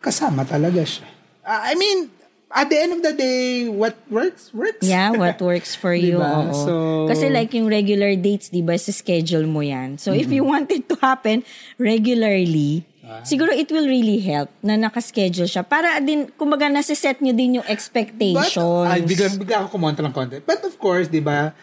kasama 0.00 0.48
talaga 0.48 0.80
siya. 0.84 1.08
Ah, 1.48 1.64
I 1.64 1.74
mean, 1.74 2.12
at 2.52 2.68
the 2.68 2.76
end 2.76 2.92
of 2.92 3.00
the 3.00 3.16
day, 3.16 3.68
what 3.68 3.96
works, 4.12 4.52
works. 4.52 4.84
Yeah, 4.84 5.16
what 5.16 5.40
works 5.48 5.72
for 5.72 5.96
you. 5.96 6.20
Diba? 6.20 6.28
oo. 6.44 6.52
So- 6.52 7.08
Kasi 7.08 7.32
like 7.32 7.56
yung 7.56 7.72
regular 7.72 8.12
dates, 8.14 8.52
di 8.52 8.60
ba, 8.60 8.76
sa 8.76 8.92
schedule 8.92 9.48
mo 9.48 9.64
yan. 9.64 9.96
So 9.96 10.12
if 10.12 10.28
you 10.28 10.44
want 10.44 10.68
it 10.68 10.84
to 10.92 10.96
happen 11.00 11.40
regularly, 11.80 12.84
Ah. 13.08 13.24
siguro 13.24 13.48
it 13.48 13.72
will 13.72 13.88
really 13.88 14.20
help 14.20 14.52
na 14.60 14.76
nakaschedule 14.76 15.48
siya. 15.48 15.64
Para 15.64 15.96
din, 15.98 16.28
kumbaga, 16.36 16.68
nasa-set 16.68 17.24
nyo 17.24 17.32
din 17.32 17.56
yung 17.56 17.64
But, 17.64 17.72
expectations. 17.72 18.84
ay, 18.84 19.00
bigla, 19.00 19.26
bigla 19.32 19.56
ako 19.64 19.80
kumontra 19.80 20.04
ng 20.04 20.12
konti. 20.12 20.44
But 20.44 20.60
of 20.60 20.76
course, 20.76 21.08
di 21.08 21.24
ba, 21.24 21.56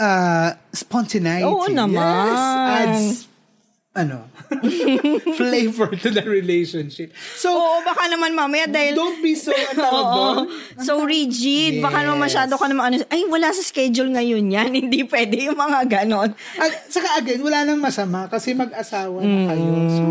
uh, 0.00 0.50
spontaneity. 0.72 1.44
Oo 1.44 1.68
naman. 1.68 1.92
Yes, 2.32 2.40
adds, 2.72 3.06
ano, 3.92 4.32
flavor 5.38 5.90
to 5.96 6.08
the 6.10 6.22
relationship. 6.22 7.12
So, 7.34 7.52
Oo, 7.52 7.82
baka 7.82 8.06
naman 8.06 8.32
mamaya 8.32 8.66
dahil... 8.66 8.94
don't 8.94 9.20
be 9.20 9.34
so, 9.34 9.50
ang 9.50 9.76
tawag 9.76 10.06
doon? 10.12 10.36
So 10.82 11.02
rigid. 11.02 11.80
Baka 11.80 12.02
naman 12.02 12.18
Yes. 12.20 12.24
masyado 12.32 12.52
ka 12.56 12.66
naman 12.66 12.82
ano, 12.88 12.94
ay 13.08 13.22
wala 13.28 13.52
sa 13.52 13.62
schedule 13.62 14.10
ngayon 14.12 14.44
yan. 14.48 14.70
Hindi 14.82 15.04
pwede 15.06 15.48
yung 15.48 15.58
mga 15.58 15.84
ganon. 15.86 16.32
Ag, 16.56 16.72
saka 16.88 17.18
again, 17.18 17.42
wala 17.42 17.62
nang 17.62 17.78
masama 17.78 18.26
kasi 18.26 18.52
mag-asawa 18.52 19.20
na 19.20 19.52
kayo. 19.52 19.68
So, 19.92 20.04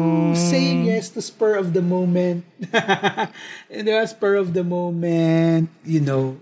saying 0.51 0.85
yes 0.85 1.11
to 1.11 1.21
spur 1.21 1.55
of 1.55 1.71
the 1.71 1.81
moment. 1.81 2.43
Di 3.71 3.91
ba? 3.91 4.03
Spur 4.05 4.35
of 4.35 4.53
the 4.53 4.63
moment, 4.63 5.67
you 5.83 5.99
know, 5.99 6.37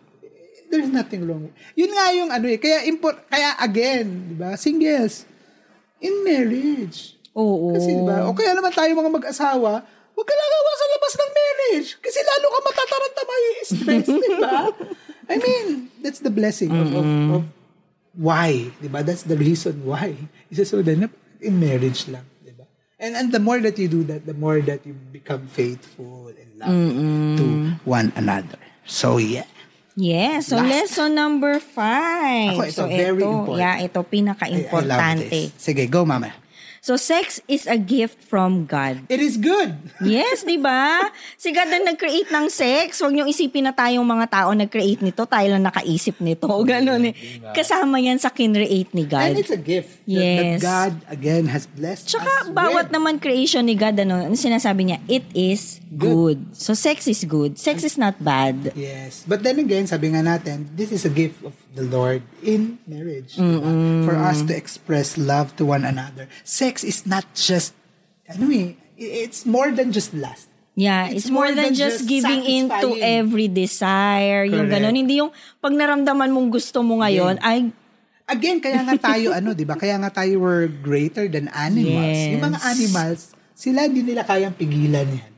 there's 0.67 0.89
nothing 0.89 1.29
wrong. 1.29 1.53
Yun 1.77 1.91
nga 1.93 2.05
yung 2.11 2.29
ano 2.33 2.49
eh. 2.49 2.57
Kaya, 2.57 2.81
import, 2.89 3.29
kaya 3.29 3.53
again, 3.61 4.33
di 4.33 4.35
ba? 4.35 4.57
Singles, 4.57 5.29
in 6.01 6.25
marriage. 6.25 7.13
Oo. 7.34 7.73
Kasi 7.73 7.89
di 7.97 8.03
ba? 8.05 8.29
O 8.29 8.38
kaya 8.38 8.53
naman 8.53 8.73
tayo 8.73 8.93
mga 8.93 9.11
mag-asawa, 9.11 9.81
huwag 10.13 10.27
ka 10.29 10.36
lagawa 10.38 10.71
sa 10.77 10.86
labas 10.93 11.13
ng 11.13 11.31
marriage. 11.34 11.89
Kasi 11.97 12.19
lalo 12.21 12.45
ka 12.49 12.59
matataranta, 12.61 13.21
may 13.25 13.45
stress, 13.65 14.07
di 14.07 14.31
ba? 14.38 14.57
I 15.34 15.36
mean, 15.39 15.65
that's 16.03 16.21
the 16.21 16.29
blessing 16.29 16.69
of, 16.75 16.89
of, 16.93 17.07
of 17.34 17.43
why, 18.13 18.69
di 18.77 18.89
ba? 18.89 19.01
That's 19.01 19.25
the 19.25 19.38
reason 19.38 19.81
why. 19.88 20.13
Isa 20.53 20.65
so 20.65 20.86
then, 20.86 21.09
in 21.41 21.55
marriage 21.57 22.05
lang, 22.05 22.25
di 22.45 22.53
ba? 22.53 22.69
And, 23.01 23.17
and 23.17 23.27
the 23.34 23.41
more 23.41 23.57
that 23.57 23.81
you 23.81 23.89
do 23.89 24.05
that, 24.13 24.29
the 24.29 24.38
more 24.38 24.61
that 24.61 24.86
you 24.86 24.93
become 24.93 25.49
faithful 25.49 26.29
and 26.29 26.49
loving 26.61 27.38
to 27.41 27.45
one 27.81 28.13
another. 28.13 28.61
So, 28.86 29.17
yeah. 29.17 29.49
Yes. 29.95 30.49
So, 30.49 30.57
Last. 30.57 30.69
lesson 30.69 31.15
number 31.15 31.61
five. 31.61 32.57
Ako, 32.57 32.63
ito, 32.65 32.73
so, 32.73 32.88
very 32.89 33.21
ito, 33.21 33.29
important. 33.29 33.61
Yeah, 33.61 33.75
ito, 33.77 33.81
I, 33.81 33.89
I 33.89 33.89
love 33.89 34.09
pinaka-importante. 34.09 35.29
this. 35.29 35.53
Sige, 35.57 35.89
go, 35.89 36.05
mama. 36.05 36.34
So, 36.84 36.99
sex 36.99 37.39
is 37.47 37.63
a 37.63 37.79
gift 37.79 38.19
from 38.19 38.67
God. 38.67 39.07
It 39.07 39.23
is 39.23 39.39
good. 39.39 39.71
Yes, 40.03 40.43
di 40.43 40.59
ba? 40.59 40.99
Si 41.39 41.55
God 41.55 41.71
ang 41.71 41.88
nag-create 41.88 42.27
ng 42.27 42.51
sex. 42.51 42.99
Huwag 42.99 43.15
niyong 43.15 43.31
isipin 43.31 43.63
na 43.63 43.71
tayong 43.71 44.03
mga 44.03 44.27
tao 44.27 44.51
nag-create 44.51 44.99
nito, 44.99 45.23
tayo 45.23 45.47
lang 45.47 45.63
nakaisip 45.63 46.19
nito. 46.19 46.43
Ganon 46.67 47.07
eh. 47.07 47.15
Kasama 47.55 48.03
yan 48.03 48.19
sa 48.19 48.27
kinreate 48.27 48.91
ni 48.91 49.07
And 49.07 49.11
God. 49.11 49.31
it's 49.39 49.47
a 49.47 49.55
gift 49.55 49.95
that, 50.03 50.11
Yes. 50.11 50.59
that 50.59 50.59
God, 50.59 50.93
again, 51.07 51.47
has 51.47 51.71
blessed 51.71 52.11
Tsaka 52.11 52.27
us 52.43 52.51
bawat 52.51 52.91
with. 52.91 52.95
naman 52.95 53.15
creation 53.15 53.63
ni 53.63 53.79
God, 53.79 53.95
ano, 54.03 54.19
ano 54.19 54.36
sinasabi 54.36 54.91
niya? 54.91 54.99
It 55.07 55.23
is 55.31 55.79
good. 55.88 56.51
So, 56.51 56.75
sex 56.75 57.07
is 57.07 57.23
good. 57.23 57.55
Sex 57.55 57.88
is 57.88 57.95
not 57.95 58.19
bad. 58.19 58.75
Yes. 58.75 59.23
But 59.23 59.47
then 59.47 59.55
again, 59.55 59.88
sabi 59.88 60.11
nga 60.11 60.19
natin, 60.19 60.67
this 60.75 60.91
is 60.91 61.07
a 61.07 61.11
gift 61.11 61.39
of 61.47 61.55
the 61.75 61.84
Lord 61.84 62.23
in 62.41 62.75
marriage. 62.84 63.36
diba? 63.36 64.03
For 64.03 64.15
us 64.15 64.43
to 64.43 64.51
express 64.51 65.15
love 65.15 65.55
to 65.55 65.63
one 65.63 65.84
another. 65.84 66.27
Sex 66.43 66.72
is 66.82 67.05
not 67.05 67.30
just, 67.38 67.78
ano 68.26 68.49
eh, 68.49 68.74
it's 68.97 69.45
more 69.45 69.69
than 69.69 69.93
just 69.93 70.17
lust. 70.17 70.49
Yeah, 70.74 71.13
it's, 71.13 71.30
more, 71.30 71.53
than, 71.53 71.78
just, 71.78 72.09
giving 72.09 72.41
in 72.49 72.65
to 72.65 72.97
every 72.97 73.45
desire. 73.45 74.41
Yung 74.41 74.65
Correct. 74.65 74.82
ganon. 74.82 74.97
Hindi 74.97 75.21
yung 75.21 75.30
pag 75.61 75.69
naramdaman 75.69 76.34
mong 76.34 76.49
gusto 76.49 76.82
mo 76.82 76.97
ngayon, 77.05 77.38
ay, 77.45 77.69
Again, 78.24 78.63
kaya 78.63 78.82
nga 78.88 78.95
tayo, 79.13 79.36
ano, 79.36 79.51
di 79.51 79.67
ba? 79.67 79.76
Kaya 79.76 79.99
nga 79.99 80.24
tayo 80.24 80.39
were 80.39 80.71
greater 80.71 81.28
than 81.28 81.51
animals. 81.51 82.17
Yes. 82.17 82.32
Yung 82.34 82.43
mga 82.47 82.59
animals, 82.63 83.21
sila 83.51 83.86
hindi 83.86 84.01
nila 84.01 84.24
kayang 84.24 84.55
pigilan 84.55 85.11
yan. 85.11 85.34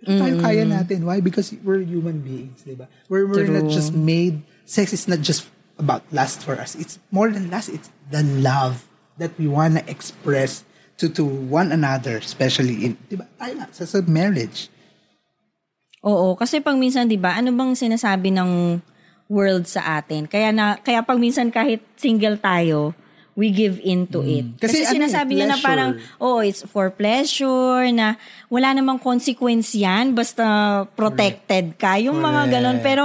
Pero 0.00 0.08
tayo 0.20 0.34
kaya 0.40 0.64
natin. 0.64 1.04
Why? 1.04 1.20
Because 1.20 1.52
we're 1.60 1.84
human 1.84 2.24
beings, 2.24 2.64
di 2.64 2.74
ba? 2.74 2.88
We're, 3.12 3.28
we're 3.28 3.52
not 3.52 3.68
just 3.68 3.92
made, 3.92 4.40
sex 4.64 4.96
is 4.96 5.04
not 5.04 5.20
just 5.20 5.46
about 5.76 6.02
lust 6.16 6.40
for 6.40 6.56
us. 6.56 6.74
It's 6.74 6.96
more 7.12 7.28
than 7.28 7.52
lust. 7.52 7.68
It's 7.68 7.92
the 8.08 8.24
love 8.24 8.88
that 9.18 9.32
we 9.38 9.46
want 9.46 9.78
to 9.78 9.82
express 9.86 10.66
to 10.98 11.10
to 11.10 11.26
one 11.26 11.74
another, 11.74 12.22
especially 12.22 12.86
in, 12.86 12.92
di 13.10 13.18
ba? 13.18 13.26
Tayo 13.38 13.52
nga, 13.58 13.66
sa, 13.74 13.84
sa 13.86 13.98
marriage. 14.06 14.70
Oo, 16.04 16.36
kasi 16.36 16.60
pag 16.60 16.76
minsan 16.76 17.08
'di 17.08 17.16
ba, 17.16 17.32
ano 17.32 17.48
bang 17.56 17.72
sinasabi 17.72 18.28
ng 18.36 18.78
world 19.32 19.64
sa 19.64 19.98
atin? 19.98 20.28
Kaya 20.28 20.52
na 20.52 20.76
kaya 20.76 21.00
pag 21.00 21.16
minsan 21.16 21.48
kahit 21.48 21.80
single 21.96 22.36
tayo, 22.36 22.92
we 23.34 23.50
give 23.50 23.82
in 23.82 24.06
to 24.06 24.22
it. 24.22 24.46
Kasi, 24.62 24.82
Kasi 24.82 24.86
ano 24.86 24.86
eh, 24.86 24.94
sinasabi 24.94 25.30
niya 25.34 25.48
na 25.50 25.58
parang, 25.58 25.90
oh, 26.22 26.38
it's 26.38 26.62
for 26.62 26.90
pleasure, 26.94 27.82
na 27.90 28.14
wala 28.46 28.70
namang 28.74 29.02
consequence 29.02 29.74
yan, 29.74 30.14
basta 30.14 30.44
protected 30.94 31.74
ka. 31.74 31.98
Yung 31.98 32.22
mga 32.22 32.46
Correct. 32.46 32.52
ganon. 32.54 32.78
Pero, 32.78 33.04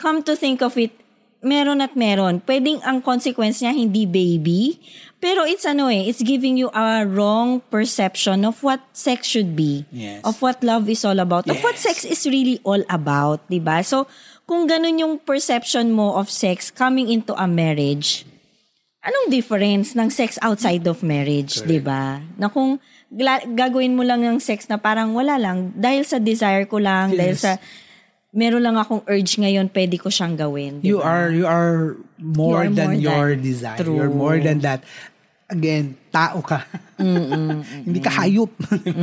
come 0.00 0.24
to 0.24 0.32
think 0.40 0.64
of 0.64 0.72
it, 0.80 0.96
meron 1.44 1.84
at 1.84 1.92
meron. 1.94 2.40
Pwedeng 2.42 2.80
ang 2.82 3.04
consequence 3.04 3.60
niya 3.60 3.76
hindi 3.76 4.08
baby, 4.08 4.80
pero 5.18 5.42
it's 5.42 5.62
ano 5.62 5.86
eh, 5.86 6.06
it's 6.06 6.22
giving 6.22 6.54
you 6.54 6.70
a 6.70 7.02
wrong 7.02 7.58
perception 7.68 8.44
of 8.44 8.62
what 8.62 8.78
sex 8.92 9.26
should 9.26 9.54
be. 9.54 9.82
Yes. 9.90 10.22
Of 10.22 10.38
what 10.38 10.62
love 10.62 10.86
is 10.86 11.02
all 11.02 11.18
about. 11.18 11.46
Of 11.46 11.58
what 11.60 11.74
Yes. 11.74 11.84
sex 11.84 11.96
is 12.04 12.22
really 12.24 12.62
all 12.62 12.82
about, 12.86 13.42
'di 13.46 13.58
ba? 13.58 13.82
So, 13.82 14.06
kung 14.44 14.64
ganun 14.64 14.96
yung 14.96 15.14
perception 15.18 15.90
mo 15.90 16.14
of 16.14 16.30
sex 16.30 16.70
coming 16.70 17.10
into 17.10 17.34
a 17.34 17.44
marriage, 17.44 18.22
anong 19.00 19.28
difference 19.28 19.92
ng 19.92 20.08
sex 20.08 20.38
outside 20.40 20.86
of 20.86 21.02
marriage, 21.02 21.60
'di 21.62 21.82
ba? 21.82 22.22
Na 22.38 22.46
kung 22.46 22.78
gagawin 23.08 23.96
mo 23.96 24.04
lang 24.04 24.20
ng 24.20 24.38
sex 24.38 24.68
na 24.68 24.76
parang 24.76 25.16
wala 25.16 25.34
lang 25.34 25.72
dahil 25.74 26.04
sa 26.04 26.20
desire 26.20 26.64
ko 26.64 26.78
lang, 26.78 27.10
dahil 27.10 27.34
Yes. 27.34 27.42
sa 27.42 27.52
meron 28.28 28.60
lang 28.60 28.76
akong 28.76 29.00
urge 29.08 29.40
ngayon, 29.40 29.72
pwede 29.72 29.96
ko 29.96 30.12
siyang 30.12 30.36
gawin. 30.36 30.84
di 30.84 30.92
You 30.92 31.00
are 31.00 31.32
you 31.32 31.48
are 31.48 31.96
more 32.20 32.68
You 32.68 32.68
are 32.68 32.68
than 32.68 32.88
more 32.92 33.00
your 33.00 33.26
than- 33.32 33.40
desire. 33.40 33.80
True. 33.80 33.96
You're 33.96 34.12
more 34.12 34.36
than 34.36 34.60
that. 34.60 34.84
Again, 35.48 35.96
tao 36.12 36.44
ka. 36.44 36.60
Hindi 37.00 38.04
ka 38.04 38.12
hayop. 38.12 38.52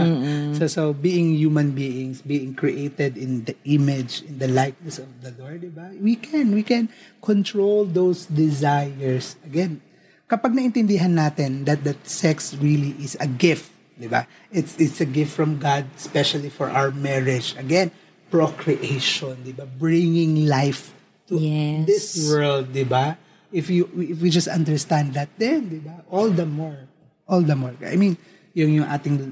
so 0.61 0.69
so 0.69 0.93
being 0.93 1.33
human 1.33 1.73
beings, 1.73 2.21
being 2.21 2.53
created 2.53 3.17
in 3.17 3.49
the 3.49 3.57
image, 3.65 4.21
in 4.29 4.37
the 4.37 4.45
likeness 4.45 5.01
of 5.01 5.09
the 5.25 5.33
Lord, 5.41 5.65
di 5.65 5.73
ba? 5.73 5.89
We 5.97 6.13
can 6.13 6.53
we 6.53 6.61
can 6.61 6.93
control 7.25 7.89
those 7.89 8.29
desires. 8.29 9.41
Again, 9.41 9.81
kapag 10.29 10.53
naintindihan 10.53 11.17
natin 11.17 11.65
that 11.65 11.81
that 11.81 12.05
sex 12.05 12.53
really 12.61 12.93
is 13.01 13.17
a 13.17 13.25
gift, 13.25 13.73
di 13.97 14.05
ba? 14.05 14.29
It's 14.53 14.77
it's 14.77 15.01
a 15.01 15.09
gift 15.09 15.33
from 15.33 15.57
God 15.57 15.89
especially 15.97 16.53
for 16.53 16.69
our 16.69 16.93
marriage. 16.93 17.57
Again, 17.57 17.89
procreation, 18.29 19.41
di 19.41 19.57
ba? 19.57 19.65
Bringing 19.65 20.45
life 20.45 20.93
to 21.25 21.41
Yes. 21.41 21.89
this 21.89 22.05
world, 22.29 22.69
di 22.69 22.85
ba? 22.85 23.17
If 23.55 23.71
you 23.71 23.87
if 23.95 24.19
we 24.19 24.27
just 24.27 24.51
understand 24.51 25.15
that 25.15 25.31
then, 25.39 25.71
di 25.71 25.79
ba? 25.79 26.03
All 26.11 26.27
the 26.27 26.43
more, 26.43 26.91
all 27.23 27.39
the 27.39 27.55
more. 27.55 27.71
I 27.79 27.95
mean, 27.95 28.19
yung 28.51 28.83
yung 28.83 28.87
ating 28.91 29.31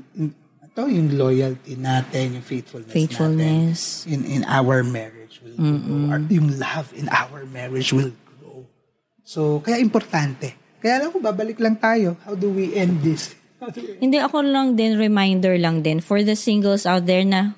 ito, 0.64 0.82
yung 0.88 1.12
loyalty 1.14 1.76
natin, 1.76 2.40
yung 2.40 2.46
faithfulness, 2.48 2.96
Faithfulness. 2.96 3.80
natin 4.08 4.08
in 4.08 4.20
in 4.24 4.42
our 4.48 4.80
marriage 4.82 5.44
will 5.44 5.60
grow. 5.60 6.08
Our, 6.08 6.20
yung 6.32 6.50
love 6.56 6.88
in 6.96 7.12
our 7.12 7.44
marriage 7.46 7.92
will 7.92 8.16
grow. 8.40 8.64
So, 9.22 9.60
kaya 9.60 9.78
importante. 9.78 10.56
Kaya 10.80 11.04
alam 11.04 11.12
ko, 11.12 11.20
babalik 11.20 11.60
lang 11.60 11.76
tayo. 11.76 12.16
How 12.24 12.34
do 12.34 12.48
we 12.48 12.72
end 12.74 13.04
this? 13.04 13.36
Hindi, 14.04 14.20
ako 14.20 14.44
lang 14.44 14.76
din, 14.76 14.96
reminder 14.96 15.56
lang 15.56 15.80
din 15.80 16.00
for 16.00 16.20
the 16.24 16.36
singles 16.36 16.84
out 16.84 17.08
there 17.08 17.24
na 17.24 17.56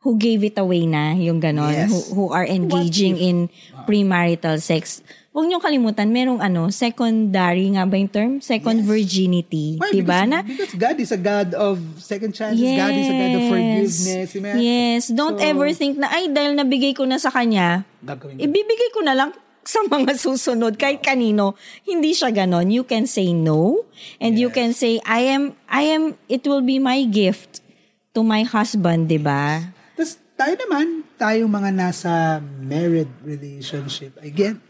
who 0.00 0.16
gave 0.16 0.44
it 0.44 0.56
away 0.56 0.84
na, 0.84 1.12
yung 1.12 1.40
ganon, 1.40 1.72
Yes. 1.72 1.88
who, 1.88 2.00
who 2.12 2.24
are 2.32 2.44
engaging 2.44 3.16
in 3.16 3.36
premarital 3.84 4.60
sex. 4.60 5.00
Huwag 5.34 5.50
niyong 5.50 5.66
kalimutan, 5.66 6.14
merong 6.14 6.38
ano, 6.38 6.70
secondary 6.70 7.66
nga 7.74 7.82
ba 7.82 7.98
yung 7.98 8.06
term? 8.06 8.32
Second 8.38 8.86
virginity. 8.86 9.82
Why? 9.82 9.90
diba 9.90 10.22
Because, 10.22 10.30
na? 10.30 10.38
because 10.46 10.74
God 10.78 10.96
is 11.02 11.10
a 11.10 11.18
God 11.18 11.48
of 11.58 11.74
second 11.98 12.38
chances. 12.38 12.62
God 12.62 12.94
is 12.94 13.10
a 13.10 13.16
God 13.18 13.32
of 13.34 13.42
forgiveness. 13.50 14.30
Mga- 14.30 14.62
Yes. 14.62 15.10
Don't 15.10 15.34
So, 15.34 15.42
ever 15.42 15.74
think 15.74 15.98
na, 15.98 16.06
ay, 16.06 16.30
dahil 16.30 16.54
nabigay 16.54 16.94
ko 16.94 17.02
na 17.02 17.18
sa 17.18 17.34
kanya, 17.34 17.82
Gagawin 17.98 18.38
ibibigay 18.38 18.94
ko 18.94 19.02
na 19.02 19.18
lang 19.18 19.34
sa 19.66 19.82
mga 19.82 20.14
susunod 20.14 20.78
kahit 20.78 21.02
kanino 21.02 21.56
hindi 21.82 22.12
siya 22.12 22.28
ganon 22.28 22.68
you 22.68 22.84
can 22.84 23.08
say 23.08 23.32
no 23.32 23.80
and 24.20 24.36
you 24.36 24.52
can 24.52 24.76
say 24.76 25.00
I 25.08 25.24
am 25.24 25.56
I 25.66 25.88
am 25.88 26.20
it 26.28 26.44
will 26.44 26.60
be 26.60 26.76
my 26.76 27.00
gift 27.08 27.64
to 28.12 28.20
my 28.20 28.44
husband 28.44 29.08
'di 29.08 29.24
ba 29.24 29.72
Tapos 29.96 30.20
tayo 30.36 30.52
naman, 30.60 30.86
tayong 31.16 31.48
mga 31.48 31.70
nasa 31.72 32.12
married 32.60 33.08
relationship, 33.24 34.12
again, 34.20 34.60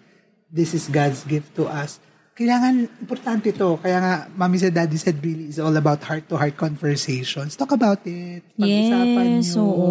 this 0.55 0.71
is 0.71 0.87
God's 0.87 1.27
gift 1.27 1.51
to 1.59 1.67
us. 1.67 1.99
Kailangan, 2.35 2.87
importante 2.99 3.55
to. 3.55 3.79
Kaya 3.79 3.99
nga, 3.99 4.15
Mami 4.35 4.59
said, 4.59 4.75
Daddy 4.75 4.99
said, 4.99 5.19
really, 5.19 5.47
is 5.47 5.59
all 5.59 5.75
about 5.75 6.03
heart-to-heart 6.03 6.55
conversations. 6.55 7.55
Talk 7.55 7.71
about 7.71 8.03
it. 8.07 8.43
Pag-usapan 8.55 9.39
Yes, 9.39 9.55
nyo. 9.55 9.63
oo. 9.63 9.91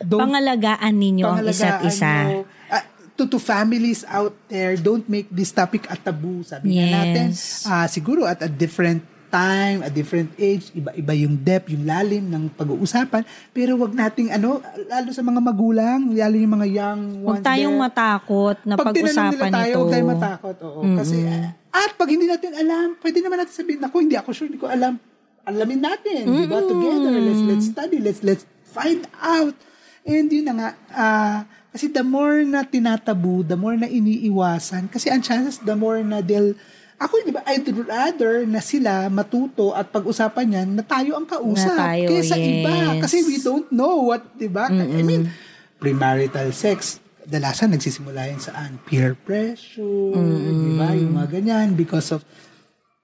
Don't 0.00 0.20
pangalagaan 0.24 0.92
ninyo 0.96 1.24
ang 1.28 1.44
isa't 1.44 1.84
pangalagaan 1.84 1.88
isa 1.92 2.12
nyo. 2.24 2.40
Ah, 2.72 2.84
to, 3.12 3.28
to 3.28 3.36
families 3.36 4.08
out 4.08 4.32
there, 4.48 4.72
don't 4.76 5.04
make 5.04 5.28
this 5.28 5.52
topic 5.52 5.84
a 5.92 6.00
taboo. 6.00 6.40
Sabi 6.44 6.80
Yes. 6.80 6.88
natin, 6.88 7.26
ah, 7.68 7.84
siguro 7.84 8.24
at 8.24 8.40
a 8.40 8.48
different 8.48 9.04
time, 9.28 9.84
a 9.84 9.90
different 9.92 10.32
age, 10.40 10.72
iba-iba 10.72 11.12
yung 11.14 11.36
depth, 11.38 11.68
yung 11.68 11.84
lalim 11.84 12.26
ng 12.28 12.48
pag-uusapan. 12.56 13.22
Pero 13.52 13.76
wag 13.76 13.92
nating 13.92 14.32
ano, 14.32 14.60
lalo 14.88 15.08
sa 15.12 15.22
mga 15.22 15.40
magulang, 15.40 16.00
lalo 16.12 16.34
yung 16.34 16.52
mga 16.58 16.68
young 16.68 17.02
ones 17.22 17.26
huwag 17.28 17.44
tayong 17.44 17.76
there. 17.76 17.84
matakot 17.86 18.56
na 18.64 18.74
Pag 18.74 18.86
pag-usapan 18.90 19.32
nila 19.32 19.56
tayo, 19.60 19.72
ito 19.72 19.78
huwag 19.78 19.92
tayong 19.92 20.10
matakot. 20.16 20.56
Oo. 20.64 20.80
Kasi, 20.96 21.16
at 21.68 21.90
pag 21.94 22.08
hindi 22.08 22.26
natin 22.26 22.52
alam, 22.56 22.86
pwede 22.98 23.18
naman 23.20 23.36
natin 23.44 23.54
sabihin, 23.54 23.80
ako, 23.84 23.96
hindi 24.00 24.16
ako 24.16 24.28
sure, 24.34 24.48
hindi 24.48 24.60
ko 24.60 24.66
alam. 24.66 24.96
Alamin 25.48 25.80
natin, 25.80 26.22
di 26.28 26.48
ba? 26.48 26.60
Together, 26.64 27.14
let's, 27.20 27.42
let's 27.44 27.66
study, 27.68 27.98
let's, 28.02 28.20
let's 28.24 28.44
find 28.64 29.04
out. 29.20 29.54
And 30.08 30.28
yun 30.32 30.44
na 30.48 30.54
nga, 30.56 30.68
ah, 30.92 31.38
kasi 31.68 31.92
the 31.92 32.02
more 32.02 32.40
na 32.48 32.64
tinatabu, 32.64 33.44
the 33.44 33.56
more 33.56 33.76
na 33.76 33.86
iniiwasan, 33.88 34.88
kasi 34.88 35.12
ang 35.12 35.20
chances, 35.20 35.60
the 35.60 35.76
more 35.76 36.00
na 36.00 36.24
they'll, 36.24 36.56
ako, 36.98 37.14
di 37.22 37.30
ba, 37.30 37.46
I'd 37.46 37.62
rather 37.86 38.42
na 38.42 38.58
sila 38.58 39.06
matuto 39.06 39.70
at 39.70 39.86
pag-usapan 39.88 40.46
yan 40.50 40.68
na 40.74 40.82
tayo 40.82 41.14
ang 41.14 41.24
kausap. 41.24 41.78
Na 41.78 41.94
tayo, 41.94 42.10
kaysa 42.10 42.34
iba. 42.34 42.70
yes. 42.74 43.00
Kasi 43.06 43.16
we 43.22 43.38
don't 43.38 43.70
know 43.70 44.10
what, 44.10 44.26
di 44.34 44.50
ba? 44.50 44.66
I 44.66 45.06
mean, 45.06 45.30
premarital 45.78 46.50
sex, 46.50 46.98
dalasan 47.22 47.70
nagsisimula 47.70 48.26
yan 48.26 48.42
saan? 48.42 48.82
Peer 48.82 49.14
pressure, 49.14 50.18
di 50.42 50.72
ba? 50.74 50.90
Yung 50.90 51.14
mga 51.14 51.38
ganyan 51.38 51.78
because 51.78 52.10
of, 52.10 52.26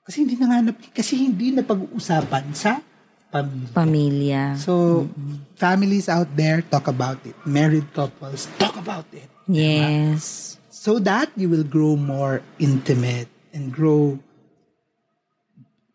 kasi 0.03 0.27
hindi 0.27 0.35
na 0.37 0.47
nga, 0.51 0.59
nap- 0.75 0.91
kasi 0.91 1.15
hindi 1.15 1.55
na 1.55 1.63
pag-uusapan 1.63 2.51
sa 2.51 2.83
pamilya. 3.31 3.71
pamilya 3.71 4.43
So, 4.59 5.07
families 5.55 6.11
out 6.11 6.35
there, 6.35 6.67
talk 6.67 6.91
about 6.91 7.23
it. 7.23 7.39
Married 7.47 7.87
couples, 7.95 8.51
talk 8.59 8.75
about 8.75 9.07
it. 9.15 9.31
yes 9.47 10.55
So 10.69 11.01
that 11.01 11.33
you 11.33 11.49
will 11.49 11.65
grow 11.65 11.97
more 11.97 12.45
intimate 12.61 13.33
and 13.55 13.71
grow 13.71 14.19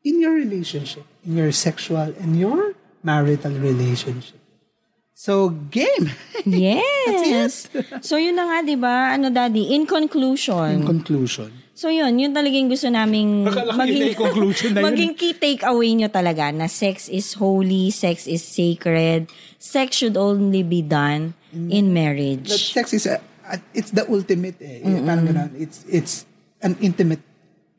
in 0.04 0.22
your 0.24 0.34
relationship, 0.34 1.04
in 1.28 1.36
your 1.36 1.52
sexual 1.52 2.16
and 2.18 2.40
your 2.40 2.74
marital 3.04 3.52
relationship. 3.52 4.40
So, 5.14 5.52
game! 5.68 6.16
yes 6.48 7.68
so 8.00 8.16
yun 8.16 8.40
na 8.40 8.48
nga 8.48 8.58
'di 8.64 8.80
ba 8.80 9.12
ano 9.12 9.28
daddy 9.28 9.76
in 9.76 9.84
conclusion 9.84 10.80
In 10.80 10.88
conclusion. 10.88 11.52
So 11.76 11.88
yun, 11.92 12.16
yun 12.20 12.32
talagang 12.36 12.68
gusto 12.72 12.88
naming 12.88 13.48
yung 13.48 14.16
conclusion 14.16 14.76
na 14.76 14.80
yun. 14.84 14.88
maging 14.88 15.14
key 15.16 15.32
takeaway 15.36 15.92
nyo 15.96 16.08
talaga 16.08 16.52
na 16.52 16.68
sex 16.72 17.08
is 17.12 17.36
holy, 17.36 17.88
sex 17.92 18.28
is 18.28 18.44
sacred, 18.44 19.28
sex 19.60 19.96
should 20.00 20.16
only 20.16 20.64
be 20.64 20.80
done 20.80 21.36
in 21.52 21.92
That 21.92 21.96
marriage. 22.00 22.48
sex 22.72 22.92
is 22.96 23.04
a, 23.08 23.20
a- 23.48 23.64
it's 23.76 23.92
the 23.92 24.04
ultimate 24.08 24.56
eh. 24.60 24.84
Parang 24.84 25.24
ganun. 25.28 25.52
It's 25.56 25.84
it's 25.88 26.24
an 26.60 26.76
intimate 26.80 27.24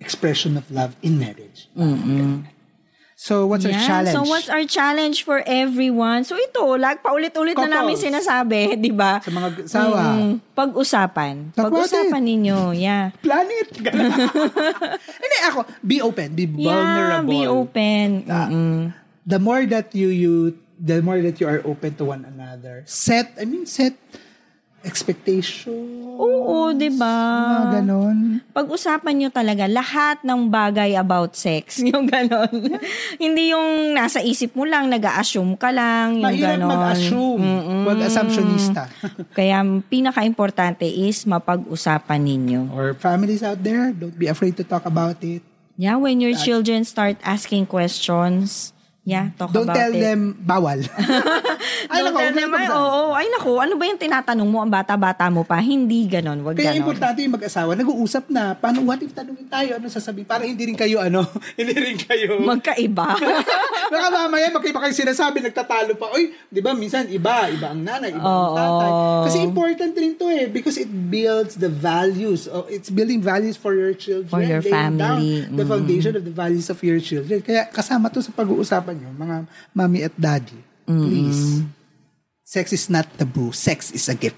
expression 0.00 0.56
of 0.56 0.64
love 0.72 0.96
in 1.02 1.20
marriage. 1.20 1.68
So 3.20 3.44
what's 3.44 3.68
our 3.68 3.76
Yeah, 3.76 3.84
challenge? 3.84 4.16
So 4.16 4.24
what's 4.24 4.48
our 4.48 4.64
challenge 4.64 5.28
for 5.28 5.44
everyone? 5.44 6.24
So 6.24 6.40
ito, 6.40 6.64
lag 6.80 7.04
paulit-ulit 7.04 7.52
na 7.52 7.68
namin 7.68 7.92
Couples. 7.92 8.08
sinasabi, 8.08 8.60
'di 8.80 8.96
ba? 8.96 9.20
Sa 9.20 9.28
mga 9.28 9.48
sawa. 9.68 10.04
Mm, 10.16 10.40
pag-usapan. 10.56 11.52
Talk 11.52 11.68
Pag-usapan 11.68 12.16
ninyo, 12.24 12.72
yeah. 12.72 13.12
Planet. 13.20 13.68
Hindi 15.20 15.38
ako, 15.44 15.68
be 15.84 16.00
open, 16.00 16.28
be 16.32 16.48
Yeah, 16.48 16.64
vulnerable. 16.64 17.28
be 17.28 17.40
open. 17.44 18.06
Mm-mm. 18.24 18.80
the 19.20 19.36
more 19.38 19.68
that 19.68 19.92
you 19.92 20.08
you 20.08 20.56
the 20.80 21.04
more 21.04 21.20
that 21.20 21.36
you 21.38 21.46
are 21.46 21.60
open 21.68 21.92
to 21.92 22.08
one 22.08 22.24
another 22.24 22.80
set 22.88 23.36
i 23.36 23.44
mean 23.44 23.68
set 23.68 23.92
expectation 24.82 25.72
Oo, 26.14 26.70
'di 26.70 26.92
ba? 26.92 27.14
mga 27.50 27.66
ganon 27.76 28.18
pag-usapan 28.50 29.14
nyo 29.14 29.28
talaga 29.28 29.64
lahat 29.64 30.20
ng 30.20 30.40
bagay 30.46 30.92
about 30.92 31.32
sex. 31.32 31.78
Yung 31.86 32.04
ganon. 32.04 32.50
Hindi 33.16 33.54
yung 33.54 33.94
nasa 33.94 34.18
isip 34.20 34.52
mo 34.52 34.64
lang, 34.64 34.90
nag-assume 34.90 35.54
ka 35.54 35.70
lang. 35.70 36.18
Yung 36.18 36.26
mahirap 36.26 36.58
ganon. 36.58 36.68
mag-assume 36.68 37.46
wag 37.82 37.98
assumptionista 38.02 38.90
Kaya 39.38 39.62
pinaka-importante 39.86 40.84
is 40.84 41.22
mapag-usapan 41.24 42.20
ninyo. 42.20 42.60
or 42.70 42.92
families 42.92 43.40
out 43.40 43.58
there 43.58 43.90
don't 43.90 44.16
be 44.16 44.26
afraid 44.26 44.52
to 44.52 44.62
talk 44.62 44.84
about 44.84 45.16
it 45.22 45.40
Yeah, 45.74 45.96
when 45.96 46.20
your 46.20 46.36
children 46.36 46.84
start 46.84 47.16
asking 47.24 47.64
questions, 47.64 48.76
yeah, 49.00 49.32
talk 49.34 49.48
don't 49.48 49.64
about 49.64 49.80
tell 49.80 49.88
it. 49.88 50.02
them 50.02 50.36
bawal 50.36 50.76
ay 51.88 52.00
nako, 52.04 52.18
tell 52.18 52.28
huwag 52.28 52.36
them, 52.36 52.50
na 52.50 52.58
ay, 52.58 52.68
oo, 52.68 53.00
naku, 53.16 53.52
ano 53.56 53.74
ba 53.80 53.84
yung 53.88 54.00
tinatanong 54.00 54.48
mo 54.50 54.58
ang 54.60 54.68
bata-bata 54.68 55.24
mo 55.32 55.42
pa? 55.46 55.56
Hindi 55.62 56.04
ganon, 56.04 56.44
wag 56.44 56.58
Kaya 56.58 56.76
ganon. 56.76 56.84
importante 56.84 57.18
yung 57.24 57.34
mag-asawa, 57.38 57.72
nag-uusap 57.72 58.28
na, 58.28 58.52
paano, 58.52 58.84
what 58.84 59.00
if 59.00 59.14
tanungin 59.16 59.48
tayo, 59.48 59.80
ano 59.80 59.86
sasabihin, 59.88 60.28
para 60.28 60.44
hindi 60.44 60.68
rin 60.68 60.76
kayo, 60.76 61.00
ano, 61.00 61.24
hindi 61.58 61.72
rin 61.72 61.96
kayo, 61.96 62.42
Magkaiba. 62.42 63.16
Baka 63.92 64.06
mamaya 64.06 64.46
magkaiba 64.54 64.78
kayo 64.86 64.94
sinasabi, 64.94 65.42
nagtatalo 65.42 65.98
pa. 65.98 66.14
Oy, 66.14 66.30
di 66.46 66.62
ba, 66.62 66.70
minsan 66.76 67.10
iba, 67.10 67.50
iba 67.50 67.74
ang 67.74 67.82
nanay, 67.82 68.14
iba 68.14 68.22
ang 68.22 68.46
Oo. 68.46 68.54
tatay. 68.54 68.90
Kasi 69.26 69.36
important 69.42 69.92
rin 69.98 70.14
to 70.14 70.30
eh, 70.30 70.46
because 70.46 70.78
it 70.78 70.86
builds 70.86 71.58
the 71.58 71.66
values. 71.66 72.46
Oh, 72.46 72.70
it's 72.70 72.86
building 72.86 73.18
values 73.18 73.58
for 73.58 73.74
your 73.74 73.90
children. 73.98 74.30
For 74.30 74.46
your 74.46 74.62
family. 74.62 75.42
Down 75.42 75.58
the 75.58 75.66
foundation 75.66 76.14
of 76.14 76.22
the 76.22 76.30
values 76.30 76.70
of 76.70 76.78
your 76.86 77.02
children. 77.02 77.42
Kaya 77.42 77.66
kasama 77.66 78.06
to 78.14 78.22
sa 78.22 78.30
pag-uusapan 78.30 78.94
nyo, 78.94 79.10
mga 79.18 79.36
mommy 79.74 80.06
at 80.06 80.14
daddy. 80.14 80.69
Please. 80.98 81.62
Sex 82.42 82.72
is 82.72 82.90
not 82.90 83.06
taboo. 83.14 83.52
Sex 83.52 83.94
is 83.94 84.08
a 84.08 84.16
gift. 84.18 84.36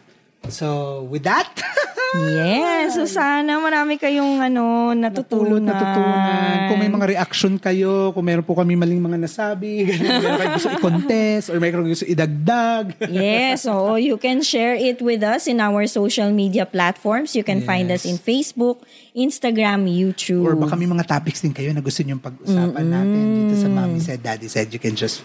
So, 0.51 1.07
with 1.09 1.23
that, 1.25 1.49
Yes, 2.13 2.93
so 2.93 3.09
sana 3.09 3.57
marami 3.57 3.97
kayong 3.97 4.37
ano, 4.37 4.93
natutunan. 4.93 5.65
Natutunan. 5.65 6.69
Kung 6.69 6.79
may 6.79 6.93
mga 6.93 7.07
reaction 7.09 7.57
kayo, 7.57 8.13
kung 8.13 8.29
meron 8.29 8.45
po 8.45 8.53
kami 8.53 8.77
maling 8.77 9.01
mga 9.01 9.17
nasabi, 9.17 9.89
meron 10.21 10.37
kayo 10.37 10.51
gusto 10.61 10.71
i-contest, 10.77 11.47
or 11.49 11.57
meron 11.57 11.89
gusto 11.89 12.05
idagdag. 12.05 13.01
yes, 13.09 13.65
so 13.65 13.97
you 13.97 14.21
can 14.21 14.45
share 14.45 14.77
it 14.77 15.01
with 15.01 15.25
us 15.25 15.49
in 15.49 15.57
our 15.57 15.89
social 15.89 16.29
media 16.29 16.69
platforms. 16.69 17.33
You 17.33 17.45
can 17.45 17.65
find 17.65 17.89
us 17.89 18.05
in 18.05 18.21
Facebook, 18.21 18.85
Instagram, 19.17 19.89
YouTube. 19.89 20.45
Or 20.45 20.53
baka 20.53 20.77
may 20.77 20.89
mga 20.89 21.09
topics 21.09 21.41
din 21.41 21.57
kayo 21.57 21.73
na 21.73 21.81
gusto 21.81 22.05
nyo 22.05 22.21
pag-usapan 22.21 22.87
natin 22.93 23.21
dito 23.41 23.57
sa 23.57 23.69
Mommy 23.73 24.05
Said, 24.05 24.21
Daddy 24.21 24.53
Said, 24.53 24.69
you 24.69 24.81
can 24.83 24.93
just 24.93 25.25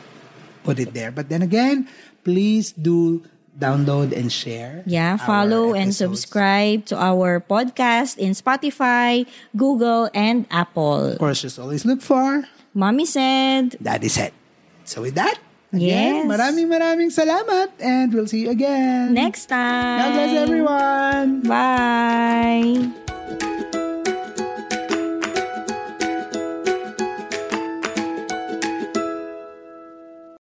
put 0.67 0.83
it 0.83 0.91
there. 0.91 1.09
But 1.15 1.31
then 1.31 1.39
again, 1.41 1.87
please 2.27 2.75
do 2.75 3.23
download 3.57 4.11
and 4.13 4.27
share. 4.29 4.83
Yeah, 4.85 5.17
follow 5.17 5.73
and 5.73 5.89
subscribe 5.95 6.85
to 6.91 6.95
our 6.99 7.39
podcast 7.41 8.19
in 8.19 8.35
Spotify, 8.35 9.25
Google, 9.55 10.11
and 10.13 10.45
Apple. 10.51 11.15
Of 11.15 11.23
course, 11.23 11.41
just 11.41 11.57
always 11.57 11.87
look 11.87 12.03
for 12.03 12.45
Mommy 12.75 13.07
said, 13.09 13.79
Daddy 13.81 14.11
Said. 14.11 14.35
So 14.85 15.01
with 15.01 15.15
that, 15.17 15.39
Yes. 15.73 15.83
again, 15.83 16.29
maraming 16.31 16.67
maraming 16.71 17.11
salamat 17.11 17.75
and 17.83 18.13
we'll 18.13 18.29
see 18.29 18.45
you 18.47 18.53
again. 18.55 19.11
next 19.11 19.49
time. 19.51 19.99
God 19.99 20.11
bless 20.15 20.33
everyone. 20.47 21.29
Bye. 21.43 23.06